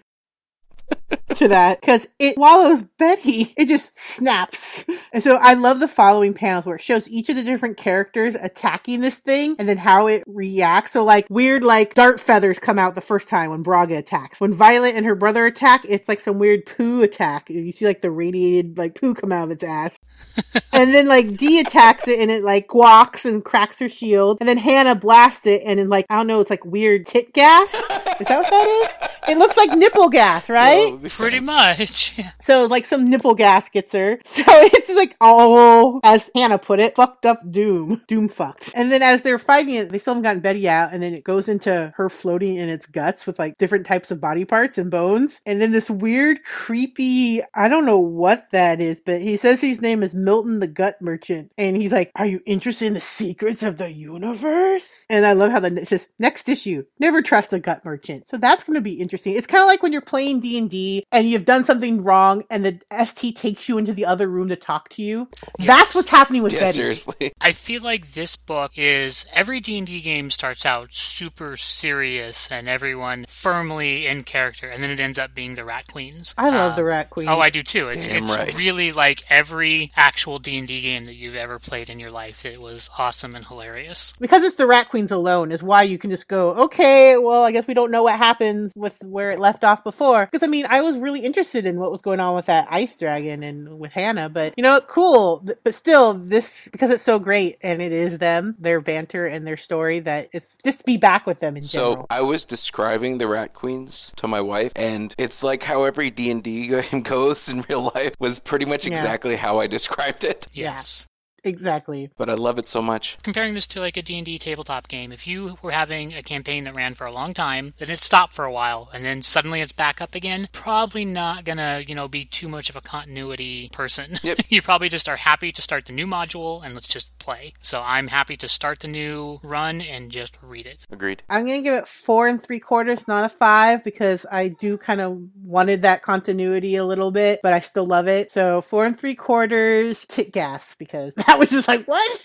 To 1.35 1.47
that 1.47 1.81
because 1.81 2.07
it 2.19 2.35
swallows 2.35 2.83
Betty. 2.97 3.53
It 3.57 3.67
just 3.67 3.97
snaps. 3.97 4.85
And 5.13 5.23
so 5.23 5.35
I 5.35 5.53
love 5.53 5.79
the 5.79 5.87
following 5.87 6.33
panels 6.33 6.65
where 6.65 6.75
it 6.75 6.81
shows 6.81 7.09
each 7.09 7.29
of 7.29 7.35
the 7.35 7.43
different 7.43 7.77
characters 7.77 8.35
attacking 8.35 9.01
this 9.01 9.17
thing 9.17 9.55
and 9.59 9.67
then 9.67 9.77
how 9.77 10.07
it 10.07 10.23
reacts. 10.27 10.93
So 10.93 11.03
like 11.03 11.27
weird 11.29 11.63
like 11.63 11.93
dart 11.93 12.19
feathers 12.19 12.59
come 12.59 12.79
out 12.79 12.95
the 12.95 13.01
first 13.01 13.27
time 13.27 13.51
when 13.51 13.63
Braga 13.63 13.97
attacks. 13.97 14.39
When 14.39 14.53
Violet 14.53 14.95
and 14.95 15.05
her 15.05 15.15
brother 15.15 15.45
attack, 15.45 15.85
it's 15.87 16.07
like 16.07 16.19
some 16.19 16.39
weird 16.39 16.65
poo 16.65 17.01
attack. 17.01 17.49
You 17.49 17.71
see 17.71 17.85
like 17.85 18.01
the 18.01 18.11
radiated 18.11 18.77
like 18.77 18.99
poo 18.99 19.13
come 19.13 19.31
out 19.31 19.45
of 19.45 19.51
its 19.51 19.63
ass. 19.63 19.97
and 20.71 20.93
then 20.93 21.07
like 21.07 21.37
Dee 21.37 21.59
attacks 21.59 22.07
it 22.07 22.19
and 22.19 22.31
it 22.31 22.43
like 22.43 22.65
squawks 22.65 23.25
and 23.25 23.43
cracks 23.43 23.79
her 23.79 23.89
shield. 23.89 24.37
And 24.39 24.47
then 24.47 24.57
Hannah 24.57 24.95
blasts 24.95 25.45
it 25.45 25.61
and 25.65 25.79
then 25.79 25.89
like 25.89 26.05
I 26.09 26.15
don't 26.17 26.27
know, 26.27 26.39
it's 26.39 26.49
like 26.49 26.65
weird 26.65 27.05
tit 27.05 27.33
gas. 27.33 27.73
Is 27.73 28.27
that 28.27 28.41
what 28.41 28.49
that 28.49 28.67
is? 28.67 29.09
It 29.29 29.37
looks 29.37 29.55
like 29.57 29.71
nipple 29.77 30.09
gas, 30.09 30.49
right? 30.49 30.80
Well, 30.89 30.99
Pretty 31.09 31.39
much. 31.39 32.17
Yeah. 32.17 32.31
So 32.41 32.65
like 32.65 32.85
some 32.85 33.09
nipple 33.09 33.35
gas 33.35 33.69
gets 33.69 33.93
her. 33.93 34.19
So 34.41 34.43
it's 34.47 34.89
like 34.89 35.15
all, 35.21 35.99
as 36.03 36.29
Hannah 36.33 36.57
put 36.57 36.79
it, 36.79 36.95
fucked 36.95 37.25
up 37.25 37.51
doom. 37.51 38.01
Doom 38.07 38.27
fucked. 38.27 38.71
And 38.73 38.91
then 38.91 39.03
as 39.03 39.21
they're 39.21 39.37
fighting 39.37 39.75
it, 39.75 39.89
they 39.89 39.99
still 39.99 40.13
haven't 40.13 40.23
gotten 40.23 40.41
Betty 40.41 40.67
out 40.67 40.93
and 40.93 41.03
then 41.03 41.13
it 41.13 41.23
goes 41.23 41.47
into 41.47 41.93
her 41.95 42.09
floating 42.09 42.55
in 42.55 42.69
its 42.69 42.87
guts 42.87 43.27
with 43.27 43.37
like 43.37 43.57
different 43.57 43.85
types 43.85 44.09
of 44.09 44.19
body 44.19 44.45
parts 44.45 44.77
and 44.77 44.89
bones. 44.89 45.41
And 45.45 45.61
then 45.61 45.71
this 45.71 45.89
weird, 45.89 46.43
creepy, 46.43 47.41
I 47.53 47.67
don't 47.67 47.85
know 47.85 47.99
what 47.99 48.49
that 48.51 48.81
is, 48.81 48.99
but 49.05 49.21
he 49.21 49.37
says 49.37 49.61
his 49.61 49.81
name 49.81 50.01
is 50.01 50.15
Milton 50.15 50.59
the 50.59 50.67
Gut 50.67 51.01
Merchant. 51.01 51.51
And 51.57 51.75
he's 51.77 51.91
like, 51.91 52.11
are 52.15 52.25
you 52.25 52.41
interested 52.45 52.85
in 52.87 52.93
the 52.93 53.01
secrets 53.01 53.61
of 53.63 53.77
the 53.77 53.91
universe? 53.91 55.05
And 55.09 55.25
I 55.25 55.33
love 55.33 55.51
how 55.51 55.59
the, 55.59 55.75
it 55.81 55.87
says, 55.87 56.07
next 56.19 56.49
issue, 56.49 56.85
never 56.99 57.21
trust 57.21 57.53
a 57.53 57.59
gut 57.59 57.85
merchant. 57.85 58.27
So 58.29 58.37
that's 58.37 58.63
going 58.63 58.75
to 58.75 58.81
be 58.81 58.93
interesting. 58.93 59.35
It's 59.35 59.47
kind 59.47 59.61
of 59.61 59.67
like 59.67 59.83
when 59.83 59.91
you're 59.91 60.01
playing 60.01 60.39
D&D 60.39 60.70
and 61.11 61.29
you've 61.29 61.45
done 61.45 61.63
something 61.65 62.03
wrong 62.03 62.43
and 62.49 62.65
the 62.65 62.79
ST 63.05 63.35
takes 63.37 63.67
you 63.69 63.77
into 63.77 63.93
the 63.93 64.05
other 64.05 64.27
room 64.27 64.49
to 64.49 64.55
talk 64.55 64.89
to 64.89 65.01
you. 65.01 65.27
Yes. 65.59 65.67
That's 65.67 65.95
what's 65.95 66.07
happening 66.09 66.43
with 66.43 66.53
Yeah, 66.53 66.59
Betty. 66.61 66.71
seriously. 66.73 67.33
I 67.41 67.51
feel 67.51 67.81
like 67.81 68.11
this 68.13 68.35
book 68.35 68.71
is 68.77 69.25
every 69.33 69.59
D&D 69.59 70.01
game 70.01 70.29
starts 70.31 70.65
out 70.65 70.93
super 70.93 71.57
serious 71.57 72.49
and 72.51 72.67
everyone 72.67 73.25
firmly 73.27 74.07
in 74.07 74.23
character 74.23 74.69
and 74.69 74.81
then 74.83 74.89
it 74.91 74.99
ends 74.99 75.17
up 75.19 75.33
being 75.33 75.55
the 75.55 75.65
Rat 75.65 75.87
Queens. 75.91 76.33
I 76.37 76.49
love 76.49 76.71
Um, 76.71 76.75
the 76.77 76.83
Rat 76.83 77.09
Queens. 77.09 77.29
Oh, 77.29 77.39
I 77.39 77.49
do 77.49 77.61
too. 77.61 77.89
It's 77.89 78.07
Damn 78.07 78.23
it's 78.23 78.35
right. 78.37 78.57
really 78.59 78.91
like 78.91 79.23
every 79.29 79.91
actual 79.95 80.39
D&D 80.39 80.81
game 80.81 81.05
that 81.07 81.15
you've 81.15 81.35
ever 81.35 81.59
played 81.59 81.89
in 81.89 81.99
your 81.99 82.11
life. 82.11 82.45
It 82.45 82.59
was 82.61 82.89
awesome 82.97 83.35
and 83.35 83.45
hilarious. 83.45 84.13
because 84.19 84.43
it's 84.43 84.55
the 84.55 84.67
Rat 84.67 84.89
Queens 84.89 85.11
alone 85.11 85.51
is 85.51 85.61
why 85.63 85.83
you 85.83 85.97
can 85.97 86.09
just 86.11 86.27
go, 86.27 86.51
okay, 86.65 87.17
well, 87.17 87.43
I 87.43 87.51
guess 87.51 87.67
we 87.67 87.73
don't 87.73 87.91
know 87.91 88.03
what 88.03 88.17
happens 88.17 88.71
with 88.75 88.95
where 89.03 89.31
it 89.31 89.39
left 89.39 89.63
off 89.63 89.83
before. 89.83 90.27
Because 90.31 90.43
I 90.43 90.47
mean, 90.47 90.60
I 90.65 90.81
was 90.81 90.97
really 90.97 91.21
interested 91.21 91.65
in 91.65 91.79
what 91.79 91.91
was 91.91 92.01
going 92.01 92.19
on 92.19 92.35
with 92.35 92.45
that 92.47 92.67
ice 92.69 92.95
dragon 92.97 93.43
and 93.43 93.79
with 93.79 93.91
Hannah, 93.91 94.29
but 94.29 94.53
you 94.57 94.63
know, 94.63 94.81
cool. 94.81 95.45
But 95.63 95.75
still, 95.75 96.13
this 96.13 96.67
because 96.71 96.89
it's 96.91 97.03
so 97.03 97.19
great 97.19 97.57
and 97.61 97.81
it 97.81 97.91
is 97.91 98.17
them, 98.17 98.55
their 98.59 98.81
banter 98.81 99.25
and 99.25 99.45
their 99.45 99.57
story 99.57 99.99
that 100.01 100.29
it's 100.33 100.57
just 100.63 100.79
to 100.79 100.83
be 100.85 100.97
back 100.97 101.25
with 101.25 101.39
them 101.39 101.57
in 101.57 101.63
So 101.63 101.89
general. 101.89 102.07
I 102.09 102.21
was 102.21 102.45
describing 102.45 103.17
the 103.17 103.27
Rat 103.27 103.53
Queens 103.53 104.11
to 104.17 104.27
my 104.27 104.41
wife, 104.41 104.71
and 104.75 105.13
it's 105.17 105.43
like 105.43 105.63
how 105.63 105.83
every 105.83 106.09
D 106.09 106.31
and 106.31 106.43
D 106.43 106.67
game 106.91 107.01
goes 107.01 107.49
in 107.49 107.65
real 107.69 107.91
life 107.93 108.13
was 108.19 108.39
pretty 108.39 108.65
much 108.65 108.85
Yeah. 108.85 108.93
exactly 108.93 109.35
how 109.35 109.59
I 109.59 109.67
described 109.67 110.23
it. 110.23 110.47
Yes. 110.53 111.07
Exactly. 111.43 112.09
But 112.17 112.29
I 112.29 112.33
love 112.35 112.57
it 112.59 112.67
so 112.67 112.81
much. 112.81 113.17
comparing 113.23 113.53
this 113.53 113.67
to 113.67 113.79
like 113.79 113.97
a 113.97 114.01
D&D 114.01 114.37
tabletop 114.37 114.87
game, 114.87 115.11
if 115.11 115.27
you 115.27 115.57
were 115.61 115.71
having 115.71 116.13
a 116.13 116.23
campaign 116.23 116.63
that 116.65 116.75
ran 116.75 116.93
for 116.93 117.05
a 117.05 117.11
long 117.11 117.33
time, 117.33 117.73
then 117.79 117.89
it 117.89 117.99
stopped 118.03 118.33
for 118.33 118.45
a 118.45 118.51
while, 118.51 118.89
and 118.93 119.03
then 119.03 119.21
suddenly 119.21 119.61
it's 119.61 119.71
back 119.71 120.01
up 120.01 120.15
again, 120.15 120.47
probably 120.51 121.05
not 121.05 121.45
gonna, 121.45 121.81
you 121.87 121.95
know, 121.95 122.07
be 122.07 122.25
too 122.25 122.47
much 122.47 122.69
of 122.69 122.75
a 122.75 122.81
continuity 122.81 123.69
person. 123.71 124.17
Yep. 124.23 124.41
you 124.49 124.61
probably 124.61 124.87
just 124.87 125.09
are 125.09 125.15
happy 125.15 125.51
to 125.51 125.61
start 125.63 125.85
the 125.85 125.91
new 125.93 126.05
module 126.05 126.63
and 126.63 126.75
let's 126.75 126.87
just 126.87 127.17
play. 127.17 127.53
So 127.63 127.81
I'm 127.83 128.07
happy 128.07 128.37
to 128.37 128.47
start 128.47 128.79
the 128.81 128.87
new 128.87 129.39
run 129.43 129.81
and 129.81 130.11
just 130.11 130.37
read 130.43 130.67
it. 130.67 130.85
Agreed. 130.91 131.23
I'm 131.27 131.45
gonna 131.45 131.61
give 131.61 131.73
it 131.73 131.87
four 131.87 132.27
and 132.27 132.41
three 132.41 132.59
quarters, 132.59 133.07
not 133.07 133.25
a 133.25 133.29
five, 133.29 133.83
because 133.83 134.25
I 134.31 134.49
do 134.49 134.77
kind 134.77 135.01
of 135.01 135.19
wanted 135.43 135.81
that 135.81 136.03
continuity 136.03 136.75
a 136.75 136.85
little 136.85 137.09
bit, 137.11 137.39
but 137.41 137.51
I 137.53 137.61
still 137.61 137.87
love 137.87 138.07
it. 138.07 138.31
So 138.31 138.61
four 138.61 138.85
and 138.85 138.97
three 138.97 139.15
quarters, 139.15 140.05
tit 140.05 140.31
gas, 140.31 140.75
because 140.77 141.13
that 141.31 141.39
was 141.39 141.49
just 141.49 141.67
like 141.67 141.85
what? 141.85 142.23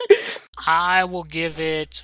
I 0.67 1.05
will 1.05 1.25
give 1.25 1.61
it 1.61 1.95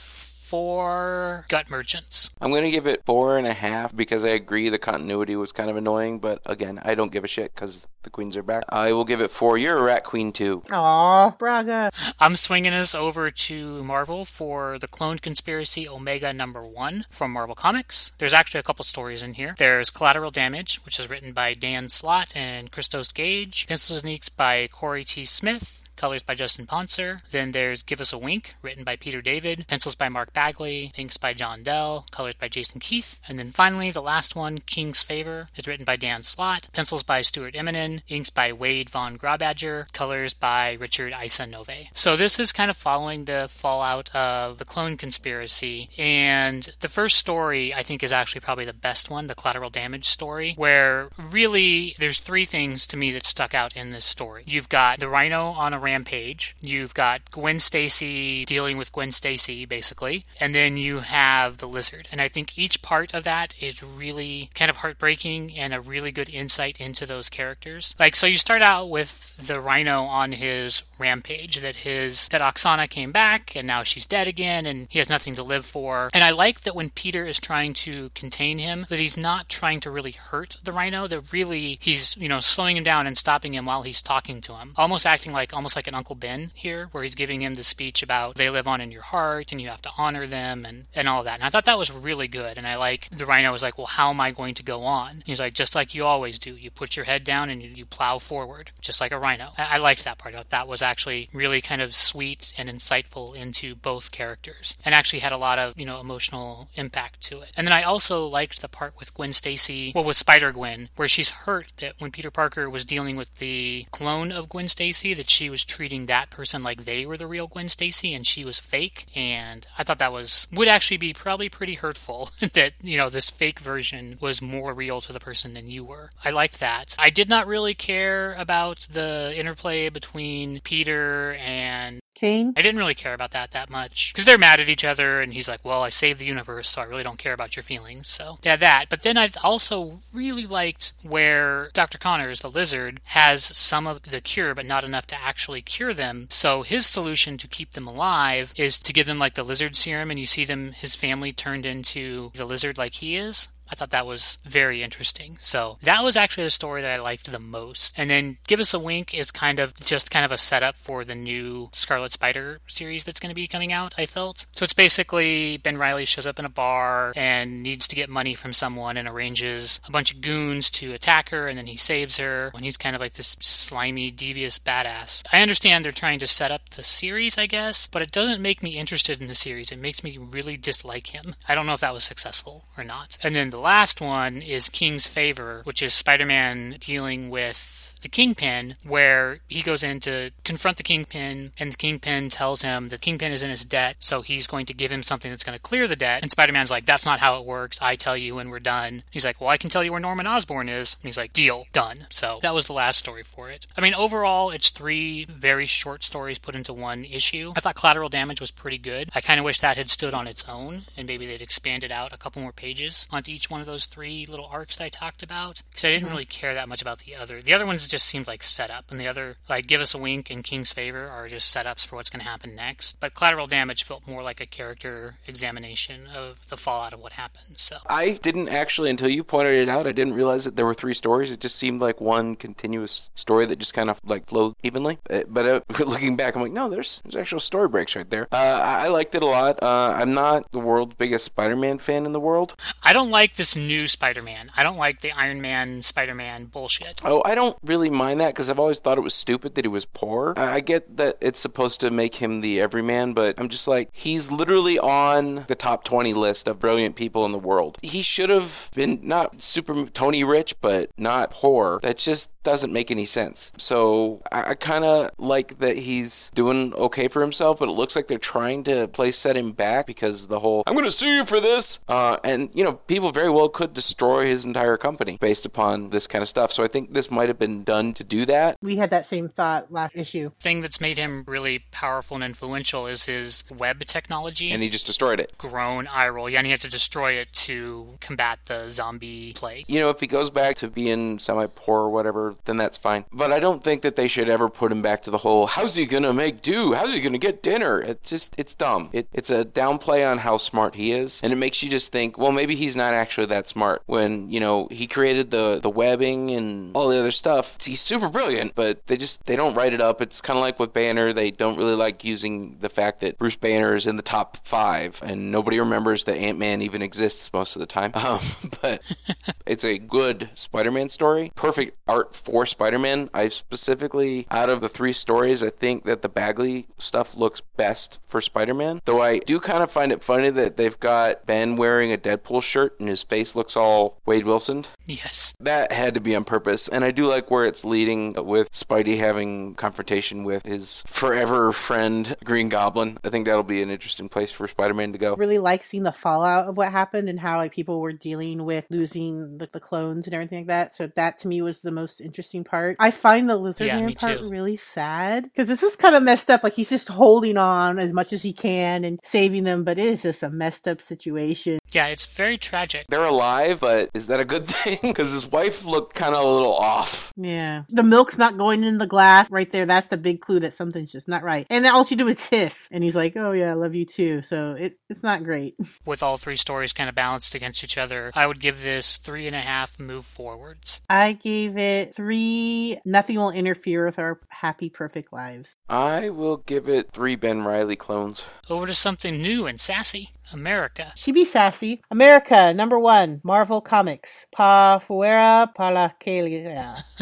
four 0.53 1.47
gut 1.49 1.71
merchants. 1.71 2.29
I'm 2.39 2.53
gonna 2.53 2.71
give 2.71 2.87
it 2.87 3.05
four 3.07 3.39
and 3.39 3.47
a 3.47 3.55
half 3.55 3.97
because 3.97 4.23
I 4.23 4.29
agree 4.29 4.69
the 4.69 4.79
continuity 4.79 5.35
was 5.35 5.51
kind 5.51 5.71
of 5.71 5.77
annoying, 5.77 6.19
but 6.19 6.43
again, 6.45 6.79
I 6.85 6.95
don't 6.95 7.11
give 7.11 7.25
a 7.25 7.29
shit 7.29 7.55
because 7.55 7.89
the 8.03 8.11
queens 8.11 8.37
are 8.37 8.43
back. 8.43 8.65
I 8.69 8.93
will 8.93 9.07
give 9.07 9.23
it 9.23 9.31
four. 9.31 9.57
You're 9.57 9.79
a 9.79 9.83
Rat 9.83 10.05
Queen 10.05 10.31
too. 10.31 10.63
Aw, 10.71 11.31
Braga. 11.31 11.91
I'm 12.21 12.37
swinging 12.37 12.75
us 12.75 12.95
over 12.95 13.31
to 13.31 13.83
Marvel 13.83 14.27
for 14.27 14.79
the 14.79 14.89
Clone 14.89 15.19
Conspiracy 15.19 15.89
Omega 15.89 16.35
number 16.35 16.67
one 16.67 17.07
from 17.11 17.33
Marvel 17.33 17.55
Comics. 17.55 18.13
There's 18.19 18.35
actually 18.35 18.61
a 18.61 18.65
couple 18.65 18.85
stories 18.85 19.23
in 19.23 19.35
here. 19.35 19.55
There's 19.57 19.89
Collateral 19.89 20.31
Damage, 20.31 20.81
which 20.85 21.01
is 21.01 21.09
written 21.09 21.33
by 21.33 21.55
Dan 21.55 21.89
Slott 21.89 22.37
and 22.37 22.71
Christos 22.71 23.11
Gage, 23.11 23.67
pencils 23.67 24.03
and 24.03 24.13
inks 24.13 24.29
by 24.29 24.69
Corey 24.69 25.03
T. 25.05 25.25
Smith. 25.25 25.83
Colors 25.97 26.23
by 26.23 26.35
Justin 26.35 26.67
Ponsor. 26.67 27.19
Then 27.31 27.53
there's 27.53 27.83
Give 27.83 28.01
Us 28.01 28.13
a 28.13 28.19
Wink, 28.19 28.55
written 28.63 28.85
by 28.85 28.97
Peter 28.97 29.21
David. 29.21 29.67
Pencils 29.69 29.95
by 29.95 30.09
Mark 30.09 30.33
Bagley. 30.33 30.93
Inks 30.97 31.17
by 31.17 31.33
John 31.33 31.63
Dell. 31.63 32.05
Colors 32.11 32.35
by 32.35 32.49
Jason 32.49 32.81
Keith. 32.81 33.21
And 33.29 33.39
then 33.39 33.51
finally, 33.51 33.91
the 33.91 34.03
last 34.03 34.35
one, 34.35 34.59
King's 34.59 35.03
Favor, 35.03 35.47
is 35.57 35.67
written 35.67 35.85
by 35.85 35.97
Dan 35.97 36.23
Slott. 36.23 36.69
Pencils 36.73 37.03
by 37.03 37.23
Stuart 37.23 37.55
Immonen. 37.55 38.03
Inks 38.09 38.31
by 38.31 38.53
Wade 38.53 38.91
Von 38.91 39.17
Grawbadger. 39.19 39.93
Colors 39.93 40.35
by 40.35 40.77
Richard 40.81 41.13
Isanove. 41.13 41.89
So 41.95 42.17
this 42.17 42.39
is 42.39 42.53
kind 42.53 42.71
of 42.71 42.77
following 42.77 43.25
the 43.25 43.49
fallout 43.51 44.15
of 44.15 44.59
the 44.59 44.65
clone 44.65 44.97
conspiracy. 44.97 45.91
And 45.99 46.69
the 46.81 46.89
first 46.89 47.17
story, 47.19 47.73
I 47.75 47.83
think, 47.83 48.03
is 48.03 48.13
actually 48.13 48.41
probably 48.41 48.65
the 48.65 48.73
best 48.73 49.11
one, 49.11 49.27
the 49.27 49.35
collateral 49.35 49.71
damage 49.71 50.07
story, 50.07 50.55
where 50.57 51.09
really 51.19 51.95
there's 51.99 52.19
three 52.19 52.45
things 52.45 52.87
to 52.89 52.97
me 52.97 53.13
that 53.13 53.27
stuck 53.27 53.55
out 53.55 53.77
in 53.77 53.91
this 53.91 54.05
story. 54.05 54.45
You've 54.47 54.69
got 54.69 55.01
the 55.01 55.09
rhino 55.09 55.47
on 55.47 55.73
a 55.73 55.79
rampage, 55.93 56.57
you've 56.63 56.95
got 56.95 57.31
Gwen 57.31 57.61
Stacy 57.61 58.47
dealing 58.47 58.79
with 58.79 58.93
Gwen 58.93 59.13
Stacy, 59.13 59.67
basically, 59.67 60.23
and 60.41 60.55
then 60.55 60.79
you 60.79 61.01
have 61.01 61.59
the 61.59 61.69
lizard. 61.69 62.09
And 62.11 62.21
I 62.21 62.29
think 62.29 62.59
each 62.59 62.81
part 62.81 63.13
of 63.13 63.25
that 63.25 63.55
is 63.61 63.83
really 63.83 64.49
kind 64.55 64.71
of 64.71 64.79
heartbreaking 64.79 65.55
and 65.55 65.75
a 65.75 65.81
really 65.83 66.11
good 66.11 66.31
insight 66.31 66.81
into 66.81 67.05
those 67.05 67.29
characters. 67.29 67.95
Like, 68.01 68.17
so 68.17 68.27
you 68.27 68.39
start 68.39 68.63
out 68.63 68.89
with 68.89 69.37
the 69.37 69.61
rhino 69.61 70.05
on 70.05 70.33
his 70.33 70.83
rampage, 70.99 71.61
that 71.61 71.77
his, 71.77 72.27
that 72.29 72.41
Oksana 72.41 72.89
came 72.89 73.13
back 73.13 73.55
and 73.55 73.67
now 73.67 73.83
she's 73.83 74.07
dead 74.07 74.27
again 74.27 74.65
and 74.65 74.87
he 74.89 74.99
has 74.99 75.11
nothing 75.11 75.35
to 75.35 75.43
live 75.43 75.67
for. 75.67 76.09
And 76.15 76.25
I 76.25 76.31
like 76.31 76.63
that 76.63 76.75
when 76.75 76.89
Peter 76.89 77.27
is 77.27 77.39
trying 77.39 77.75
to 77.75 78.11
contain 78.15 78.57
him, 78.57 78.87
that 78.89 78.99
he's 78.99 79.19
not 79.19 79.51
trying 79.51 79.81
to 79.81 79.91
really 79.91 80.13
hurt 80.13 80.57
the 80.65 80.73
rhino, 80.73 81.07
that 81.07 81.33
really 81.33 81.79
he's, 81.83 82.17
you 82.17 82.29
know, 82.31 82.41
slowing 82.41 82.79
him 82.79 82.85
down 82.85 83.07
and 83.07 83.19
stopping 83.19 83.53
him 83.53 83.67
while 83.67 83.83
he's 83.83 84.01
talking 84.01 84.41
to 84.41 84.55
him. 84.55 84.73
Almost 84.77 85.07
acting 85.07 85.33
like, 85.33 85.53
almost 85.53 85.72
like 85.77 85.87
an 85.87 85.95
Uncle 85.95 86.15
Ben 86.15 86.51
here, 86.55 86.89
where 86.93 87.03
he's 87.03 87.15
giving 87.15 87.43
him 87.43 87.55
the 87.55 87.63
speech 87.63 88.03
about 88.03 88.37
they 88.37 88.51
live 88.51 88.69
on 88.69 88.81
in 88.81 88.91
your 88.91 89.03
heart 89.03 89.53
and 89.53 89.61
you 89.61 89.69
have 89.69 89.83
to 89.83 89.91
honor 89.97 90.27
them 90.27 90.65
and, 90.65 90.87
and 90.95 91.09
all 91.09 91.23
that. 91.25 91.37
And 91.37 91.45
I 91.45 91.51
thought 91.51 91.65
that 91.67 91.79
was 91.79 91.91
really 91.91 92.29
good. 92.29 92.59
And 92.59 92.67
I 92.67 92.77
like, 92.77 93.09
the 93.11 93.27
rhino 93.27 93.53
was 93.53 93.63
like, 93.63 93.79
well, 93.79 93.87
how 93.87 94.11
am 94.11 94.21
I 94.21 94.31
going 94.31 94.55
to 94.55 94.63
go 94.63 94.85
on? 94.85 95.23
He's 95.27 95.41
like, 95.41 95.55
just 95.55 95.75
like 95.75 95.95
you 95.95 96.05
always 96.05 96.39
do. 96.39 96.55
You 96.55 96.71
put 96.71 96.97
your 96.97 97.05
head 97.05 97.25
down 97.25 97.51
and 97.51 97.63
you, 97.63 97.71
you 97.71 97.85
plow 97.85 98.19
forward, 98.19 98.71
just 98.81 99.01
like 99.01 99.13
a 99.13 99.19
rhino. 99.19 99.51
I, 99.57 99.77
I 99.77 99.77
liked 99.79 100.05
that 100.05 100.19
part. 100.19 100.35
That 100.51 100.69
was 100.69 100.83
actually 100.83 101.29
really 101.33 101.61
kind 101.61 101.83
of 101.83 101.95
sweet 101.95 102.53
and 102.57 102.69
insightful 102.69 103.37
into 103.37 103.75
both 103.75 104.11
characters 104.11 104.77
and 104.85 104.95
actually 104.95 105.21
had 105.21 105.33
a 105.33 105.37
lot 105.37 105.59
of, 105.59 105.79
you 105.79 105.85
know, 105.85 106.01
emotional 106.01 106.69
impact 106.75 107.21
to 107.23 107.41
it. 107.41 107.51
And 107.57 107.67
then 107.67 107.73
I 107.73 107.83
also 107.83 108.27
liked 108.27 108.61
the 108.61 108.69
part 108.69 108.95
with 108.99 109.15
Gwen 109.15 109.33
Stacy, 109.33 109.93
well, 109.95 110.05
with 110.05 110.17
Spider 110.17 110.53
Gwen, 110.53 110.89
where 110.97 111.09
she's 111.09 111.31
hurt 111.31 111.73
that 111.79 111.95
when 111.99 112.11
Peter 112.11 112.31
Parker 112.31 112.69
was 112.69 112.85
dealing 112.85 113.17
with 113.17 113.37
the 113.37 113.87
clone 113.91 114.33
of 114.33 114.49
Gwen 114.49 114.69
Stacy, 114.69 115.15
that 115.15 115.29
she 115.29 115.51
was 115.51 115.62
treating 115.65 116.07
that 116.07 116.31
person 116.31 116.63
like 116.63 116.85
they 116.85 117.07
were 117.07 117.17
the 117.17 117.27
real 117.27 117.47
Gwen 117.47 117.69
Stacy 117.69 118.15
and 118.15 118.27
she 118.27 118.45
was 118.45 118.59
fake. 118.59 119.07
And 119.15 119.67
I 119.79 119.85
thought 119.85 119.99
that 119.99 120.13
was, 120.13 120.49
would 120.53 120.69
actually 120.69 120.97
be 120.97 121.13
probably 121.13 121.49
pretty 121.49 121.75
hurtful 121.75 122.31
that, 122.53 122.75
you 122.83 122.97
know, 122.97 123.09
this 123.09 123.31
fake 123.31 123.61
version 123.61 124.17
was 124.21 124.43
more 124.43 124.75
real 124.75 125.01
to 125.03 125.13
the 125.13 125.21
person 125.21 125.55
than 125.55 125.71
you 125.71 125.85
were. 125.85 126.11
I 126.25 126.31
liked 126.31 126.61
that. 126.61 126.95
I 126.99 127.11
did 127.11 127.29
not 127.29 127.47
really 127.47 127.75
care 127.75 128.35
about 128.35 128.87
the 128.91 129.33
interplay 129.37 129.89
between 129.89 130.61
Peter 130.61 131.35
and 131.35 132.01
Kane. 132.15 132.53
I 132.57 132.63
didn't 132.63 132.79
really 132.79 132.95
care 132.95 133.15
about 133.15 133.31
that 133.33 133.51
that 133.53 133.71
much 133.71 134.13
because 134.13 134.25
they're 134.25 134.39
mad 134.39 134.61
at 134.61 134.69
each 134.69 134.85
other, 134.85 135.21
and 135.21 135.33
he's 135.33 135.49
like, 135.49 135.65
"Well, 135.65 135.83
I 135.83 135.89
saved 135.89 136.21
the 136.21 136.25
universe, 136.25 136.69
so 136.69 136.83
I 136.83 136.85
really 136.85 137.03
don't 137.03 137.19
care 137.19 137.33
about 137.33 137.57
your 137.57 137.63
feelings." 137.63 138.09
So 138.09 138.39
yeah, 138.43 138.57
that. 138.57 138.87
But 138.89 139.03
then 139.03 139.17
I 139.19 139.31
also 139.43 140.01
really 140.13 140.47
liked 140.47 140.93
where 141.03 141.71
Dr. 141.73 141.99
Connors, 141.99 142.41
the 142.41 142.51
lizard, 142.51 143.01
has 143.07 143.45
some 143.45 143.87
of 143.87 144.03
the 144.03 144.21
cure, 144.21 144.55
but 144.55 144.67
not 144.67 144.85
enough 144.85 145.07
to 145.09 145.21
actually 145.21 145.52
cure 145.61 145.93
them. 145.93 146.29
So 146.31 146.63
his 146.63 146.87
solution 146.87 147.37
to 147.39 147.49
keep 147.49 147.73
them 147.73 147.87
alive 147.87 148.55
is 148.57 148.79
to 148.79 148.93
give 148.93 149.07
them 149.07 149.19
like 149.19 149.35
the 149.35 149.43
lizard 149.43 149.77
serum, 149.77 150.11
and 150.11 150.19
you 150.19 150.27
see 150.27 150.45
them, 150.45 150.73
his 150.73 150.95
family 150.95 151.33
turned 151.33 151.67
into 151.67 152.31
the 152.35 152.45
lizard 152.45 152.79
like 152.79 152.95
he 152.95 153.17
is. 153.17 153.49
I 153.73 153.75
thought 153.75 153.91
that 153.91 154.07
was 154.07 154.37
very 154.45 154.83
interesting. 154.83 155.39
So 155.41 155.79
that 155.83 156.05
was 156.05 156.15
actually 156.15 156.45
the 156.45 156.51
story 156.51 156.83
that 156.83 157.01
I 157.01 157.03
liked 157.03 157.33
the 157.33 157.39
most. 157.39 157.95
And 157.97 158.11
then 158.11 158.37
Give 158.47 158.61
Us 158.61 158.75
a 158.75 158.79
Wink 158.79 159.15
is 159.15 159.31
kind 159.31 159.59
of 159.59 159.75
just 159.77 160.11
kind 160.11 160.27
of 160.27 160.31
a 160.31 160.37
setup 160.37 160.77
for 160.77 161.05
the 161.05 161.15
new 161.15 161.71
Scarlet 161.73 162.13
Spider 162.13 162.61
series 162.67 163.05
that's 163.05 163.19
going 163.19 163.31
to 163.31 163.35
be 163.35 163.47
coming 163.47 163.73
out, 163.73 163.95
I 163.97 164.05
felt. 164.05 164.45
So 164.53 164.65
it's 164.65 164.75
basically 164.75 165.57
Ben 165.57 165.79
Reilly 165.79 166.05
shows 166.05 166.27
up 166.27 166.39
in 166.39 166.45
a 166.45 166.51
bar 166.51 167.15
and 167.17 167.63
needs 167.63 167.89
to 167.89 167.97
get 167.97 168.11
money 168.11 168.35
from 168.35 168.53
someone 168.53 168.99
and 168.99 169.09
arranges 169.09 169.81
a 169.89 169.91
bunch 169.91 170.13
of 170.13 170.21
goons 170.21 170.71
to 170.73 170.93
attack 170.93 171.31
her 171.31 171.49
and 171.49 171.57
then 171.57 171.67
he 171.67 171.77
saves 171.77 172.19
her 172.19 172.51
when 172.53 172.65
he's 172.65 172.77
kind 172.77 172.95
of 172.95 173.01
like 173.01 173.15
this 173.15 173.37
slimy, 173.41 174.11
devious 174.11 174.59
badass. 174.59 175.23
I 175.33 175.41
understand 175.41 175.85
they're 175.85 175.93
trying 175.93 176.19
to 176.19 176.27
set 176.27 176.51
up 176.51 176.69
the 176.71 176.83
series, 176.83 177.39
I 177.39 177.47
guess, 177.47 177.87
but 177.87 178.03
it 178.03 178.13
doesn't 178.13 178.43
make 178.43 178.63
me 178.63 178.77
interested 178.77 179.21
in 179.21 179.29
the 179.29 179.35
series. 179.35 179.73
It 179.73 179.79
makes 179.79 180.05
me 180.05 180.19
really 180.19 180.59
dislike 180.59 181.15
him. 181.15 181.37
I 181.49 181.55
don't 181.55 181.65
know 181.65 181.73
if 181.73 181.81
that 181.81 181.95
was 181.95 182.05
successful 182.05 182.65
or 182.77 182.85
not. 182.85 183.17
And 183.23 183.35
then 183.35 183.51
the 183.51 183.62
last 183.63 184.01
one 184.01 184.43
is 184.43 184.69
King's 184.69 185.07
Favor, 185.07 185.61
which 185.65 185.83
is 185.83 185.95
Spider 185.95 186.27
Man 186.27 186.77
dealing 186.81 187.31
with 187.31 187.82
the 188.03 188.09
Kingpin, 188.09 188.75
where 188.83 189.41
he 189.49 189.63
goes 189.63 189.83
in 189.83 190.01
to 190.01 190.31
confront 190.45 190.77
the 190.77 190.83
Kingpin, 190.83 191.53
and 191.59 191.73
the 191.73 191.77
Kingpin 191.77 192.29
tells 192.29 192.63
him 192.63 192.89
the 192.89 192.99
Kingpin 192.99 193.33
is 193.33 193.43
in 193.43 193.51
his 193.51 193.65
debt, 193.65 193.97
so 194.01 194.23
he's 194.23 194.47
going 194.47 194.67
to 194.67 194.75
give 194.75 194.91
him 194.91 195.03
something 195.03 195.31
that's 195.31 195.45
going 195.45 195.57
to 195.57 195.63
clear 195.63 195.89
the 195.89 195.97
debt. 195.97 196.23
And 196.23 196.31
Spider 196.31 196.53
Man's 196.53 196.71
like, 196.71 196.85
That's 196.85 197.07
not 197.07 197.21
how 197.21 197.39
it 197.39 197.47
works. 197.47 197.79
I 197.81 197.97
tell 197.97 198.17
you 198.17 198.37
when 198.37 198.51
we're 198.51 198.61
done. 198.61 199.03
He's 199.11 199.25
like, 199.25 199.41
Well, 199.41 199.51
I 199.51 199.57
can 199.57 199.71
tell 199.71 199.85
you 199.85 199.93
where 199.93 200.01
Norman 200.01 200.27
Osborn 200.27 200.69
is. 200.69 200.97
And 201.01 201.09
he's 201.09 201.17
like, 201.17 201.33
Deal, 201.33 201.67
done. 201.73 202.07
So 202.11 202.39
that 202.43 202.55
was 202.55 202.67
the 202.67 202.73
last 202.73 202.99
story 202.99 203.23
for 203.23 203.51
it. 203.51 203.67
I 203.77 203.81
mean, 203.81 203.95
overall, 203.95 204.51
it's 204.51 204.71
three 204.71 205.25
very 205.25 205.67
short 205.67 206.05
stories 206.05 206.39
put 206.39 206.55
into 206.55 206.73
one 206.73 207.05
issue. 207.05 207.53
I 207.57 207.61
thought 207.61 207.77
Collateral 207.77 208.09
Damage 208.09 208.41
was 208.41 208.51
pretty 208.51 208.79
good. 208.79 209.11
I 209.15 209.21
kind 209.21 209.39
of 209.39 209.45
wish 209.45 209.61
that 209.61 209.77
had 209.77 209.91
stood 209.91 210.15
on 210.15 210.27
its 210.27 210.49
own, 210.49 210.83
and 210.97 211.07
maybe 211.07 211.27
they'd 211.27 211.43
expanded 211.43 211.93
out 211.93 212.13
a 212.13 212.19
couple 212.19 212.43
more 212.43 212.53
pages 212.53 213.07
onto 213.11 213.31
each 213.31 213.51
one 213.51 213.61
of 213.61 213.67
those 213.67 213.87
three 213.87 214.27
little 214.27 214.49
arcs 214.51 214.77
that 214.77 214.85
I 214.85 214.89
talked 214.89 215.23
about. 215.23 215.63
Because 215.71 215.85
I 215.85 215.89
didn't 215.91 216.05
mm-hmm. 216.05 216.13
really 216.13 216.25
care 216.25 216.55
that 216.55 216.69
much 216.69 216.83
about 216.83 217.01
the 217.01 217.17
other. 217.17 217.41
The 217.41 217.55
other 217.55 217.67
ones 217.67 217.87
just 217.93 218.07
seemed 218.07 218.27
like 218.27 218.43
setup, 218.43 218.91
and 218.91 218.99
the 218.99 219.07
other, 219.07 219.37
like 219.49 219.67
Give 219.67 219.81
Us 219.81 219.95
a 219.95 219.99
Wink 219.99 220.31
and 220.31 220.43
King's 220.43 220.73
Favor, 220.73 221.09
are 221.09 221.29
just 221.29 221.55
setups 221.55 221.87
for 221.87 221.97
what's 221.97 222.11
going 222.11 222.25
to 222.25 222.29
happen 222.29 222.57
next. 222.57 222.99
But 222.99 223.15
Collateral 223.15 223.47
Damage 223.47 223.85
felt 223.85 224.07
more 224.09 224.23
like 224.23 224.41
a 224.41 224.47
character 224.47 225.17
examination 225.27 226.09
of 226.09 226.49
the 226.49 226.57
fallout 226.57 226.93
of 226.93 227.01
what 227.01 227.13
happened. 227.13 227.59
So 227.59 227.77
I 227.87 228.19
didn't 228.23 228.49
actually, 228.49 228.91
until 228.91 229.09
you 229.09 229.23
pointed 229.23 229.55
it 229.55 229.69
out, 229.69 229.87
I 229.87 229.93
didn't 229.93 230.15
realize 230.15 230.45
that 230.45 230.57
there 230.57 230.67
were 230.67 230.75
three 230.75 230.95
stories. 230.95 231.31
It 231.31 231.41
just 231.41 231.57
seemed 231.57 231.81
like 231.81 232.01
one 232.01 232.35
continuous 232.35 233.11
story 233.15 233.47
that 233.47 233.59
just 233.59 233.75
kind 233.75 233.91
of 233.91 234.01
like 234.05 234.27
flowed 234.27 234.55
evenly. 234.63 234.99
Uh, 235.11 235.23
but 235.29 235.47
uh, 235.47 235.61
looking 235.85 236.17
back, 236.17 236.35
I'm 236.35 236.43
like, 236.43 236.53
no, 236.53 236.71
there's 236.71 237.01
there's 237.05 237.17
actual 237.17 237.41
story 237.41 237.69
breaks 237.69 237.95
right 237.95 238.09
there. 238.09 238.27
Uh, 238.33 238.37
I, 238.63 238.87
I 238.87 238.89
liked 238.89 239.15
it 239.15 239.23
a 239.23 239.27
lot. 239.27 239.63
Uh, 239.63 239.95
I'm 239.97 240.15
not 240.15 240.51
the 240.51 240.61
world's 240.61 240.95
biggest 240.95 241.27
Spider-Man 241.27 241.79
fan 241.79 242.07
in 242.07 242.13
the 242.13 242.21
world. 242.21 242.57
I 242.83 242.93
don't 242.93 243.11
like 243.11 243.35
this 243.35 243.55
new 243.55 243.87
Spider-Man. 243.87 244.51
I 244.57 244.63
don't 244.63 244.79
like 244.79 245.03
the 245.03 245.13
Iron 245.13 245.43
Man 245.43 245.83
Spider-Man 245.83 246.47
bullshit. 246.47 247.03
Oh, 247.05 247.23
I 247.25 247.35
don't 247.35 247.57
really 247.65 247.82
mind 247.91 248.21
that 248.21 248.29
because 248.29 248.51
I've 248.51 248.59
always 248.59 248.79
thought 248.79 248.99
it 248.99 249.03
was 249.03 249.15
stupid 249.15 249.55
that 249.55 249.65
he 249.65 249.69
was 249.69 249.85
poor. 249.85 250.35
I 250.37 250.61
get 250.61 250.97
that 250.97 251.19
it's 251.21 251.39
supposed 251.39 251.81
to 251.81 251.91
make 251.91 252.15
him 252.15 252.41
the 252.41 252.61
everyman, 252.61 253.13
but 253.13 253.39
I'm 253.39 253.49
just 253.49 253.69
like, 253.69 253.91
he's 253.93 254.31
literally 254.31 254.79
on 254.79 255.45
the 255.47 255.55
top 255.55 255.85
20 255.85 256.15
list 256.15 256.49
of 256.49 256.59
brilliant 256.59 256.97
people 256.97 257.25
in 257.27 257.33
the 257.33 257.39
world. 257.39 257.79
He 257.83 258.03
should 258.03 258.31
have 258.31 258.71
been 258.75 259.01
not 259.03 259.43
super 259.43 259.85
Tony 259.87 260.25
rich, 260.25 260.61
but 260.61 260.91
not 260.97 261.31
poor. 261.31 261.81
That 261.83 261.97
just 261.97 262.31
doesn't 262.43 262.73
make 262.73 262.91
any 262.91 263.05
sense. 263.05 263.53
So 263.59 264.23
I, 264.31 264.51
I 264.51 264.55
kind 264.55 264.85
of 264.85 265.11
like 265.19 265.59
that 265.59 265.77
he's 265.77 266.31
doing 266.35 266.75
okay 266.75 267.09
for 267.09 267.21
himself, 267.21 267.59
but 267.59 267.69
it 267.69 267.73
looks 267.73 267.97
like 267.97 268.07
they're 268.07 268.19
trying 268.19 268.65
to 268.65 268.89
play 268.89 269.13
set 269.13 269.37
him 269.37 269.53
back 269.53 269.87
because 269.87 270.27
the 270.27 270.41
whole 270.41 270.65
I'm 270.67 270.75
going 270.75 270.87
to 270.87 270.91
sue 270.91 271.09
you 271.09 271.25
for 271.25 271.41
this, 271.41 271.81
uh, 271.89 272.19
and 272.25 272.51
you 272.55 272.65
know 272.65 272.73
people 272.73 273.13
very 273.13 273.31
well 273.31 273.49
could 273.49 273.73
destroy 273.75 274.27
his 274.27 274.45
entire 274.45 274.77
company 274.77 275.19
based 275.21 275.47
upon 275.47 275.91
this 275.91 276.07
kind 276.07 276.23
of 276.23 276.29
stuff. 276.29 276.53
So 276.53 276.65
I 276.65 276.67
think 276.67 276.93
this 276.93 277.11
might 277.11 277.29
have 277.29 277.39
been 277.39 277.63
done 277.73 277.95
to 277.95 278.05
do 278.05 278.27
that. 278.27 278.59
We 278.63 278.77
had 278.77 278.91
that 278.91 279.07
same 279.07 279.29
thought 279.29 279.73
last 279.73 279.97
issue. 279.97 280.31
Thing 280.41 280.61
that's 280.61 280.81
made 280.81 280.99
him 280.99 281.25
really 281.27 281.61
powerful 281.71 282.17
and 282.17 282.25
influential 282.25 282.87
is 282.87 283.05
his 283.05 283.45
web 283.51 283.81
technology, 283.87 284.51
and 284.51 284.63
he 284.63 284.69
just 284.69 284.87
destroyed 284.87 285.21
it. 285.21 285.37
Grown 285.39 285.87
eye 285.89 286.09
roll, 286.09 286.29
yeah, 286.29 286.39
and 286.39 286.47
he 286.47 286.51
had 286.51 286.61
to 286.63 286.69
destroy 286.69 287.13
it 287.13 287.33
to 287.33 287.97
combat 288.01 288.39
the 288.47 288.69
zombie 288.69 289.33
plague. 289.35 289.65
You 289.69 289.81
know, 289.81 289.91
if 289.91 290.01
he 290.01 290.07
goes 290.07 290.31
back 290.31 290.57
to 290.57 290.69
being 290.69 291.19
semi-poor 291.19 291.81
or 291.81 291.91
whatever 291.91 292.35
then 292.45 292.57
that's 292.57 292.79
fine. 292.79 293.05
But 293.13 293.33
I 293.33 293.41
don't 293.41 293.63
think 293.63 293.83
that 293.83 293.97
they 293.97 294.09
should 294.09 294.29
ever 294.29 294.49
put 294.49 294.73
him 294.73 294.83
back 294.83 295.03
to 295.03 295.11
the 295.11 295.19
whole 295.19 295.47
how's 295.47 295.75
he 295.75 295.87
gonna 295.87 296.13
make 296.13 296.43
do? 296.43 296.73
How's 296.73 296.93
he 296.93 297.01
gonna 297.01 297.19
get 297.19 297.43
dinner? 297.43 297.81
It's 297.81 298.11
just 298.11 298.35
it's 298.39 298.55
dumb. 298.55 298.91
It, 298.93 299.09
it's 299.13 299.31
a 299.31 299.45
downplay 299.45 300.09
on 300.09 300.19
how 300.19 300.37
smart 300.37 300.75
he 300.75 300.93
is, 300.93 301.21
and 301.23 301.33
it 301.33 301.37
makes 301.37 301.63
you 301.63 301.71
just 301.71 301.93
think, 301.93 302.19
well, 302.19 302.33
maybe 302.33 302.55
he's 302.55 302.77
not 302.77 302.95
actually 302.95 303.27
that 303.27 303.49
smart. 303.49 303.83
When 303.87 304.31
you 304.31 304.41
know 304.41 304.69
he 304.71 304.87
created 304.87 305.31
the 305.31 305.61
the 305.63 305.71
webbing 305.71 306.31
and 306.31 306.77
all 306.77 306.89
the 306.89 306.99
other 306.99 307.13
stuff, 307.13 307.57
he's 307.65 307.81
super 307.81 308.09
brilliant, 308.09 308.55
but 308.55 308.87
they 308.87 308.97
just 308.97 309.25
they 309.27 309.37
don't 309.37 309.55
write 309.55 309.75
it 309.75 309.81
up. 309.81 310.03
It's 310.03 310.21
kind 310.21 310.39
of 310.39 310.43
like 310.43 310.59
with 310.59 310.73
Banner, 310.73 311.13
they 311.13 311.31
don't 311.31 311.57
really 311.57 311.75
like 311.75 312.05
using 312.05 312.59
the 312.61 312.69
fact 312.69 313.01
that 313.01 313.19
Bruce 313.19 313.37
Banner 313.37 313.75
is 313.75 313.87
in 313.87 313.97
the 313.97 314.03
top 314.03 314.47
five, 314.47 315.01
and 315.05 315.31
nobody 315.31 315.61
remembers 315.61 316.05
that 316.05 316.17
Ant 316.17 316.39
Man 316.39 316.63
even 316.63 316.83
exists 316.83 317.33
most 317.33 317.57
of 317.57 317.61
the 317.61 317.67
time. 317.67 317.93
Um, 318.03 318.19
but 318.61 318.83
it's 319.47 319.65
a 319.65 319.79
good 319.79 320.29
Spider-Man 320.35 320.89
story, 320.89 321.31
perfect 321.37 321.79
art 321.87 322.17
for 322.17 322.47
Spider-Man. 322.47 323.11
I 323.15 323.29
specifically, 323.29 324.27
out 324.29 324.49
of 324.51 324.61
the 324.61 324.69
three 324.69 324.93
stories, 324.93 325.43
I 325.45 325.51
think 325.51 325.85
that 325.85 326.03
the 326.03 326.09
Bagley 326.09 326.67
stuff 326.79 327.17
looks 327.17 327.43
best 327.57 328.01
for 328.09 328.21
Spider-Man. 328.21 328.83
Though 328.85 329.01
I 329.01 329.19
do 329.19 329.39
kind 329.39 329.63
of 329.63 329.71
find 329.71 329.93
it 329.93 330.03
funny 330.03 330.31
that 330.31 330.57
they've 330.57 330.79
got 330.81 331.27
Ben 331.27 331.57
wearing 331.57 331.93
a 331.93 331.97
Deadpool 331.99 332.43
shirt 332.43 332.81
and 332.81 332.89
his 332.89 333.03
face 333.03 333.37
looks 333.37 333.57
all 333.57 333.99
Wade 334.05 334.27
Wilson. 334.27 334.65
Yes. 334.85 335.37
That 335.41 335.73
had 335.73 335.95
to 335.95 336.01
be 336.01 336.17
on 336.17 336.25
purpose. 336.25 336.69
And 336.69 336.85
I 336.85 336.91
do 336.91 337.07
like 337.07 337.31
where 337.31 337.45
it's 337.53 337.67
leading 337.67 338.15
with 338.15 338.51
Spidey 338.51 338.97
having 338.97 339.55
confrontation 339.55 340.25
with 340.25 340.43
his 340.43 340.83
forever 340.87 341.53
friend 341.53 342.17
Green 342.25 342.49
Goblin. 342.49 342.97
I 343.05 343.11
think 343.11 343.27
that'll 343.27 343.43
be 343.43 343.63
an 343.63 343.69
interesting 343.69 344.09
place 344.09 344.33
for 344.33 344.49
Spider-Man 344.49 344.93
to 344.93 344.99
go. 344.99 345.17
Really 345.17 345.37
like 345.37 345.63
seeing 345.63 345.83
the 345.83 345.93
fallout 345.93 346.49
of 346.49 346.57
what 346.57 346.73
happened 346.73 347.11
and 347.11 347.21
how 347.21 347.37
like 347.37 347.53
people 347.53 347.79
were 347.83 347.93
dealing 347.93 348.47
with 348.47 348.65
losing 348.71 349.37
the, 349.37 349.51
the 349.53 349.61
clones 349.61 350.07
and 350.07 350.15
everything 350.15 350.39
like 350.39 350.47
that. 350.47 350.77
So 350.77 350.87
that 350.97 351.19
to 351.21 351.29
me 351.29 351.43
was 351.43 351.61
the 351.61 351.71
most 351.71 352.01
interesting 352.01 352.43
part. 352.43 352.79
I 352.81 352.91
find 352.91 353.29
the 353.29 353.37
lizard 353.37 353.67
yeah, 353.67 353.81
man 353.81 353.93
part 353.97 354.21
too. 354.21 354.31
really 354.31 354.57
sad 354.57 355.25
because 355.25 355.49
this 355.49 355.63
is 355.63 355.77
kind 355.77 355.95
of 355.95 356.03
messed 356.03 356.31
up. 356.31 356.43
Like 356.43 356.55
he's 356.55 356.71
just 356.71 356.89
holding 356.89 357.37
on 357.37 357.79
as 357.79 357.93
much 357.93 358.15
as 358.15 358.23
he 358.23 358.33
can 358.33 358.83
and 358.83 358.99
saving 359.05 359.45
them, 359.45 359.63
but 359.63 359.79
it 359.79 359.85
is 359.85 360.03
just 360.03 360.23
a 360.23 360.31
messed 360.31 360.67
up 360.67 360.81
situation. 360.81 361.59
Yeah, 361.73 361.87
it's 361.87 362.07
very 362.07 362.39
tragic. 362.39 362.87
They're 362.89 363.05
alive, 363.05 363.61
but 363.61 363.91
is 363.93 364.07
that 364.07 364.21
a 364.21 364.25
good 364.25 364.47
thing? 364.49 364.79
Because 364.83 365.13
his 365.13 365.27
wife 365.27 365.67
looked 365.67 365.95
kind 365.95 366.15
of 366.15 366.25
a 366.25 366.29
little 366.29 366.55
off. 366.55 367.13
Yeah. 367.17 367.32
The 367.69 367.83
milk's 367.83 368.19
not 368.19 368.37
going 368.37 368.65
in 368.65 368.79
the 368.79 368.87
glass 368.87 369.31
right 369.31 369.51
there. 369.51 369.67
That's 369.67 369.89
the 369.89 369.97
big 369.97 370.21
clue 370.21 370.41
that 370.41 370.55
something's 370.55 370.93
just 370.93 371.09
not 371.09 371.23
right. 371.23 371.47
And 371.51 371.65
then 371.65 371.75
all 371.75 371.85
she 371.85 371.97
do 371.97 372.09
is 372.09 372.21
hiss. 372.21 372.69
And 372.71 372.83
he's 372.83 372.95
like, 372.95 373.17
oh, 373.17 373.33
yeah, 373.33 373.51
I 373.51 373.55
love 373.55 373.75
you 373.75 373.85
too. 373.85 374.23
So 374.23 374.53
it, 374.53 374.79
it's 374.89 375.03
not 375.03 375.25
great. 375.25 375.57
With 375.87 376.03
all 376.03 376.17
three 376.17 376.37
stories 376.37 376.73
kind 376.73 376.89
of 376.89 376.95
balanced 376.95 377.35
against 377.35 377.65
each 377.65 377.79
other, 377.79 378.13
I 378.15 378.27
would 378.27 378.41
give 378.41 378.63
this 378.63 378.99
three 378.99 379.27
and 379.27 379.37
a 379.37 379.41
half 379.41 379.79
move 379.79 380.05
forwards. 380.05 380.81
I 380.89 381.13
gave 381.13 381.57
it 381.57 381.95
three. 381.95 382.79
Nothing 382.85 383.17
will 383.17 383.31
interfere 383.31 383.85
with 383.85 383.99
our 383.99 384.21
happy, 384.29 384.71
perfect 384.71 385.13
lives. 385.13 385.57
I 385.69 386.11
will 386.11 386.39
give 386.39 386.69
it 386.69 386.93
three 386.93 387.17
Ben 387.17 387.45
Reilly 387.45 387.77
clones. 387.77 388.25
Over 388.51 388.67
to 388.67 388.75
something 388.75 389.21
new 389.21 389.47
and 389.47 389.61
sassy. 389.61 390.11
America. 390.33 390.93
She 390.97 391.13
be 391.13 391.25
sassy. 391.25 391.83
America, 391.91 392.55
number 392.55 392.79
one, 392.79 393.21
Marvel 393.23 393.61
Comics. 393.61 394.27
Pa 394.33 394.81
fuera 394.87 395.53
para 395.55 395.95
que 395.99 396.23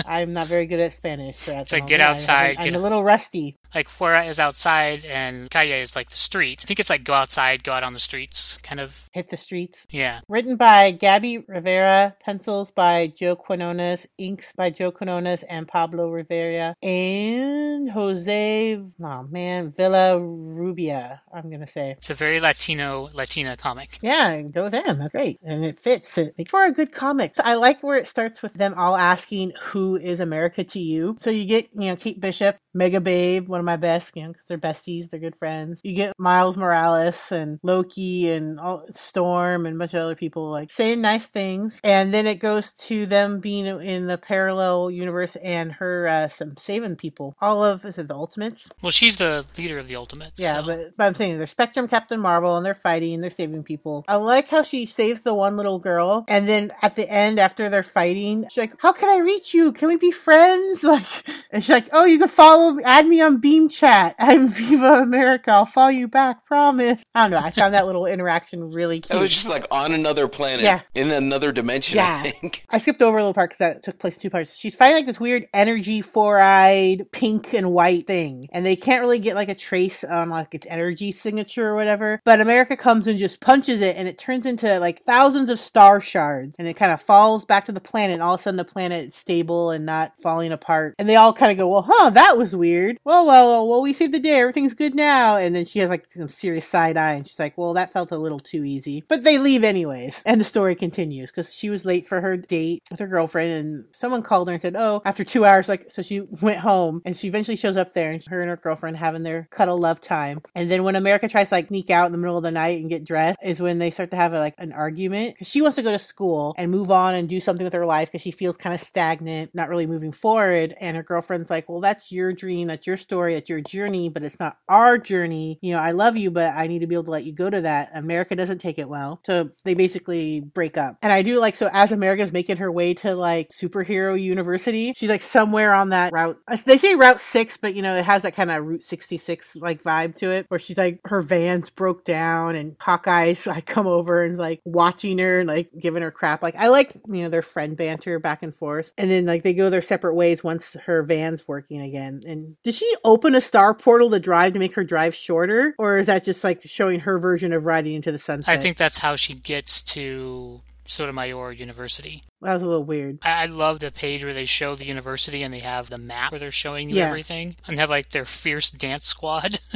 I'm 0.07 0.33
not 0.33 0.49
very 0.49 0.67
good 0.67 0.81
at 0.81 0.93
Spanish. 0.93 1.39
So 1.39 1.59
it's 1.61 1.73
like 1.73 1.87
get 1.87 2.01
outside. 2.01 2.57
I, 2.59 2.67
am 2.67 2.75
a 2.75 2.79
little 2.79 3.05
rusty. 3.05 3.57
Like 3.75 3.89
fuera 3.89 4.29
is 4.29 4.41
outside 4.41 5.05
and 5.05 5.51
calle 5.51 5.81
is 5.81 5.95
like 5.97 6.11
the 6.11 6.17
street. 6.17 6.61
I 6.63 6.67
think 6.67 6.81
it's 6.81 6.91
like 6.91 7.05
go 7.05 7.15
outside, 7.15 7.65
go 7.65 7.73
out 7.73 7.83
on 7.83 7.93
the 7.93 8.01
streets, 8.01 8.59
kind 8.63 8.81
of. 8.81 9.09
Hit 9.13 9.31
the 9.31 9.37
streets. 9.37 9.87
Yeah. 9.91 10.21
Written 10.29 10.57
by 10.57 10.91
Gabby 10.91 11.39
Rivera, 11.47 12.17
pencils 12.25 12.71
by 12.71 13.09
Joe 13.09 13.37
Quinones, 13.37 14.07
inks 14.19 14.53
by 14.57 14.71
Joe 14.71 14.91
Quinones 14.91 15.43
and 15.45 15.69
Pablo 15.69 16.11
Rivera, 16.11 16.75
and 16.83 17.91
Jose, 17.91 18.75
oh 19.03 19.23
man, 19.31 19.73
Villarrubia, 19.73 21.21
I'm 21.33 21.49
going 21.49 21.61
to 21.61 21.67
say. 21.67 21.93
It's 21.99 22.11
a 22.11 22.15
very 22.15 22.41
Latino 22.41 23.11
Latina 23.15 23.57
comic. 23.57 23.99
Yeah, 24.03 24.43
go 24.43 24.69
them. 24.69 24.99
That's 24.99 25.13
great. 25.13 25.39
And 25.43 25.65
it 25.65 25.79
fits 25.81 26.19
it 26.19 26.35
for 26.49 26.65
a 26.65 26.73
good 26.73 26.93
comic. 26.93 27.35
I 27.39 27.55
like 27.55 27.83
where 27.83 27.97
it 27.97 28.09
starts 28.09 28.43
with 28.43 28.55
them 28.55 28.75
all 28.77 28.97
asking, 28.97 29.53
Who 29.63 29.97
is 29.97 30.21
America 30.21 30.65
to 30.65 30.79
you? 30.79 31.17
So 31.21 31.31
you 31.31 31.45
get, 31.45 31.69
you 31.75 31.87
know, 31.87 31.97
Kate 31.97 32.21
Bishop, 32.21 32.59
Mega 32.75 33.01
Babe, 33.01 33.49
one 33.49 33.60
of 33.61 33.65
my 33.65 33.77
best, 33.77 34.17
you 34.17 34.23
know, 34.23 34.33
because 34.33 34.47
they're 34.49 34.59
besties, 34.59 35.11
they're 35.11 35.21
good 35.21 35.37
friends. 35.37 35.81
You 35.83 35.95
get 35.95 36.19
Miles 36.19 36.57
Morales 36.57 37.31
and 37.31 37.59
Loki 37.63 38.31
and 38.31 38.59
all, 38.59 38.87
Storm 38.93 39.67
and 39.67 39.77
a 39.77 39.79
bunch 39.79 39.95
of 39.95 40.01
other 40.01 40.15
people 40.15 40.51
like 40.51 40.71
saying 40.71 41.01
nice 41.01 41.27
things. 41.27 41.79
And 41.85 42.13
then 42.13 42.27
it 42.27 42.37
goes 42.37 42.73
to 42.73 43.07
them 43.07 43.41
being 43.41 43.67
in 43.67 44.07
the 44.07 44.19
parallel 44.19 44.91
universe 44.91 45.37
and 45.37 45.73
her 45.73 46.09
uh, 46.09 46.29
some 46.29 46.57
saving 46.57 46.97
people. 46.97 47.37
All 47.41 47.63
of, 47.65 47.85
is 47.85 47.99
it 47.99 48.09
the 48.09 48.15
Ultimates? 48.15 48.69
Well, 48.83 48.91
she's 48.91 49.17
the 49.17 49.45
leader 49.57 49.79
of 49.79 49.89
the 49.89 49.97
Ultimates. 49.97 50.41
Yeah, 50.41 50.61
so. 50.61 50.67
but, 50.67 50.97
but 50.97 51.05
I'm 51.05 51.15
saying 51.15 51.39
they're 51.39 51.47
Spectrum 51.47 51.89
Captain 51.89 52.21
Marvel 52.21 52.57
and 52.57 52.65
they're 52.65 52.75
fighting, 52.75 53.21
they're 53.21 53.31
saving 53.31 53.63
people. 53.63 54.05
I 54.09 54.17
like 54.17 54.49
how 54.49 54.63
she 54.63 54.87
saves 54.87 55.23
the 55.23 55.35
one 55.35 55.57
little 55.57 55.79
girl. 55.79 56.25
And 56.29 56.49
then 56.49 56.71
at 56.83 56.97
the 56.97 57.09
end, 57.11 57.39
after 57.39 57.69
they're 57.69 57.83
fighting, 57.83 58.47
she's 58.51 58.59
like, 58.59 58.75
How 58.79 58.93
can 58.93 59.09
I 59.09 59.19
reach 59.19 59.53
you? 59.55 59.73
Can 59.73 59.89
we 59.89 59.97
be 59.97 60.11
friends? 60.11 60.85
Like, 60.91 61.07
and 61.53 61.63
she's 61.63 61.71
like, 61.71 61.89
Oh, 61.93 62.05
you 62.05 62.19
can 62.19 62.29
follow, 62.29 62.79
add 62.85 63.07
me 63.07 63.21
on 63.21 63.39
B 63.39 63.50
beam 63.51 63.69
chat. 63.69 64.15
I'm 64.21 64.49
Viva 64.53 65.01
America. 65.03 65.51
I'll 65.51 65.67
follow 65.67 65.89
you 65.89 66.07
back. 66.07 66.47
Promise. 66.47 67.03
I 67.17 67.23
don't 67.23 67.33
know. 67.33 67.39
I 67.45 67.51
found 67.51 67.75
that 67.75 67.85
little 67.85 68.07
interaction 68.07 68.71
really 68.71 69.01
cute. 69.01 69.19
It 69.19 69.21
was 69.21 69.33
just 69.33 69.49
like 69.49 69.67
on 69.73 69.91
another 69.93 70.29
planet, 70.29 70.63
Yeah. 70.63 70.83
in 70.95 71.11
another 71.11 71.51
dimension. 71.51 71.97
Yeah. 71.97 72.23
I 72.25 72.31
think. 72.31 72.65
I 72.71 72.79
skipped 72.79 73.03
over 73.03 73.19
a 73.19 73.23
little 73.23 73.35
part 73.35 73.51
because 73.51 73.59
that 73.59 73.83
took 73.83 73.99
place 73.99 74.15
in 74.15 74.21
two 74.21 74.31
parts. 74.31 74.57
She's 74.57 74.77
fighting 74.77 74.99
like 74.99 75.07
this 75.07 75.19
weird 75.19 75.49
energy 75.53 76.01
four-eyed 76.01 77.11
pink 77.11 77.53
and 77.53 77.73
white 77.73 78.07
thing, 78.07 78.49
and 78.53 78.65
they 78.65 78.77
can't 78.77 79.01
really 79.03 79.19
get 79.19 79.35
like 79.35 79.49
a 79.49 79.55
trace 79.57 80.05
on 80.05 80.31
like 80.31 80.55
its 80.55 80.67
energy 80.69 81.11
signature 81.11 81.67
or 81.67 81.75
whatever. 81.75 82.21
But 82.25 82.41
America 82.41 82.77
comes 82.77 83.09
and 83.09 83.19
just 83.19 83.41
punches 83.41 83.81
it, 83.81 83.97
and 83.97 84.07
it 84.07 84.17
turns 84.17 84.47
into 84.47 84.79
like 84.79 85.03
thousands 85.05 85.49
of 85.49 85.59
star 85.59 86.01
shards, 86.01 86.55
and 86.57 86.69
it 86.69 86.75
kind 86.75 86.93
of 86.93 87.03
falls 87.03 87.45
back 87.45 87.67
to 87.67 87.73
the 87.73 87.81
planet. 87.81 88.15
And 88.15 88.23
all 88.23 88.35
of 88.35 88.41
a 88.41 88.43
sudden, 88.45 88.59
the 88.59 88.65
planet 88.65 89.09
is 89.09 89.17
stable 89.17 89.71
and 89.71 89.85
not 89.85 90.13
falling 90.23 90.53
apart. 90.53 90.95
And 91.01 91.09
they 91.09 91.17
all 91.17 91.33
kind 91.33 91.51
of 91.51 91.59
go, 91.59 91.67
"Well, 91.69 91.87
huh, 91.89 92.11
that 92.11 92.39
was 92.39 92.55
weird. 92.55 92.97
Well, 93.05 93.27
well, 93.27 93.40
well, 93.47 93.69
well, 93.69 93.83
we 93.83 93.93
saved 93.93 94.15
the 94.15 94.21
day. 94.21 94.41
Everything's 94.41 94.75
good 94.75 94.95
now." 94.95 95.37
And 95.37 95.55
then 95.55 95.65
she 95.67 95.79
has 95.81 95.89
like 95.89 96.07
some 96.13 96.29
serious 96.29 96.67
side 96.67 96.97
eye, 96.97 97.13
and 97.15 97.27
she's 97.27 97.39
like, 97.39 97.57
"Well, 97.59 97.75
that 97.75 97.93
felt 97.93 98.13
a 98.13 98.19
little 98.19 98.39
too 98.41 98.65
easy." 98.65 99.05
But 99.09 99.25
they 99.25 99.39
leave 99.39 99.65
anyways, 99.65 100.23
and 100.27 100.41
the 100.41 100.45
story 100.45 100.75
continues 100.75 101.31
because 101.31 101.53
she 101.55 101.71
was 101.71 101.85
late 101.85 102.07
for 102.09 102.21
her 102.21 102.37
date 102.37 102.83
with 102.91 103.01
her 103.01 103.07
girlfriend, 103.07 103.51
and 103.53 103.85
someone 103.93 104.23
called 104.23 104.49
her 104.49 104.55
and 104.55 104.63
said, 104.63 104.77
"Oh, 104.77 105.03
after 105.05 105.25
two 105.25 105.45
hours." 105.45 105.69
Like, 105.69 105.91
so 105.91 106.03
she 106.03 106.21
went 106.21 106.59
home, 106.59 107.03
and 107.05 107.17
she 107.17 107.29
eventually 107.29 107.57
shows 107.57 107.77
up 107.77 107.95
there, 107.95 108.13
and 108.13 108.25
her 108.29 108.41
and 108.41 108.51
her 108.51 108.57
girlfriend 108.57 108.97
having 108.97 109.23
their 109.23 109.49
cuddle 109.51 109.79
love 109.79 110.01
time. 110.01 110.41
And 110.55 110.71
then 110.71 110.85
when 110.85 110.97
America 110.97 111.29
tries 111.29 111.49
to 111.49 111.55
like 111.55 111.69
sneak 111.69 111.91
out 111.91 112.07
in 112.07 112.13
the 112.13 112.19
middle 112.19 112.37
of 112.37 112.43
the 112.43 112.51
night 112.51 112.81
and 112.81 112.91
get 112.91 113.05
dressed, 113.05 113.39
is 113.43 113.61
when 113.61 113.79
they 113.79 113.91
start 113.91 114.11
to 114.11 114.17
have 114.17 114.33
a, 114.33 114.39
like 114.39 114.55
an 114.59 114.73
argument 114.73 115.37
she 115.43 115.63
wants 115.63 115.77
to 115.77 115.83
go 115.83 115.91
to 115.91 115.99
school 115.99 116.55
and 116.59 116.71
move 116.71 116.91
on 116.91 117.15
and 117.15 117.29
do 117.29 117.41
something 117.41 117.65
with 117.65 117.73
her 117.73 117.87
life 117.87 118.11
because 118.11 118.23
she 118.23 118.31
feels 118.31 118.57
kind 118.57 118.75
of 118.75 118.81
stagnant, 118.81 119.55
not 119.55 119.69
really 119.69 119.87
moving 119.87 120.13
forward. 120.13 120.75
And 120.81 120.97
her 120.97 121.03
girlfriend's 121.03 121.51
like, 121.51 121.69
"Well, 121.69 121.81
that's 121.81 122.13
your 122.13 122.33
dream, 122.33 122.69
that's 122.69 122.87
your 122.87 122.97
story, 122.97 123.30
that's 123.35 123.49
your 123.51 123.61
journey, 123.61 124.09
but 124.09 124.23
it's 124.23 124.39
not 124.41 124.59
our 124.69 124.99
journey. 124.99 125.59
You 125.63 125.73
know, 125.75 125.81
I 125.81 125.93
love 125.93 126.17
you, 126.17 126.31
but 126.31 126.55
I 126.55 126.67
need 126.67 126.81
to 126.81 126.87
be 126.87 126.95
able 126.95 127.05
to 127.05 127.11
let 127.11 127.25
you 127.25 127.33
go 127.33 127.51
to 127.51 127.61
that." 127.63 127.91
America 127.95 128.35
doesn't 128.37 128.59
take 128.61 128.79
it 128.79 128.89
well, 128.89 129.21
so 129.27 129.51
they 129.65 129.75
basically 129.75 130.41
break 130.41 130.77
up. 130.77 130.97
And 131.03 131.13
I 131.13 131.23
do 131.23 131.39
like 131.41 131.57
so 131.57 131.69
as 131.73 131.93
America's 131.93 132.33
making 132.33 132.59
her 132.59 132.71
way 132.71 132.95
to 132.95 133.15
like 133.15 133.49
superhero 133.51 134.21
university, 134.21 134.93
she's 134.97 135.09
like 135.11 135.23
somewhere 135.23 135.75
on 135.75 135.91
that 135.91 136.13
route. 136.13 136.39
uh, 136.49 136.57
They 136.65 136.79
say 136.79 136.95
Route 136.95 137.21
Six, 137.21 137.57
but 137.57 137.75
you 137.75 137.83
know 137.83 137.95
it 137.97 138.05
has 138.05 138.23
that 138.23 138.35
kind 138.35 138.51
of 138.51 138.65
Route 138.65 138.83
sixty 138.83 139.19
six 139.19 139.57
like 139.57 139.83
vibe 139.83 140.17
to 140.17 140.31
it, 140.31 140.47
where 140.49 140.61
she's 140.61 140.77
like 140.77 141.01
her 141.05 141.23
vans 141.23 141.71
broke 141.71 142.05
down 142.05 142.57
and 142.57 142.77
Hawkeye's 142.79 143.47
like 143.47 143.67
come 143.67 143.87
over 143.87 144.23
and 144.25 144.39
like 144.39 144.61
watching 144.65 145.19
her 145.19 145.41
and 145.41 145.49
like 145.49 145.71
giving 145.79 146.03
her 146.03 146.11
crap. 146.11 146.43
Like 146.43 146.57
I 146.57 146.69
like 146.69 146.95
you 147.09 147.23
know 147.23 147.29
their 147.29 147.43
friend 147.43 147.77
banter 147.77 148.19
back 148.19 148.43
and 148.43 148.55
forth, 148.55 148.93
and 148.99 149.11
then 149.11 149.27
like 149.27 149.43
they 149.43 149.55
go 149.55 149.71
their 149.71 149.83
separate 149.83 150.15
ways 150.15 150.43
once 150.45 150.73
her 150.87 151.03
van's 151.03 151.47
working 151.47 151.81
again. 151.81 152.21
And 152.27 152.57
did 152.63 152.75
she 152.75 152.95
open 153.05 153.20
a 153.35 153.41
star 153.41 153.75
portal 153.75 154.11
to 154.11 154.21
drive 154.21 154.53
to 154.55 154.59
make 154.59 154.75
her 154.75 154.85
drive 154.85 155.15
shorter, 155.15 155.75
or 155.79 155.99
is 155.99 156.07
that 156.07 156.25
just 156.25 156.43
like 156.45 156.63
showing 156.65 157.01
her 157.01 157.19
version 157.19 157.53
of 157.53 157.65
riding 157.65 157.95
into 157.95 158.13
the 158.13 158.19
sunset? 158.19 158.53
I 158.53 158.59
think 158.59 158.77
that's 158.77 158.99
how 158.99 159.17
she 159.17 159.35
gets 159.35 159.83
to 159.83 160.61
Sotomayor 160.87 161.53
University. 161.53 162.23
That 162.43 162.55
was 162.55 162.63
a 162.63 162.67
little 162.67 162.85
weird. 162.85 163.19
I 163.23 163.43
I 163.43 163.47
love 163.47 163.81
the 163.81 163.91
page 163.91 164.23
where 164.25 164.35
they 164.35 164.45
show 164.45 164.75
the 164.75 164.85
university 164.85 165.43
and 165.43 165.53
they 165.53 165.59
have 165.61 165.89
the 165.91 165.99
map 165.99 166.31
where 166.31 166.39
they're 166.39 166.51
showing 166.51 166.89
you 166.91 166.97
Yeah. 166.97 167.09
everything 167.09 167.57
and 167.67 167.79
have 167.79 167.91
like 167.91 168.11
their 168.11 168.25
fierce 168.25 168.71
dance 168.71 169.07
squad. 169.07 169.59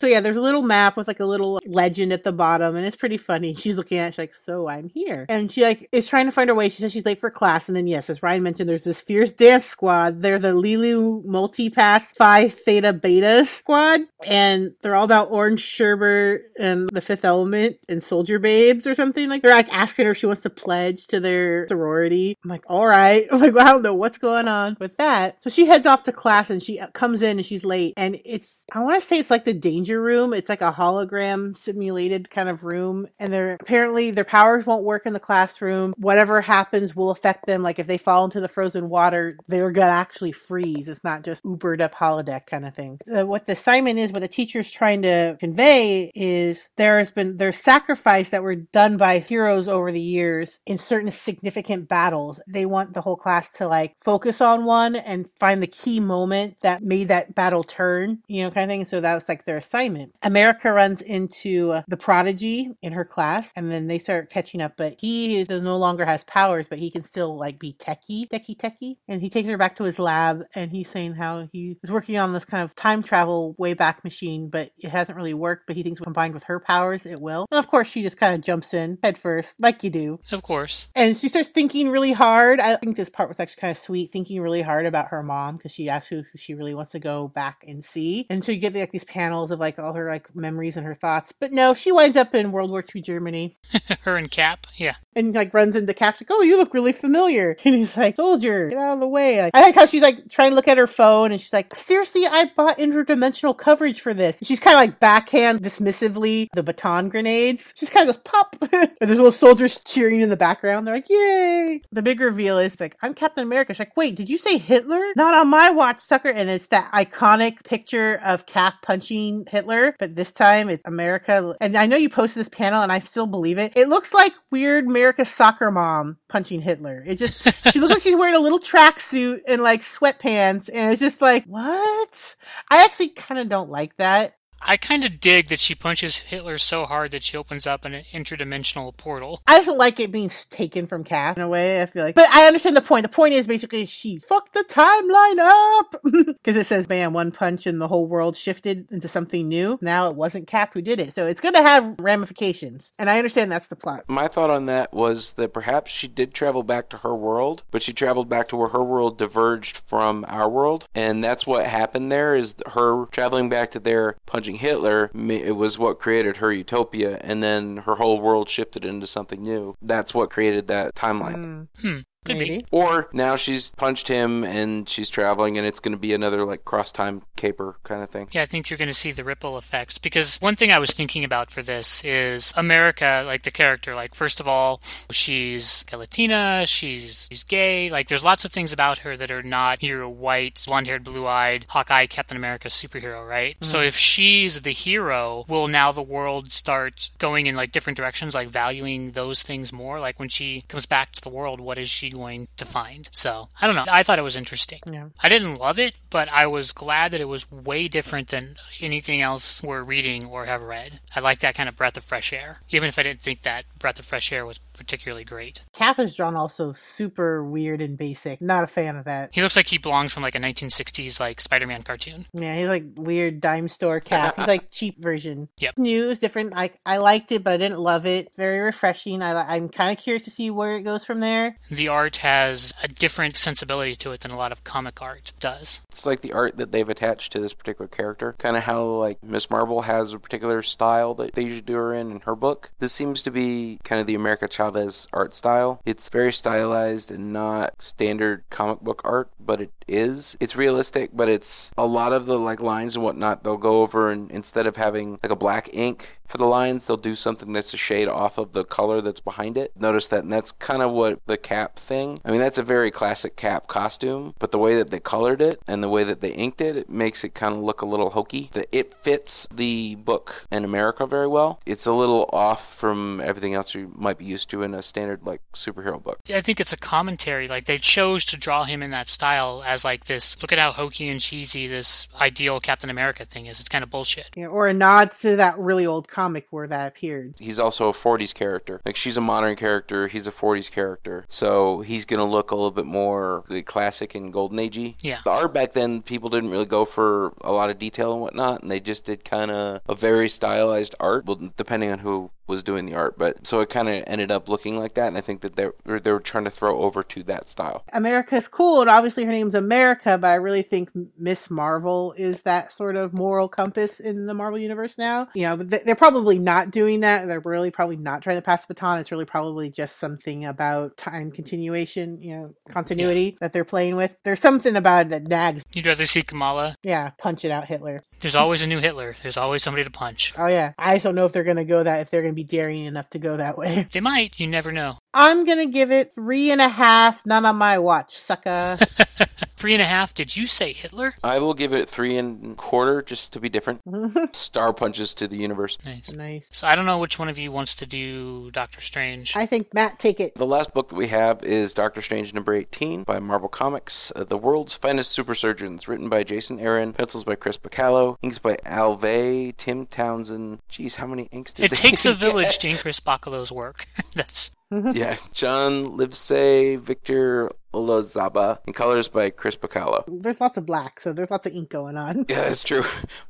So 0.00 0.06
yeah, 0.08 0.20
there's 0.20 0.36
a 0.36 0.40
little 0.40 0.62
map 0.62 0.96
with 0.96 1.06
like 1.06 1.20
a 1.20 1.24
little 1.24 1.60
legend 1.66 2.12
at 2.12 2.24
the 2.24 2.32
bottom, 2.32 2.74
and 2.74 2.84
it's 2.84 2.96
pretty 2.96 3.16
funny. 3.16 3.54
She's 3.58 3.76
looking 3.76 3.98
at 3.98 4.08
it, 4.08 4.12
she's 4.14 4.18
like, 4.18 4.34
"So 4.34 4.66
I'm 4.68 4.88
here," 4.88 5.24
and 5.28 5.52
she 5.52 5.62
like 5.62 5.88
is 5.92 6.08
trying 6.08 6.26
to 6.26 6.32
find 6.32 6.48
her 6.48 6.54
way. 6.54 6.68
She 6.68 6.78
says 6.78 6.90
she's 6.92 7.04
late 7.04 7.20
for 7.20 7.30
class, 7.30 7.68
and 7.68 7.76
then 7.76 7.86
yes, 7.86 8.10
as 8.10 8.20
Ryan 8.22 8.42
mentioned, 8.42 8.68
there's 8.68 8.82
this 8.84 9.00
fierce 9.00 9.30
dance 9.30 9.66
squad. 9.66 10.20
They're 10.22 10.38
the 10.40 10.52
Lilu 10.54 11.24
Multipass 11.24 12.02
Phi 12.16 12.48
Theta 12.48 12.92
Beta 12.92 13.44
squad, 13.46 14.00
and 14.26 14.72
they're 14.82 14.94
all 14.96 15.04
about 15.04 15.30
Orange 15.30 15.62
Sherbert 15.62 16.40
and 16.58 16.88
the 16.90 17.00
Fifth 17.00 17.24
Element 17.24 17.76
and 17.88 18.02
Soldier 18.02 18.38
Babes 18.40 18.86
or 18.86 18.94
something 18.94 19.28
like. 19.28 19.42
They're 19.42 19.54
like 19.54 19.72
asking 19.72 20.06
her 20.06 20.12
if 20.12 20.18
she 20.18 20.26
wants 20.26 20.42
to 20.42 20.50
pledge 20.50 21.06
to 21.08 21.20
their 21.20 21.68
sorority. 21.68 22.07
I'm 22.44 22.50
like, 22.50 22.64
all 22.68 22.86
right. 22.86 23.26
I'm 23.32 23.40
like, 23.40 23.54
well, 23.54 23.66
I 23.66 23.72
don't 23.72 23.82
know 23.82 23.94
what's 23.94 24.18
going 24.18 24.48
on 24.48 24.76
with 24.80 24.96
that. 24.96 25.38
So 25.42 25.50
she 25.50 25.66
heads 25.66 25.86
off 25.86 26.04
to 26.04 26.12
class, 26.12 26.50
and 26.50 26.62
she 26.62 26.80
comes 26.92 27.22
in, 27.22 27.38
and 27.38 27.46
she's 27.46 27.64
late, 27.64 27.94
and 27.96 28.20
it's 28.24 28.58
I 28.70 28.80
want 28.80 29.00
to 29.00 29.06
say 29.06 29.18
it's 29.18 29.30
like 29.30 29.46
the 29.46 29.54
danger 29.54 30.00
room. 30.00 30.34
It's 30.34 30.48
like 30.48 30.60
a 30.60 30.72
hologram 30.72 31.56
simulated 31.56 32.28
kind 32.30 32.50
of 32.50 32.64
room. 32.64 33.06
And 33.18 33.32
they're 33.32 33.56
apparently 33.58 34.10
their 34.10 34.24
powers 34.24 34.66
won't 34.66 34.84
work 34.84 35.06
in 35.06 35.14
the 35.14 35.20
classroom. 35.20 35.94
Whatever 35.96 36.42
happens 36.42 36.94
will 36.94 37.10
affect 37.10 37.46
them. 37.46 37.62
Like 37.62 37.78
if 37.78 37.86
they 37.86 37.96
fall 37.96 38.26
into 38.26 38.40
the 38.40 38.48
frozen 38.48 38.90
water, 38.90 39.38
they're 39.48 39.70
going 39.70 39.86
to 39.86 39.92
actually 39.92 40.32
freeze. 40.32 40.88
It's 40.88 41.02
not 41.02 41.24
just 41.24 41.44
Ubered 41.44 41.80
up 41.80 41.94
holodeck 41.94 42.46
kind 42.46 42.66
of 42.66 42.74
thing. 42.74 43.00
Uh, 43.10 43.24
what 43.24 43.46
the 43.46 43.52
assignment 43.52 43.98
is, 43.98 44.12
what 44.12 44.20
the 44.20 44.28
teacher's 44.28 44.70
trying 44.70 45.02
to 45.02 45.38
convey 45.40 46.12
is 46.14 46.68
there 46.76 46.98
has 46.98 47.10
been, 47.10 47.38
there's 47.38 47.56
sacrifice 47.56 48.30
that 48.30 48.42
were 48.42 48.56
done 48.56 48.98
by 48.98 49.18
heroes 49.18 49.66
over 49.66 49.90
the 49.90 50.00
years 50.00 50.60
in 50.66 50.76
certain 50.76 51.10
significant 51.10 51.88
battles. 51.88 51.97
They 52.46 52.66
want 52.66 52.94
the 52.94 53.00
whole 53.00 53.16
class 53.16 53.50
to 53.52 53.66
like 53.68 53.96
focus 53.98 54.40
on 54.40 54.64
one 54.64 54.96
and 54.96 55.28
find 55.38 55.62
the 55.62 55.66
key 55.66 56.00
moment 56.00 56.56
that 56.62 56.82
made 56.82 57.08
that 57.08 57.34
battle 57.34 57.64
turn, 57.64 58.18
you 58.28 58.42
know, 58.42 58.50
kind 58.50 58.70
of 58.70 58.74
thing. 58.74 58.84
So 58.86 59.00
that 59.00 59.14
was 59.14 59.28
like 59.28 59.44
their 59.44 59.58
assignment. 59.58 60.14
America 60.22 60.72
runs 60.72 61.02
into 61.02 61.80
the 61.88 61.96
prodigy 61.96 62.70
in 62.82 62.92
her 62.92 63.04
class 63.04 63.52
and 63.56 63.70
then 63.70 63.86
they 63.86 63.98
start 63.98 64.30
catching 64.30 64.60
up, 64.60 64.74
but 64.76 64.96
he 64.98 65.38
is, 65.40 65.48
no 65.48 65.76
longer 65.76 66.04
has 66.04 66.24
powers, 66.24 66.66
but 66.68 66.78
he 66.78 66.90
can 66.90 67.04
still 67.04 67.36
like 67.36 67.58
be 67.58 67.74
techie, 67.78 68.28
techie, 68.28 68.56
techie. 68.56 68.96
And 69.08 69.20
he 69.20 69.30
takes 69.30 69.48
her 69.48 69.58
back 69.58 69.76
to 69.76 69.84
his 69.84 69.98
lab 69.98 70.44
and 70.54 70.70
he's 70.70 70.88
saying 70.88 71.14
how 71.14 71.48
he 71.52 71.76
is 71.82 71.90
working 71.90 72.16
on 72.16 72.32
this 72.32 72.44
kind 72.44 72.62
of 72.62 72.74
time 72.74 73.02
travel 73.02 73.54
way 73.58 73.74
back 73.74 74.04
machine, 74.04 74.48
but 74.48 74.70
it 74.78 74.88
hasn't 74.90 75.16
really 75.16 75.34
worked, 75.34 75.66
but 75.66 75.76
he 75.76 75.82
thinks 75.82 76.00
combined 76.00 76.34
with 76.34 76.44
her 76.44 76.60
powers, 76.60 77.06
it 77.06 77.20
will. 77.20 77.46
And 77.50 77.58
of 77.58 77.68
course, 77.68 77.88
she 77.88 78.02
just 78.02 78.16
kind 78.16 78.34
of 78.34 78.40
jumps 78.40 78.74
in 78.74 78.98
head 79.02 79.18
first, 79.18 79.54
like 79.58 79.82
you 79.84 79.90
do. 79.90 80.20
of 80.32 80.42
course. 80.42 80.88
And 80.94 81.16
she 81.16 81.28
starts 81.28 81.48
thinking 81.48 81.87
really 81.90 82.12
hard. 82.12 82.60
I 82.60 82.76
think 82.76 82.96
this 82.96 83.08
part 83.08 83.28
was 83.28 83.40
actually 83.40 83.60
kind 83.60 83.70
of 83.70 83.82
sweet, 83.82 84.12
thinking 84.12 84.40
really 84.40 84.62
hard 84.62 84.86
about 84.86 85.08
her 85.08 85.22
mom 85.22 85.56
because 85.56 85.72
she 85.72 85.88
asks 85.88 86.08
who, 86.08 86.18
who 86.18 86.38
she 86.38 86.54
really 86.54 86.74
wants 86.74 86.92
to 86.92 86.98
go 86.98 87.28
back 87.28 87.64
and 87.66 87.84
see. 87.84 88.26
And 88.30 88.44
so 88.44 88.52
you 88.52 88.58
get 88.58 88.74
like 88.74 88.92
these 88.92 89.04
panels 89.04 89.50
of 89.50 89.58
like 89.58 89.78
all 89.78 89.92
her 89.92 90.08
like 90.08 90.34
memories 90.34 90.76
and 90.76 90.86
her 90.86 90.94
thoughts. 90.94 91.32
But 91.38 91.52
no, 91.52 91.74
she 91.74 91.92
winds 91.92 92.16
up 92.16 92.34
in 92.34 92.52
World 92.52 92.70
War 92.70 92.84
II 92.94 93.02
Germany 93.02 93.58
Her 94.02 94.16
and 94.16 94.30
Cap. 94.30 94.66
Yeah. 94.76 94.96
And 95.18 95.34
like 95.34 95.52
runs 95.52 95.76
into 95.76 95.92
Cap. 95.92 96.16
Like, 96.20 96.28
"Oh, 96.30 96.42
you 96.42 96.56
look 96.56 96.72
really 96.72 96.92
familiar." 96.92 97.56
And 97.68 97.74
he's 97.74 97.96
like, 97.96 98.16
"Soldier, 98.16 98.70
get 98.70 98.78
out 98.78 98.94
of 98.94 99.00
the 99.00 99.08
way!" 99.08 99.42
Like, 99.42 99.50
I 99.54 99.60
like 99.60 99.74
how 99.74 99.84
she's 99.84 100.00
like 100.00 100.28
trying 100.30 100.52
to 100.52 100.54
look 100.54 100.68
at 100.68 100.78
her 100.78 100.86
phone, 100.86 101.32
and 101.32 101.40
she's 101.40 101.52
like, 101.52 101.78
"Seriously, 101.78 102.26
I 102.26 102.50
bought 102.56 102.78
interdimensional 102.78 103.56
coverage 103.56 104.00
for 104.00 104.14
this." 104.14 104.38
She's 104.42 104.60
kind 104.60 104.74
of 104.74 104.80
like 104.80 105.00
backhand 105.00 105.60
dismissively 105.60 106.48
the 106.54 106.62
baton 106.62 107.10
grenades. 107.10 107.74
She's 107.74 107.90
kind 107.90 108.08
of 108.08 108.16
goes 108.16 108.22
pop, 108.24 108.56
and 108.72 108.90
there's 109.00 109.18
little 109.18 109.32
soldiers 109.32 109.80
cheering 109.84 110.20
in 110.20 110.30
the 110.30 110.36
background. 110.36 110.86
They're 110.86 110.94
like, 110.94 111.10
"Yay!" 111.10 111.82
The 111.92 112.02
big 112.02 112.20
reveal 112.20 112.58
is 112.58 112.78
like, 112.80 112.96
"I'm 113.02 113.12
Captain 113.12 113.42
America." 113.42 113.74
She's 113.74 113.80
like, 113.80 113.96
"Wait, 113.96 114.14
did 114.14 114.30
you 114.30 114.38
say 114.38 114.56
Hitler? 114.56 115.02
Not 115.16 115.34
on 115.34 115.48
my 115.48 115.70
watch, 115.70 116.00
sucker!" 116.00 116.30
And 116.30 116.48
it's 116.48 116.68
that 116.68 116.90
iconic 116.92 117.64
picture 117.64 118.20
of 118.24 118.46
Cap 118.46 118.74
punching 118.82 119.46
Hitler, 119.50 119.94
but 119.98 120.14
this 120.14 120.32
time 120.32 120.70
it's 120.70 120.82
America. 120.86 121.54
And 121.60 121.76
I 121.76 121.86
know 121.86 121.96
you 121.96 122.08
posted 122.08 122.40
this 122.40 122.48
panel, 122.48 122.82
and 122.82 122.92
I 122.92 123.00
still 123.00 123.26
believe 123.26 123.58
it. 123.58 123.72
It 123.76 123.88
looks 123.88 124.14
like 124.14 124.32
weird 124.50 124.86
America's 125.08 125.34
soccer 125.34 125.70
mom 125.70 126.18
punching 126.28 126.60
Hitler. 126.60 127.02
It 127.06 127.18
just 127.18 127.42
she 127.72 127.80
looks 127.80 127.94
like 127.94 128.02
she's 128.02 128.14
wearing 128.14 128.34
a 128.34 128.40
little 128.40 128.60
tracksuit 128.60 129.40
and 129.48 129.62
like 129.62 129.80
sweatpants, 129.80 130.68
and 130.70 130.92
it's 130.92 131.00
just 131.00 131.22
like 131.22 131.44
what? 131.46 132.36
I 132.68 132.84
actually 132.84 133.08
kind 133.08 133.40
of 133.40 133.48
don't 133.48 133.70
like 133.70 133.96
that. 133.96 134.36
I 134.60 134.76
kind 134.76 135.04
of 135.04 135.20
dig 135.20 135.48
that 135.48 135.60
she 135.60 135.74
punches 135.74 136.18
Hitler 136.18 136.58
so 136.58 136.84
hard 136.84 137.12
that 137.12 137.22
she 137.22 137.36
opens 137.36 137.66
up 137.66 137.84
an 137.84 138.04
interdimensional 138.12 138.96
portal. 138.96 139.40
I 139.46 139.56
just 139.56 139.66
don't 139.66 139.78
like 139.78 140.00
it 140.00 140.12
being 140.12 140.30
taken 140.50 140.86
from 140.86 141.04
Cap 141.04 141.36
in 141.36 141.42
a 141.42 141.48
way. 141.48 141.80
I 141.80 141.86
feel 141.86 142.04
like, 142.04 142.14
but 142.14 142.28
I 142.30 142.46
understand 142.46 142.76
the 142.76 142.82
point. 142.82 143.04
The 143.04 143.08
point 143.08 143.34
is 143.34 143.46
basically 143.46 143.86
she 143.86 144.18
fucked 144.18 144.54
the 144.54 144.64
timeline 144.64 145.38
up 145.38 145.96
because 146.26 146.56
it 146.56 146.66
says, 146.66 146.88
"Man, 146.88 147.12
one 147.12 147.30
punch 147.30 147.66
and 147.66 147.80
the 147.80 147.88
whole 147.88 148.06
world 148.06 148.36
shifted 148.36 148.88
into 148.90 149.08
something 149.08 149.48
new." 149.48 149.78
Now 149.80 150.08
it 150.08 150.16
wasn't 150.16 150.46
Cap 150.48 150.74
who 150.74 150.82
did 150.82 151.00
it, 151.00 151.14
so 151.14 151.26
it's 151.26 151.40
going 151.40 151.54
to 151.54 151.62
have 151.62 151.94
ramifications, 151.98 152.90
and 152.98 153.08
I 153.08 153.18
understand 153.18 153.52
that's 153.52 153.68
the 153.68 153.76
plot. 153.76 154.04
My 154.08 154.28
thought 154.28 154.50
on 154.50 154.66
that 154.66 154.92
was 154.92 155.34
that 155.34 155.52
perhaps 155.52 155.92
she 155.92 156.08
did 156.08 156.34
travel 156.34 156.62
back 156.62 156.90
to 156.90 156.98
her 156.98 157.14
world, 157.14 157.62
but 157.70 157.82
she 157.82 157.92
traveled 157.92 158.28
back 158.28 158.48
to 158.48 158.56
where 158.56 158.68
her 158.68 158.82
world 158.82 159.18
diverged 159.18 159.82
from 159.86 160.24
our 160.28 160.48
world, 160.48 160.86
and 160.94 161.22
that's 161.22 161.46
what 161.46 161.64
happened 161.64 162.10
there. 162.10 162.34
Is 162.34 162.54
her 162.66 163.06
traveling 163.06 163.48
back 163.48 163.72
to 163.72 163.80
there, 163.80 164.16
punching 164.48 164.66
Hitler 164.66 165.10
it 165.30 165.56
was 165.56 165.78
what 165.78 165.98
created 165.98 166.38
her 166.38 166.52
utopia, 166.52 167.18
and 167.20 167.42
then 167.42 167.78
her 167.78 167.94
whole 167.94 168.20
world 168.20 168.48
shifted 168.48 168.84
into 168.84 169.06
something 169.06 169.42
new. 169.42 169.76
That's 169.82 170.14
what 170.14 170.30
created 170.30 170.68
that 170.68 170.94
timeline. 170.94 171.68
Mm. 171.82 172.04
Could 172.28 172.38
be. 172.38 172.50
Maybe. 172.50 172.66
Or 172.70 173.08
now 173.12 173.36
she's 173.36 173.70
punched 173.72 174.08
him 174.08 174.44
and 174.44 174.88
she's 174.88 175.10
traveling 175.10 175.58
and 175.58 175.66
it's 175.66 175.80
going 175.80 175.94
to 175.94 176.00
be 176.00 176.14
another 176.14 176.44
like 176.44 176.64
cross 176.64 176.92
time 176.92 177.22
caper 177.36 177.76
kind 177.84 178.02
of 178.02 178.10
thing. 178.10 178.28
Yeah, 178.32 178.42
I 178.42 178.46
think 178.46 178.70
you're 178.70 178.78
going 178.78 178.88
to 178.88 178.94
see 178.94 179.12
the 179.12 179.24
ripple 179.24 179.58
effects 179.58 179.98
because 179.98 180.38
one 180.38 180.56
thing 180.56 180.72
I 180.72 180.78
was 180.78 180.92
thinking 180.92 181.24
about 181.24 181.50
for 181.50 181.62
this 181.62 182.04
is 182.04 182.52
America, 182.56 183.22
like 183.26 183.42
the 183.42 183.50
character. 183.50 183.94
Like, 183.94 184.14
first 184.14 184.40
of 184.40 184.48
all, 184.48 184.80
she's 185.10 185.84
Latina, 185.92 186.66
she's 186.66 187.28
she's 187.30 187.44
gay. 187.44 187.90
Like, 187.90 188.08
there's 188.08 188.24
lots 188.24 188.44
of 188.44 188.52
things 188.52 188.72
about 188.72 188.98
her 188.98 189.16
that 189.16 189.30
are 189.30 189.42
not 189.42 189.82
your 189.82 190.08
white, 190.08 190.62
blonde-haired, 190.66 191.04
blue-eyed 191.04 191.66
Hawkeye, 191.68 192.06
Captain 192.06 192.36
America 192.36 192.68
superhero, 192.68 193.26
right? 193.26 193.56
So 193.62 193.78
mm-hmm. 193.78 193.88
if 193.88 193.96
she's 193.96 194.62
the 194.62 194.72
hero, 194.72 195.44
will 195.48 195.68
now 195.68 195.92
the 195.92 196.02
world 196.02 196.52
start 196.52 197.10
going 197.18 197.46
in 197.46 197.54
like 197.54 197.72
different 197.72 197.96
directions, 197.96 198.34
like 198.34 198.48
valuing 198.48 199.12
those 199.12 199.42
things 199.42 199.72
more? 199.72 200.00
Like 200.00 200.18
when 200.18 200.28
she 200.28 200.62
comes 200.62 200.86
back 200.86 201.12
to 201.12 201.22
the 201.22 201.28
world, 201.28 201.60
what 201.60 201.78
is 201.78 201.90
she 201.90 202.10
going 202.18 202.48
to 202.56 202.64
find? 202.64 203.08
So 203.12 203.48
I 203.60 203.66
don't 203.66 203.76
know. 203.76 203.84
I 203.88 204.02
thought 204.02 204.18
it 204.18 204.22
was 204.22 204.36
interesting. 204.36 204.78
Yeah. 204.90 205.08
I 205.22 205.28
didn't 205.28 205.56
love 205.56 205.78
it, 205.78 205.94
but 206.10 206.28
I 206.32 206.46
was 206.46 206.72
glad 206.72 207.12
that 207.12 207.20
it 207.20 207.28
was 207.28 207.50
way 207.50 207.88
different 207.88 208.28
than 208.28 208.56
anything 208.80 209.20
else 209.20 209.62
we're 209.62 209.82
reading 209.82 210.26
or 210.26 210.44
have 210.46 210.62
read. 210.62 211.00
I 211.14 211.20
like 211.20 211.40
that 211.40 211.54
kind 211.54 211.68
of 211.68 211.76
breath 211.76 211.96
of 211.96 212.04
fresh 212.04 212.32
air, 212.32 212.58
even 212.70 212.88
if 212.88 212.98
I 212.98 213.02
didn't 213.02 213.20
think 213.20 213.42
that 213.42 213.64
breath 213.78 213.98
of 213.98 214.04
fresh 214.04 214.32
air 214.32 214.44
was 214.46 214.58
particularly 214.58 215.24
great. 215.24 215.60
Cap 215.72 215.98
is 215.98 216.14
drawn 216.14 216.36
also 216.36 216.72
super 216.72 217.44
weird 217.44 217.80
and 217.80 217.98
basic. 217.98 218.40
Not 218.40 218.64
a 218.64 218.68
fan 218.68 218.96
of 218.96 219.04
that. 219.06 219.30
He 219.32 219.42
looks 219.42 219.56
like 219.56 219.66
he 219.66 219.78
belongs 219.78 220.12
from 220.12 220.22
like 220.22 220.34
a 220.36 220.38
1960s 220.38 221.18
like 221.20 221.40
Spider-Man 221.40 221.82
cartoon. 221.82 222.26
Yeah, 222.32 222.56
he's 222.56 222.68
like 222.68 222.84
weird 222.96 223.40
dime 223.40 223.68
store 223.68 224.00
cap. 224.00 224.36
He's 224.36 224.46
like 224.46 224.70
cheap 224.70 225.00
version. 225.00 225.48
Yep. 225.58 225.76
New 225.76 226.10
is 226.10 226.18
different. 226.20 226.52
I 226.54 226.70
I 226.86 226.98
liked 226.98 227.32
it, 227.32 227.42
but 227.42 227.52
I 227.54 227.56
didn't 227.56 227.80
love 227.80 228.06
it. 228.06 228.32
Very 228.36 228.60
refreshing. 228.60 229.22
I 229.22 229.56
I'm 229.56 229.68
kind 229.68 229.96
of 229.96 230.02
curious 230.02 230.24
to 230.24 230.30
see 230.30 230.50
where 230.50 230.76
it 230.76 230.82
goes 230.82 231.04
from 231.04 231.18
there. 231.20 231.58
The 231.70 231.88
art 231.88 231.97
has 232.18 232.72
a 232.82 232.88
different 232.88 233.36
sensibility 233.36 233.96
to 233.96 234.12
it 234.12 234.20
than 234.20 234.30
a 234.30 234.36
lot 234.36 234.52
of 234.52 234.64
comic 234.64 235.02
art 235.02 235.32
does. 235.40 235.80
It's 235.90 236.06
like 236.06 236.20
the 236.20 236.32
art 236.32 236.56
that 236.58 236.72
they've 236.72 236.88
attached 236.88 237.32
to 237.32 237.40
this 237.40 237.54
particular 237.54 237.88
character. 237.88 238.34
Kind 238.38 238.56
of 238.56 238.62
how 238.62 238.84
like 238.84 239.22
Miss 239.22 239.50
Marvel 239.50 239.82
has 239.82 240.12
a 240.12 240.18
particular 240.18 240.62
style 240.62 241.14
that 241.14 241.32
they 241.34 241.42
usually 241.42 241.60
do 241.62 241.74
her 241.74 241.94
in 241.94 242.10
in 242.12 242.20
her 242.20 242.36
book. 242.36 242.70
This 242.78 242.92
seems 242.92 243.24
to 243.24 243.30
be 243.30 243.78
kind 243.82 244.00
of 244.00 244.06
the 244.06 244.14
America 244.14 244.48
Chavez 244.48 245.06
art 245.12 245.34
style. 245.34 245.80
It's 245.84 246.08
very 246.08 246.32
stylized 246.32 247.10
and 247.10 247.32
not 247.32 247.80
standard 247.82 248.44
comic 248.50 248.80
book 248.80 249.02
art, 249.04 249.30
but 249.40 249.60
it 249.60 249.72
is. 249.86 250.36
It's 250.40 250.56
realistic, 250.56 251.10
but 251.12 251.28
it's 251.28 251.72
a 251.76 251.86
lot 251.86 252.12
of 252.12 252.26
the 252.26 252.38
like 252.38 252.60
lines 252.60 252.96
and 252.96 253.04
whatnot. 253.04 253.42
They'll 253.42 253.56
go 253.56 253.82
over 253.82 254.10
and 254.10 254.30
instead 254.30 254.66
of 254.66 254.76
having 254.76 255.18
like 255.22 255.32
a 255.32 255.36
black 255.36 255.70
ink 255.72 256.18
for 256.28 256.38
the 256.38 256.46
lines, 256.46 256.86
they'll 256.86 256.96
do 256.96 257.14
something 257.14 257.52
that's 257.52 257.74
a 257.74 257.78
shade 257.78 258.08
off 258.08 258.38
of 258.38 258.52
the 258.52 258.64
color 258.64 259.00
that's 259.00 259.20
behind 259.20 259.56
it. 259.56 259.72
Notice 259.76 260.08
that, 260.08 260.24
and 260.24 260.32
that's 260.32 260.52
kind 260.52 260.82
of 260.82 260.92
what 260.92 261.20
the 261.26 261.38
cap 261.38 261.78
thing. 261.88 262.20
I 262.24 262.30
mean, 262.30 262.40
that's 262.40 262.58
a 262.58 262.62
very 262.62 262.90
classic 262.90 263.34
cap 263.36 263.66
costume, 263.66 264.34
but 264.38 264.52
the 264.52 264.58
way 264.58 264.76
that 264.76 264.90
they 264.90 265.00
colored 265.00 265.40
it 265.40 265.60
and 265.66 265.82
the 265.82 265.88
way 265.88 266.04
that 266.04 266.20
they 266.20 266.30
inked 266.30 266.60
it, 266.60 266.76
it 266.76 266.88
makes 266.88 267.24
it 267.24 267.34
kind 267.34 267.54
of 267.54 267.60
look 267.60 267.82
a 267.82 267.86
little 267.86 268.10
hokey. 268.10 268.50
That 268.52 268.68
it 268.70 268.94
fits 269.02 269.48
the 269.52 269.96
book 269.96 270.46
in 270.52 270.64
America 270.64 271.06
very 271.06 271.26
well. 271.26 271.60
It's 271.66 271.86
a 271.86 271.92
little 271.92 272.28
off 272.32 272.74
from 272.76 273.20
everything 273.20 273.54
else 273.54 273.74
you 273.74 273.90
might 273.96 274.18
be 274.18 274.26
used 274.26 274.50
to 274.50 274.62
in 274.62 274.74
a 274.74 274.82
standard 274.82 275.24
like 275.24 275.40
superhero 275.54 276.02
book. 276.02 276.18
I 276.32 276.40
think 276.40 276.60
it's 276.60 276.72
a 276.72 276.76
commentary. 276.76 277.48
Like 277.48 277.64
they 277.64 277.78
chose 277.78 278.24
to 278.26 278.36
draw 278.36 278.64
him 278.64 278.82
in 278.82 278.90
that 278.90 279.08
style 279.08 279.62
as 279.66 279.84
like 279.84 280.04
this. 280.04 280.40
Look 280.42 280.52
at 280.52 280.58
how 280.58 280.72
hokey 280.72 281.08
and 281.08 281.20
cheesy 281.20 281.66
this 281.66 282.08
ideal 282.20 282.60
Captain 282.60 282.90
America 282.90 283.24
thing 283.24 283.46
is. 283.46 283.58
It's 283.60 283.68
kind 283.68 283.82
of 283.82 283.90
bullshit. 283.90 284.28
Yeah, 284.36 284.46
or 284.46 284.68
a 284.68 284.74
nod 284.74 285.12
to 285.22 285.36
that 285.36 285.58
really 285.58 285.86
old 285.86 286.08
comic 286.08 286.46
where 286.50 286.66
that 286.68 286.88
appeared. 286.88 287.34
he's 287.38 287.58
also 287.58 287.88
a 287.88 287.92
40s 287.92 288.34
character. 288.34 288.80
Like 288.84 288.96
she's 288.96 289.16
a 289.16 289.20
modern 289.20 289.56
character, 289.56 290.06
he's 290.06 290.26
a 290.26 290.32
40s 290.32 290.70
character. 290.70 291.24
So 291.28 291.77
he's 291.80 292.06
gonna 292.06 292.24
look 292.24 292.50
a 292.50 292.54
little 292.54 292.70
bit 292.70 292.86
more 292.86 293.44
the 293.48 293.62
classic 293.62 294.14
and 294.14 294.32
golden 294.32 294.58
agey. 294.58 294.94
Yeah. 295.00 295.18
The 295.24 295.30
art 295.30 295.52
back 295.52 295.72
then, 295.72 296.02
people 296.02 296.28
didn't 296.28 296.50
really 296.50 296.66
go 296.66 296.84
for 296.84 297.32
a 297.40 297.52
lot 297.52 297.70
of 297.70 297.78
detail 297.78 298.12
and 298.12 298.20
whatnot, 298.20 298.62
and 298.62 298.70
they 298.70 298.80
just 298.80 299.04
did 299.04 299.24
kind 299.24 299.50
of 299.50 299.80
a 299.88 299.94
very 299.94 300.28
stylized 300.28 300.94
art. 301.00 301.26
Well, 301.26 301.50
depending 301.56 301.90
on 301.90 301.98
who 301.98 302.30
was 302.48 302.62
doing 302.62 302.86
the 302.86 302.94
art, 302.94 303.16
but 303.18 303.46
so 303.46 303.60
it 303.60 303.68
kind 303.68 303.88
of 303.88 304.02
ended 304.06 304.30
up 304.30 304.48
looking 304.48 304.78
like 304.78 304.94
that, 304.94 305.08
and 305.08 305.16
I 305.16 305.20
think 305.20 305.42
that 305.42 305.56
they 305.56 305.68
were, 305.86 306.00
they 306.00 306.10
were 306.12 306.20
trying 306.20 306.44
to 306.44 306.50
throw 306.50 306.80
over 306.82 307.02
to 307.02 307.22
that 307.24 307.48
style. 307.48 307.84
America's 307.92 308.48
cool, 308.48 308.80
and 308.80 308.90
obviously 308.90 309.24
her 309.24 309.30
name's 309.32 309.54
America, 309.54 310.18
but 310.18 310.28
I 310.28 310.34
really 310.34 310.62
think 310.62 310.90
Miss 311.18 311.50
Marvel 311.50 312.14
is 312.16 312.42
that 312.42 312.72
sort 312.72 312.96
of 312.96 313.12
moral 313.12 313.48
compass 313.48 314.00
in 314.00 314.26
the 314.26 314.34
Marvel 314.34 314.58
universe 314.58 314.96
now. 314.98 315.28
You 315.34 315.42
know, 315.42 315.56
they- 315.56 315.82
they're 315.84 315.94
probably 315.94 316.38
not 316.38 316.70
doing 316.70 317.00
that. 317.00 317.28
They're 317.28 317.40
really 317.40 317.70
probably 317.70 317.96
not 317.96 318.22
trying 318.22 318.36
to 318.36 318.42
pass 318.42 318.62
the 318.66 318.74
baton. 318.74 318.98
It's 318.98 319.12
really 319.12 319.24
probably 319.24 319.70
just 319.70 319.98
something 319.98 320.44
about 320.44 320.96
time 320.96 321.30
continuation, 321.30 322.22
you 322.22 322.34
know, 322.36 322.54
continuity 322.72 323.36
that 323.40 323.52
they're 323.52 323.64
playing 323.64 323.96
with. 323.96 324.16
There's 324.24 324.40
something 324.40 324.76
about 324.76 325.06
it 325.06 325.08
that 325.10 325.26
nags. 325.26 325.62
You'd 325.74 325.86
rather 325.86 326.06
see 326.06 326.22
Kamala. 326.22 326.76
Yeah, 326.82 327.10
punch 327.18 327.44
it 327.44 327.50
out, 327.50 327.66
Hitler. 327.66 328.02
There's 328.20 328.36
always 328.36 328.62
a 328.62 328.66
new 328.66 328.78
Hitler. 328.78 329.14
There's 329.22 329.36
always 329.36 329.62
somebody 329.62 329.84
to 329.84 329.90
punch. 329.90 330.32
Oh 330.38 330.46
yeah, 330.46 330.72
I 330.78 330.94
just 330.96 331.04
don't 331.04 331.14
know 331.14 331.26
if 331.26 331.32
they're 331.32 331.44
gonna 331.44 331.64
go 331.64 331.82
that 331.82 332.00
if 332.00 332.10
they're 332.10 332.22
gonna 332.22 332.32
be 332.38 332.44
daring 332.44 332.84
enough 332.84 333.10
to 333.10 333.18
go 333.18 333.36
that 333.36 333.58
way. 333.58 333.86
They 333.92 334.00
might. 334.00 334.38
You 334.38 334.46
never 334.46 334.70
know. 334.70 334.98
I'm 335.12 335.44
gonna 335.44 335.66
give 335.66 335.90
it 335.90 336.14
three 336.14 336.52
and 336.52 336.60
a 336.60 336.68
half. 336.68 337.26
None 337.26 337.44
on 337.44 337.56
my 337.56 337.78
watch, 337.78 338.16
sucker. 338.16 338.78
Three 339.58 339.74
and 339.74 339.82
a 339.82 339.86
half. 339.86 340.14
Did 340.14 340.36
you 340.36 340.46
say 340.46 340.72
Hitler? 340.72 341.12
I 341.24 341.40
will 341.40 341.52
give 341.52 341.72
it 341.72 341.88
three 341.88 342.16
and 342.16 342.52
a 342.52 342.54
quarter 342.54 343.02
just 343.02 343.32
to 343.32 343.40
be 343.40 343.48
different. 343.48 343.80
Star 344.36 344.72
punches 344.72 345.14
to 345.14 345.26
the 345.26 345.36
universe. 345.36 345.78
Nice. 345.84 346.12
nice. 346.12 346.44
So 346.50 346.68
I 346.68 346.76
don't 346.76 346.86
know 346.86 346.98
which 346.98 347.18
one 347.18 347.28
of 347.28 347.40
you 347.40 347.50
wants 347.50 347.74
to 347.76 347.86
do 347.86 348.52
Doctor 348.52 348.80
Strange. 348.80 349.36
I 349.36 349.46
think 349.46 349.74
Matt 349.74 349.98
take 349.98 350.20
it. 350.20 350.36
The 350.36 350.46
last 350.46 350.72
book 350.72 350.90
that 350.90 350.94
we 350.94 351.08
have 351.08 351.42
is 351.42 351.74
Doctor 351.74 352.02
Strange 352.02 352.32
number 352.34 352.54
18 352.54 353.02
by 353.02 353.18
Marvel 353.18 353.48
Comics, 353.48 354.12
uh, 354.14 354.22
The 354.22 354.38
World's 354.38 354.76
Finest 354.76 355.10
Super 355.10 355.34
Surgeons, 355.34 355.88
written 355.88 356.08
by 356.08 356.22
Jason 356.22 356.60
Aaron, 356.60 356.92
pencils 356.92 357.24
by 357.24 357.34
Chris 357.34 357.58
Bachalo, 357.58 358.16
inks 358.22 358.38
by 358.38 358.58
Al 358.64 358.94
Vey, 358.94 359.52
Tim 359.56 359.86
Townsend. 359.86 360.60
Geez, 360.68 360.94
how 360.94 361.08
many 361.08 361.24
inks 361.32 361.52
did 361.52 361.64
It 361.64 361.70
they 361.72 361.76
takes 361.76 362.06
a 362.06 362.12
village 362.14 362.58
to 362.58 362.68
ink 362.68 362.78
Chris 362.78 363.00
Bachalo's 363.00 363.50
work. 363.50 363.86
That's 364.14 364.52
Yeah, 364.70 365.16
John 365.32 365.98
Livesay, 365.98 366.78
Victor 366.78 367.50
Olazaba, 367.74 368.58
and 368.66 368.74
colors 368.74 369.08
by 369.08 369.30
Chris 369.30 369.56
Bachalo. 369.56 370.04
There's 370.06 370.40
lots 370.40 370.56
of 370.56 370.66
black, 370.66 371.00
so 371.00 371.12
there's 371.12 371.30
lots 371.30 371.46
of 371.46 371.52
ink 371.52 371.70
going 371.70 371.96
on. 371.96 372.26
Yeah, 372.38 372.44
that's 372.44 372.62
true. 372.62 372.84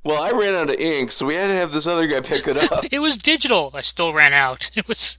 Well, 0.04 0.20
I 0.22 0.32
ran 0.32 0.54
out 0.54 0.70
of 0.70 0.76
ink, 0.76 1.12
so 1.12 1.26
we 1.26 1.34
had 1.34 1.48
to 1.48 1.54
have 1.54 1.72
this 1.72 1.86
other 1.86 2.06
guy 2.06 2.20
pick 2.20 2.48
it 2.48 2.56
up. 2.56 2.84
it 2.90 2.98
was 2.98 3.16
digital. 3.16 3.70
I 3.74 3.80
still 3.80 4.12
ran 4.12 4.32
out. 4.32 4.70
It 4.78 4.86
was 4.86 5.18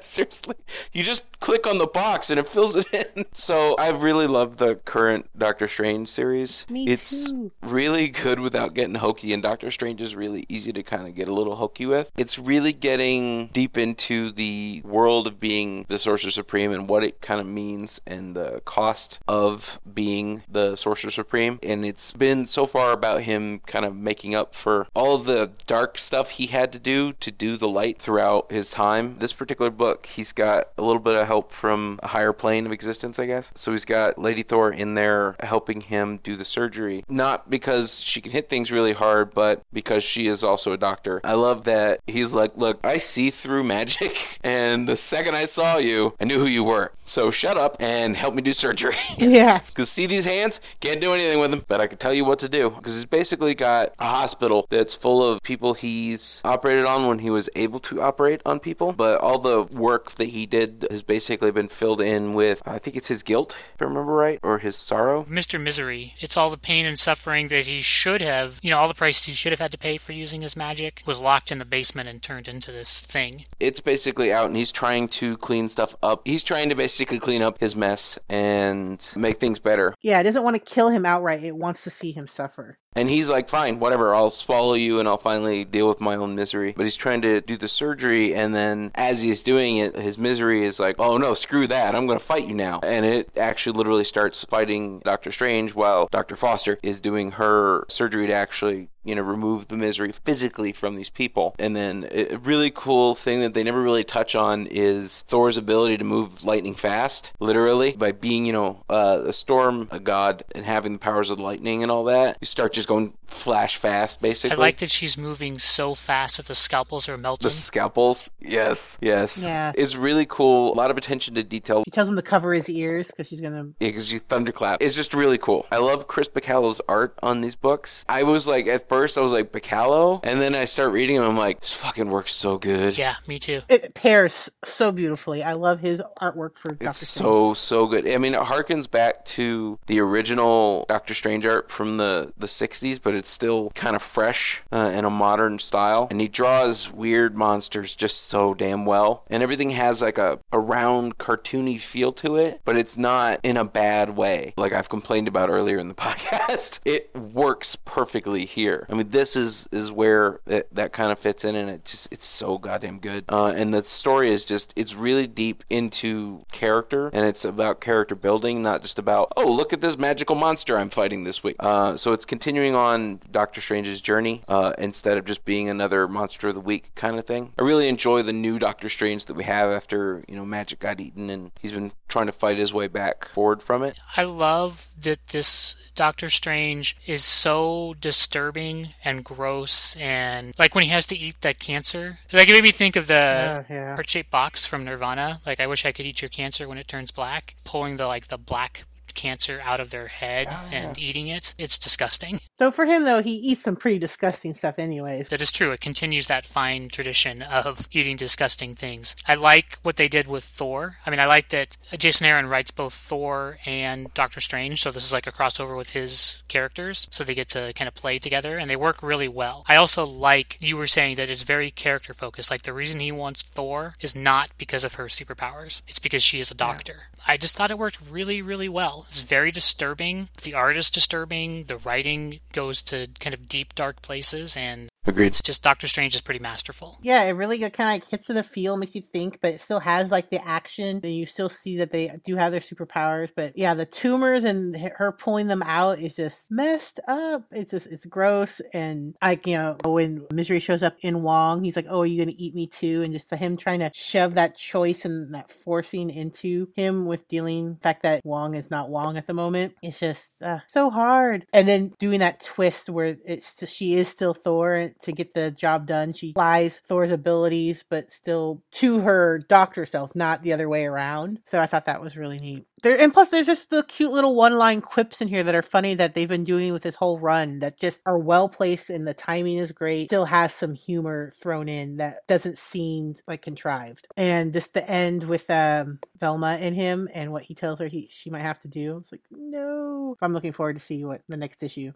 Seriously. 0.00 0.54
You 0.92 1.02
just 1.02 1.24
click 1.40 1.66
on 1.66 1.78
the 1.78 1.86
box 1.86 2.30
and 2.30 2.38
it 2.38 2.46
fills 2.46 2.76
it 2.76 2.86
in. 2.92 3.24
So 3.32 3.74
I 3.78 3.90
really 3.90 4.26
love 4.26 4.56
the 4.56 4.76
current 4.76 5.28
Doctor 5.36 5.66
Strange 5.68 6.08
series. 6.08 6.66
Me 6.70 6.86
it's 6.86 7.30
too. 7.30 7.50
really 7.62 8.08
good 8.08 8.40
without 8.40 8.74
getting 8.74 8.94
hokey, 8.94 9.32
and 9.32 9.42
Doctor 9.42 9.70
Strange 9.70 10.00
is 10.00 10.14
really 10.14 10.46
easy 10.48 10.72
to 10.72 10.82
kind 10.82 11.06
of 11.06 11.14
get 11.14 11.28
a 11.28 11.32
little 11.34 11.54
hokey 11.56 11.86
with. 11.86 12.10
It's 12.16 12.38
really 12.38 12.72
getting 12.72 13.48
deep 13.48 13.76
into 13.76 14.30
the 14.30 14.82
world 14.84 15.26
of 15.26 15.40
being 15.40 15.84
the 15.88 15.98
Sorcerer 15.98 16.30
Supreme 16.30 16.72
and 16.72 16.88
what 16.88 17.04
it 17.04 17.20
kind 17.20 17.40
of 17.40 17.46
means 17.46 18.00
and 18.06 18.34
the 18.36 18.51
cost 18.60 19.20
of 19.26 19.80
being 19.92 20.42
the 20.50 20.76
Sorcerer 20.76 21.10
Supreme. 21.10 21.58
And 21.62 21.84
it's 21.84 22.12
been 22.12 22.46
so 22.46 22.66
far 22.66 22.92
about 22.92 23.22
him 23.22 23.60
kind 23.60 23.84
of 23.84 23.94
making 23.94 24.34
up 24.34 24.54
for 24.54 24.86
all 24.94 25.18
the 25.18 25.50
dark 25.66 25.98
stuff 25.98 26.30
he 26.30 26.46
had 26.46 26.72
to 26.72 26.78
do 26.78 27.12
to 27.14 27.30
do 27.30 27.56
the 27.56 27.68
light 27.68 27.98
throughout 27.98 28.52
his 28.52 28.70
time. 28.70 29.16
This 29.18 29.32
particular 29.32 29.70
book, 29.70 30.06
he's 30.06 30.32
got 30.32 30.68
a 30.78 30.82
little 30.82 31.00
bit 31.00 31.16
of 31.16 31.26
help 31.26 31.52
from 31.52 31.98
a 32.02 32.06
higher 32.06 32.32
plane 32.32 32.66
of 32.66 32.72
existence, 32.72 33.18
I 33.18 33.26
guess. 33.26 33.50
So 33.54 33.72
he's 33.72 33.84
got 33.84 34.18
Lady 34.18 34.42
Thor 34.42 34.72
in 34.72 34.94
there 34.94 35.36
helping 35.40 35.80
him 35.80 36.18
do 36.22 36.36
the 36.36 36.44
surgery. 36.44 37.04
Not 37.08 37.48
because 37.48 38.00
she 38.00 38.20
can 38.20 38.32
hit 38.32 38.48
things 38.48 38.72
really 38.72 38.92
hard, 38.92 39.34
but 39.34 39.62
because 39.72 40.04
she 40.04 40.26
is 40.26 40.44
also 40.44 40.72
a 40.72 40.76
doctor. 40.76 41.20
I 41.24 41.34
love 41.34 41.64
that 41.64 42.00
he's 42.06 42.34
like, 42.34 42.56
Look, 42.56 42.80
I 42.84 42.98
see 42.98 43.30
through 43.30 43.64
magic, 43.64 44.38
and 44.44 44.88
the 44.88 44.96
second 44.96 45.34
I 45.34 45.46
saw 45.46 45.78
you, 45.78 46.14
I 46.20 46.24
knew 46.24 46.38
who 46.38 46.46
you 46.46 46.64
were. 46.64 46.92
So 47.06 47.30
shut 47.30 47.56
up 47.56 47.76
and 47.80 48.16
help 48.16 48.34
me 48.34 48.41
do 48.42 48.52
surgery. 48.52 48.96
Yeah. 49.18 49.60
Because 49.60 49.88
see 49.88 50.06
these 50.06 50.24
hands? 50.24 50.60
Can't 50.80 51.00
do 51.00 51.12
anything 51.12 51.38
with 51.38 51.50
them, 51.52 51.64
but 51.68 51.80
I 51.80 51.86
can 51.86 51.96
tell 51.96 52.12
you 52.12 52.24
what 52.24 52.40
to 52.40 52.48
do. 52.48 52.70
Because 52.70 52.94
he's 52.94 53.04
basically 53.04 53.54
got 53.54 53.94
a 53.98 54.04
hospital 54.04 54.66
that's 54.68 54.94
full 54.94 55.24
of 55.24 55.42
people 55.42 55.74
he's 55.74 56.40
operated 56.44 56.86
on 56.86 57.06
when 57.06 57.18
he 57.18 57.30
was 57.30 57.48
able 57.54 57.78
to 57.80 58.02
operate 58.02 58.42
on 58.44 58.58
people. 58.58 58.92
But 58.92 59.20
all 59.20 59.38
the 59.38 59.62
work 59.62 60.12
that 60.16 60.28
he 60.28 60.46
did 60.46 60.86
has 60.90 61.02
basically 61.02 61.52
been 61.52 61.68
filled 61.68 62.00
in 62.00 62.34
with, 62.34 62.62
I 62.66 62.78
think 62.78 62.96
it's 62.96 63.08
his 63.08 63.22
guilt, 63.22 63.56
if 63.74 63.82
I 63.82 63.84
remember 63.84 64.12
right, 64.12 64.40
or 64.42 64.58
his 64.58 64.76
sorrow. 64.76 65.24
Mr. 65.24 65.60
Misery. 65.60 66.14
It's 66.20 66.36
all 66.36 66.50
the 66.50 66.58
pain 66.58 66.84
and 66.84 66.98
suffering 66.98 67.48
that 67.48 67.66
he 67.66 67.80
should 67.80 68.22
have, 68.22 68.58
you 68.62 68.70
know, 68.70 68.78
all 68.78 68.88
the 68.88 68.94
price 68.94 69.24
he 69.24 69.32
should 69.32 69.52
have 69.52 69.60
had 69.60 69.72
to 69.72 69.78
pay 69.78 69.96
for 69.96 70.12
using 70.12 70.42
his 70.42 70.56
magic 70.56 71.02
was 71.06 71.20
locked 71.20 71.52
in 71.52 71.58
the 71.58 71.64
basement 71.64 72.08
and 72.08 72.22
turned 72.22 72.48
into 72.48 72.72
this 72.72 73.00
thing. 73.00 73.44
It's 73.60 73.80
basically 73.80 74.32
out, 74.32 74.46
and 74.46 74.56
he's 74.56 74.72
trying 74.72 75.08
to 75.08 75.36
clean 75.36 75.68
stuff 75.68 75.94
up. 76.02 76.22
He's 76.24 76.44
trying 76.44 76.70
to 76.70 76.74
basically 76.74 77.18
clean 77.18 77.42
up 77.42 77.60
his 77.60 77.76
mess 77.76 78.18
and 78.32 79.12
make 79.14 79.38
things 79.38 79.58
better. 79.58 79.94
Yeah, 80.00 80.18
it 80.20 80.22
doesn't 80.24 80.42
want 80.42 80.56
to 80.56 80.74
kill 80.74 80.88
him 80.88 81.04
outright. 81.04 81.44
It 81.44 81.54
wants 81.54 81.84
to 81.84 81.90
see 81.90 82.12
him 82.12 82.26
suffer. 82.26 82.78
And 82.94 83.08
he's 83.08 83.28
like, 83.28 83.48
fine, 83.48 83.78
whatever, 83.78 84.14
I'll 84.14 84.30
swallow 84.30 84.74
you 84.74 84.98
and 85.00 85.08
I'll 85.08 85.18
finally 85.18 85.64
deal 85.64 85.88
with 85.88 86.00
my 86.00 86.16
own 86.16 86.34
misery. 86.34 86.72
But 86.76 86.84
he's 86.84 86.96
trying 86.96 87.22
to 87.22 87.40
do 87.40 87.56
the 87.56 87.68
surgery, 87.68 88.34
and 88.34 88.54
then 88.54 88.90
as 88.94 89.20
he's 89.20 89.42
doing 89.42 89.76
it, 89.76 89.96
his 89.96 90.18
misery 90.18 90.64
is 90.64 90.78
like, 90.78 90.96
oh 90.98 91.16
no, 91.16 91.34
screw 91.34 91.66
that, 91.68 91.94
I'm 91.94 92.06
to 92.12 92.18
fight 92.18 92.46
you 92.46 92.54
now. 92.54 92.80
And 92.82 93.06
it 93.06 93.38
actually 93.38 93.78
literally 93.78 94.04
starts 94.04 94.44
fighting 94.44 95.00
Doctor 95.00 95.32
Strange 95.32 95.74
while 95.74 96.08
Dr. 96.10 96.36
Foster 96.36 96.78
is 96.82 97.00
doing 97.00 97.32
her 97.32 97.84
surgery 97.88 98.26
to 98.26 98.34
actually 98.34 98.88
you 99.04 99.14
know, 99.14 99.22
remove 99.22 99.66
the 99.68 99.76
misery 99.76 100.12
physically 100.12 100.72
from 100.72 100.94
these 100.94 101.10
people. 101.10 101.54
And 101.58 101.74
then 101.74 102.06
a 102.10 102.36
really 102.36 102.70
cool 102.70 103.14
thing 103.14 103.40
that 103.40 103.54
they 103.54 103.64
never 103.64 103.82
really 103.82 104.04
touch 104.04 104.36
on 104.36 104.66
is 104.70 105.22
Thor's 105.22 105.56
ability 105.56 105.98
to 105.98 106.04
move 106.04 106.44
lightning 106.44 106.74
fast, 106.74 107.32
literally, 107.40 107.92
by 107.92 108.12
being, 108.12 108.46
you 108.46 108.52
know, 108.52 108.84
uh, 108.88 109.22
a 109.26 109.32
storm 109.32 109.88
a 109.90 109.98
god 109.98 110.44
and 110.54 110.64
having 110.64 110.92
the 110.92 110.98
powers 110.98 111.30
of 111.30 111.38
lightning 111.38 111.82
and 111.82 111.90
all 111.90 112.04
that. 112.04 112.38
You 112.40 112.46
start 112.46 112.72
just 112.72 112.81
going 112.86 113.14
flash 113.26 113.76
fast, 113.78 114.20
basically. 114.20 114.56
I 114.56 114.60
like 114.60 114.78
that 114.78 114.90
she's 114.90 115.16
moving 115.16 115.58
so 115.58 115.94
fast 115.94 116.36
that 116.36 116.46
the 116.46 116.54
scalpels 116.54 117.08
are 117.08 117.16
melting. 117.16 117.48
The 117.48 117.50
scalpels, 117.54 118.30
yes, 118.40 118.98
yes. 119.00 119.42
Yeah. 119.42 119.72
It's 119.74 119.96
really 119.96 120.26
cool. 120.26 120.72
A 120.72 120.76
lot 120.76 120.90
of 120.90 120.98
attention 120.98 121.34
to 121.36 121.42
detail. 121.42 121.82
She 121.84 121.90
tells 121.90 122.08
him 122.08 122.16
to 122.16 122.22
cover 122.22 122.52
his 122.52 122.68
ears 122.68 123.08
because 123.08 123.28
she's 123.28 123.40
gonna. 123.40 123.68
Yeah, 123.80 123.88
because 123.88 124.12
you 124.12 124.18
thunderclap. 124.18 124.82
It's 124.82 124.94
just 124.96 125.14
really 125.14 125.38
cool. 125.38 125.66
I 125.72 125.78
love 125.78 126.06
Chris 126.06 126.28
Bachalo's 126.28 126.80
art 126.88 127.18
on 127.22 127.40
these 127.40 127.54
books. 127.54 128.04
I 128.08 128.24
was 128.24 128.46
like, 128.46 128.66
at 128.66 128.88
first, 128.88 129.16
I 129.16 129.20
was 129.22 129.32
like, 129.32 129.52
Bacalo? 129.52 130.20
And 130.22 130.40
then 130.40 130.54
I 130.54 130.66
start 130.66 130.92
reading 130.92 131.16
them, 131.16 131.28
I'm 131.28 131.36
like, 131.36 131.60
this 131.60 131.72
fucking 131.74 132.10
works 132.10 132.34
so 132.34 132.58
good. 132.58 132.98
yeah, 132.98 133.16
me 133.26 133.38
too. 133.38 133.60
It 133.68 133.94
pairs 133.94 134.50
so 134.64 134.92
beautifully. 134.92 135.42
I 135.42 135.54
love 135.54 135.80
his 135.80 136.02
artwork 136.20 136.56
for 136.56 136.68
Doctor 136.70 136.88
It's 136.88 136.98
Strange. 137.08 137.26
so 137.26 137.54
so 137.54 137.86
good. 137.86 138.06
I 138.08 138.18
mean, 138.18 138.34
it 138.34 138.40
harkens 138.40 138.90
back 138.90 139.24
to 139.26 139.78
the 139.86 140.00
original 140.00 140.84
Doctor 140.88 141.14
Strange 141.14 141.46
art 141.46 141.70
from 141.70 141.96
the 141.96 142.32
the 142.36 142.46
'60s, 142.46 142.71
but 142.80 143.14
it's 143.14 143.28
still 143.28 143.70
kind 143.74 143.94
of 143.94 144.02
fresh 144.02 144.62
uh, 144.72 144.92
in 144.94 145.04
a 145.04 145.10
modern 145.10 145.58
style. 145.58 146.08
And 146.10 146.20
he 146.20 146.28
draws 146.28 146.90
weird 146.90 147.36
monsters 147.36 147.94
just 147.94 148.22
so 148.22 148.54
damn 148.54 148.86
well, 148.86 149.24
and 149.28 149.42
everything 149.42 149.70
has 149.70 150.00
like 150.00 150.18
a 150.18 150.38
a 150.50 150.58
round 150.58 151.18
cartoony 151.18 151.78
feel 151.78 152.12
to 152.12 152.36
it, 152.36 152.60
but 152.64 152.76
it's 152.76 152.96
not 152.96 153.40
in 153.42 153.56
a 153.56 153.64
bad 153.64 154.16
way, 154.16 154.54
like 154.56 154.72
I've 154.72 154.88
complained 154.88 155.28
about 155.28 155.50
earlier 155.50 155.78
in 155.78 155.88
the 155.88 155.94
podcast. 156.02 156.80
It 156.84 157.14
works 157.14 157.76
perfectly 157.76 158.46
here. 158.46 158.86
I 158.88 158.94
mean, 158.94 159.10
this 159.10 159.36
is 159.36 159.68
is 159.70 159.92
where 159.92 160.40
it, 160.46 160.74
that 160.74 160.92
kind 160.92 161.12
of 161.12 161.18
fits 161.18 161.44
in, 161.44 161.54
and 161.54 161.68
it 161.68 161.84
just 161.84 162.08
it's 162.10 162.24
so 162.24 162.58
goddamn 162.58 163.00
good. 163.00 163.24
Uh, 163.28 163.52
and 163.54 163.72
the 163.72 163.82
story 163.82 164.32
is 164.32 164.44
just 164.44 164.72
it's 164.76 164.94
really 164.94 165.26
deep 165.26 165.64
into 165.68 166.44
character, 166.50 167.08
and 167.12 167.26
it's 167.26 167.44
about 167.44 167.80
character 167.80 168.14
building, 168.14 168.62
not 168.62 168.82
just 168.82 168.98
about 168.98 169.32
oh 169.36 169.52
look 169.52 169.72
at 169.72 169.80
this 169.80 169.98
magical 169.98 170.36
monster 170.36 170.78
I'm 170.78 170.90
fighting 170.90 171.24
this 171.24 171.42
week. 171.44 171.56
Uh, 171.58 171.96
so 171.96 172.12
it's 172.12 172.24
continuing 172.24 172.61
on 172.70 173.20
Doctor 173.30 173.60
Strange's 173.60 174.00
journey 174.00 174.42
uh, 174.48 174.72
instead 174.78 175.18
of 175.18 175.24
just 175.24 175.44
being 175.44 175.68
another 175.68 176.08
monster 176.08 176.48
of 176.48 176.54
the 176.54 176.60
week 176.60 176.94
kind 176.94 177.18
of 177.18 177.24
thing. 177.26 177.52
I 177.58 177.62
really 177.62 177.88
enjoy 177.88 178.22
the 178.22 178.32
new 178.32 178.58
Doctor 178.58 178.88
Strange 178.88 179.26
that 179.26 179.34
we 179.34 179.44
have 179.44 179.70
after 179.70 180.22
you 180.28 180.36
know 180.36 180.44
magic 180.44 180.80
got 180.80 181.00
eaten, 181.00 181.30
and 181.30 181.50
he's 181.60 181.72
been 181.72 181.92
trying 182.08 182.26
to 182.26 182.32
fight 182.32 182.58
his 182.58 182.72
way 182.72 182.88
back 182.88 183.26
forward 183.26 183.62
from 183.62 183.82
it. 183.82 183.98
I 184.16 184.24
love 184.24 184.88
that 185.00 185.28
this 185.28 185.90
Doctor 185.94 186.30
Strange 186.30 186.96
is 187.06 187.24
so 187.24 187.94
disturbing 188.00 188.90
and 189.04 189.24
gross, 189.24 189.96
and 189.96 190.54
like 190.58 190.74
when 190.74 190.84
he 190.84 190.90
has 190.90 191.06
to 191.06 191.16
eat 191.16 191.40
that 191.40 191.58
cancer. 191.58 192.16
Like 192.32 192.48
it 192.48 192.52
made 192.52 192.64
me 192.64 192.72
think 192.72 192.96
of 192.96 193.06
the 193.06 193.64
yeah. 193.68 193.94
heart-shaped 193.94 194.30
box 194.30 194.66
from 194.66 194.84
Nirvana. 194.84 195.40
Like 195.44 195.60
I 195.60 195.66
wish 195.66 195.84
I 195.84 195.92
could 195.92 196.06
eat 196.06 196.22
your 196.22 196.28
cancer 196.28 196.68
when 196.68 196.78
it 196.78 196.88
turns 196.88 197.10
black. 197.10 197.56
Pulling 197.64 197.96
the 197.96 198.06
like 198.06 198.28
the 198.28 198.38
black 198.38 198.84
cancer 199.14 199.60
out 199.64 199.80
of 199.80 199.90
their 199.90 200.08
head 200.08 200.48
Oh, 200.50 200.68
and 200.72 200.90
ah. 200.90 200.94
eating 201.00 201.28
it. 201.28 201.54
It's 201.58 201.78
disgusting. 201.78 202.40
So 202.62 202.70
for 202.70 202.84
him 202.86 203.02
though, 203.02 203.22
he 203.22 203.32
eats 203.32 203.64
some 203.64 203.74
pretty 203.74 203.98
disgusting 203.98 204.54
stuff 204.54 204.78
anyways. 204.78 205.30
That 205.30 205.42
is 205.42 205.50
true. 205.50 205.72
It 205.72 205.80
continues 205.80 206.28
that 206.28 206.46
fine 206.46 206.88
tradition 206.90 207.42
of 207.42 207.88
eating 207.90 208.16
disgusting 208.16 208.76
things. 208.76 209.16
I 209.26 209.34
like 209.34 209.80
what 209.82 209.96
they 209.96 210.06
did 210.06 210.28
with 210.28 210.44
Thor. 210.44 210.94
I 211.04 211.10
mean, 211.10 211.18
I 211.18 211.26
like 211.26 211.48
that 211.48 211.76
Jason 211.98 212.28
Aaron 212.28 212.46
writes 212.46 212.70
both 212.70 212.94
Thor 212.94 213.58
and 213.66 214.14
Doctor 214.14 214.38
Strange, 214.38 214.80
so 214.80 214.92
this 214.92 215.04
is 215.04 215.12
like 215.12 215.26
a 215.26 215.32
crossover 215.32 215.76
with 215.76 215.90
his 215.90 216.40
characters, 216.46 217.08
so 217.10 217.24
they 217.24 217.34
get 217.34 217.48
to 217.48 217.72
kind 217.74 217.88
of 217.88 217.94
play 217.94 218.20
together, 218.20 218.56
and 218.56 218.70
they 218.70 218.76
work 218.76 219.02
really 219.02 219.26
well. 219.28 219.64
I 219.66 219.74
also 219.74 220.04
like 220.06 220.56
you 220.60 220.76
were 220.76 220.86
saying 220.86 221.16
that 221.16 221.30
it's 221.30 221.42
very 221.42 221.72
character 221.72 222.14
focused. 222.14 222.48
Like 222.48 222.62
the 222.62 222.72
reason 222.72 223.00
he 223.00 223.10
wants 223.10 223.42
Thor 223.42 223.94
is 224.00 224.14
not 224.14 224.50
because 224.56 224.84
of 224.84 224.94
her 224.94 225.06
superpowers; 225.06 225.82
it's 225.88 225.98
because 225.98 226.22
she 226.22 226.38
is 226.38 226.52
a 226.52 226.54
doctor. 226.54 227.08
I 227.26 227.36
just 227.38 227.56
thought 227.56 227.72
it 227.72 227.78
worked 227.78 227.98
really, 228.08 228.40
really 228.40 228.68
well. 228.68 229.01
It's 229.10 229.22
very 229.22 229.50
disturbing. 229.50 230.28
The 230.42 230.54
art 230.54 230.76
is 230.76 230.90
disturbing. 230.90 231.64
The 231.64 231.76
writing 231.76 232.40
goes 232.52 232.82
to 232.82 233.08
kind 233.20 233.34
of 233.34 233.48
deep, 233.48 233.74
dark 233.74 234.02
places, 234.02 234.56
and 234.56 234.88
Agreed. 235.04 235.26
it's 235.26 235.42
just 235.42 235.64
Doctor 235.64 235.88
Strange 235.88 236.14
is 236.14 236.20
pretty 236.20 236.38
masterful. 236.38 236.96
Yeah, 237.02 237.24
it 237.24 237.32
really 237.32 237.58
kind 237.58 237.72
of 237.72 237.94
like 237.94 238.08
hits 238.08 238.30
in 238.30 238.36
the 238.36 238.44
feel, 238.44 238.76
makes 238.76 238.94
you 238.94 239.02
think, 239.02 239.40
but 239.42 239.54
it 239.54 239.60
still 239.60 239.80
has 239.80 240.12
like 240.12 240.30
the 240.30 240.46
action. 240.46 241.00
And 241.02 241.12
you 241.12 241.26
still 241.26 241.48
see 241.48 241.78
that 241.78 241.90
they 241.90 242.12
do 242.24 242.36
have 242.36 242.52
their 242.52 242.60
superpowers. 242.60 243.30
But 243.34 243.58
yeah, 243.58 243.74
the 243.74 243.84
tumors 243.84 244.44
and 244.44 244.76
her 244.76 245.10
pulling 245.10 245.48
them 245.48 245.62
out 245.62 245.98
is 245.98 246.14
just 246.14 246.48
messed 246.50 247.00
up. 247.08 247.44
It's 247.50 247.72
just 247.72 247.88
it's 247.88 248.06
gross. 248.06 248.60
And 248.72 249.16
like 249.20 249.44
you 249.48 249.56
know, 249.56 249.76
when 249.84 250.24
Misery 250.32 250.60
shows 250.60 250.84
up 250.84 250.94
in 251.00 251.22
Wong, 251.22 251.64
he's 251.64 251.74
like, 251.74 251.86
"Oh, 251.88 252.02
are 252.02 252.06
you 252.06 252.24
gonna 252.24 252.36
eat 252.38 252.54
me 252.54 252.68
too?" 252.68 253.02
And 253.02 253.12
just 253.12 253.28
to 253.30 253.36
him 253.36 253.56
trying 253.56 253.80
to 253.80 253.90
shove 253.92 254.34
that 254.34 254.56
choice 254.56 255.04
and 255.04 255.34
that 255.34 255.50
forcing 255.50 256.10
into 256.10 256.68
him 256.76 257.06
with 257.06 257.26
dealing 257.26 257.74
the 257.74 257.80
fact 257.80 258.04
that 258.04 258.24
Wong 258.24 258.54
is 258.54 258.70
not 258.70 258.88
Wong 258.88 259.16
at 259.16 259.26
the 259.26 259.34
moment. 259.34 259.74
It's 259.82 259.98
just 259.98 260.30
uh, 260.40 260.60
so 260.68 260.90
hard. 260.90 261.44
And 261.52 261.66
then 261.66 261.92
doing 261.98 262.20
that 262.20 262.44
twist 262.44 262.88
where 262.88 263.16
it's 263.26 263.68
she 263.68 263.94
is 263.94 264.06
still 264.06 264.32
Thor 264.32 264.91
to 265.00 265.12
get 265.12 265.34
the 265.34 265.50
job 265.50 265.86
done. 265.86 266.12
She 266.12 266.30
applies 266.30 266.78
Thor's 266.78 267.10
abilities, 267.10 267.84
but 267.88 268.10
still 268.12 268.62
to 268.72 269.00
her 269.00 269.38
doctor 269.48 269.86
self, 269.86 270.14
not 270.14 270.42
the 270.42 270.52
other 270.52 270.68
way 270.68 270.84
around. 270.84 271.40
So 271.46 271.60
I 271.60 271.66
thought 271.66 271.86
that 271.86 272.00
was 272.00 272.16
really 272.16 272.38
neat. 272.38 272.66
There, 272.82 272.98
and 272.98 273.12
plus, 273.12 273.30
there's 273.30 273.46
just 273.46 273.70
the 273.70 273.84
cute 273.84 274.10
little 274.10 274.34
one-line 274.34 274.80
quips 274.80 275.20
in 275.20 275.28
here 275.28 275.44
that 275.44 275.54
are 275.54 275.62
funny 275.62 275.94
that 275.94 276.14
they've 276.14 276.28
been 276.28 276.42
doing 276.42 276.72
with 276.72 276.82
this 276.82 276.96
whole 276.96 277.18
run 277.18 277.60
that 277.60 277.78
just 277.78 278.00
are 278.06 278.18
well 278.18 278.48
placed, 278.48 278.90
and 278.90 279.06
the 279.06 279.14
timing 279.14 279.58
is 279.58 279.70
great. 279.70 280.08
Still 280.08 280.24
has 280.24 280.52
some 280.52 280.74
humor 280.74 281.32
thrown 281.40 281.68
in 281.68 281.98
that 281.98 282.26
doesn't 282.26 282.58
seem 282.58 283.14
like 283.28 283.40
contrived. 283.40 284.08
And 284.16 284.52
just 284.52 284.74
the 284.74 284.88
end 284.88 285.24
with 285.24 285.48
um, 285.48 286.00
Zelma 286.22 286.60
and 286.60 286.74
him 286.74 287.08
and 287.12 287.32
what 287.32 287.42
he 287.42 287.54
tells 287.54 287.80
her 287.80 287.86
he 287.86 288.08
she 288.10 288.30
might 288.30 288.40
have 288.40 288.60
to 288.60 288.68
do. 288.68 288.98
It's 288.98 289.12
like 289.12 289.22
no. 289.30 290.16
I'm 290.22 290.32
looking 290.32 290.52
forward 290.52 290.76
to 290.76 290.82
see 290.82 291.04
what 291.04 291.22
the 291.28 291.36
next 291.36 291.62
issue. 291.62 291.92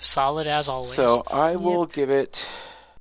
Solid 0.00 0.46
as 0.46 0.68
always. 0.68 0.92
So 0.92 1.22
I 1.30 1.56
will 1.56 1.86
give 1.86 2.10
it 2.10 2.48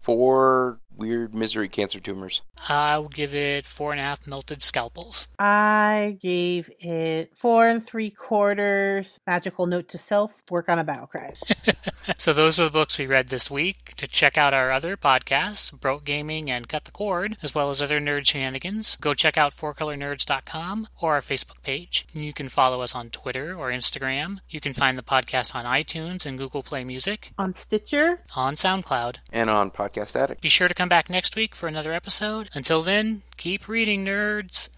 four 0.01 0.79
weird 0.97 1.33
misery 1.33 1.69
cancer 1.69 1.99
tumors. 1.99 2.41
I 2.67 2.97
will 2.97 3.09
give 3.09 3.33
it 3.35 3.65
four 3.65 3.91
and 3.91 3.99
a 3.99 4.03
half 4.03 4.25
melted 4.27 4.61
scalpels. 4.61 5.27
I 5.39 6.17
gave 6.21 6.69
it 6.79 7.31
four 7.35 7.67
and 7.67 7.85
three 7.85 8.09
quarters. 8.09 9.19
Magical 9.27 9.67
note 9.67 9.87
to 9.89 9.97
self: 9.97 10.43
work 10.49 10.69
on 10.69 10.79
a 10.79 10.83
battle 10.83 11.07
cry. 11.07 11.33
So 12.15 12.31
those 12.31 12.57
are 12.57 12.63
the 12.63 12.69
books 12.71 12.97
we 12.97 13.05
read 13.05 13.27
this 13.27 13.51
week. 13.51 13.93
To 13.97 14.07
check 14.07 14.37
out 14.37 14.53
our 14.53 14.71
other 14.71 14.95
podcasts, 14.95 15.77
Broke 15.77 16.05
Gaming 16.05 16.49
and 16.49 16.69
Cut 16.69 16.85
the 16.85 16.91
Cord, 16.91 17.35
as 17.43 17.53
well 17.53 17.69
as 17.69 17.81
other 17.81 17.99
nerd 17.99 18.25
shenanigans, 18.25 18.95
go 18.95 19.13
check 19.13 19.37
out 19.37 19.53
fourcolornerds.com 19.53 20.87
or 21.01 21.15
our 21.15 21.21
Facebook 21.21 21.61
page. 21.63 22.05
You 22.13 22.33
can 22.33 22.47
follow 22.49 22.81
us 22.81 22.95
on 22.95 23.09
Twitter 23.09 23.53
or 23.53 23.69
Instagram. 23.71 24.37
You 24.49 24.61
can 24.61 24.73
find 24.73 24.97
the 24.97 25.03
podcast 25.03 25.53
on 25.53 25.65
iTunes 25.65 26.25
and 26.25 26.37
Google 26.37 26.63
Play 26.63 26.83
Music, 26.85 27.31
on 27.37 27.53
Stitcher. 27.53 28.19
on 28.35 28.55
SoundCloud. 28.55 29.17
And 29.33 29.49
on 29.49 29.71
Podcast 29.71 30.15
Addict. 30.15 30.41
Be 30.41 30.49
sure 30.49 30.67
to 30.69 30.73
back 30.87 31.09
next 31.09 31.35
week 31.35 31.55
for 31.55 31.67
another 31.67 31.93
episode. 31.93 32.49
Until 32.53 32.81
then, 32.81 33.21
keep 33.37 33.67
reading, 33.67 34.05
nerds. 34.05 34.69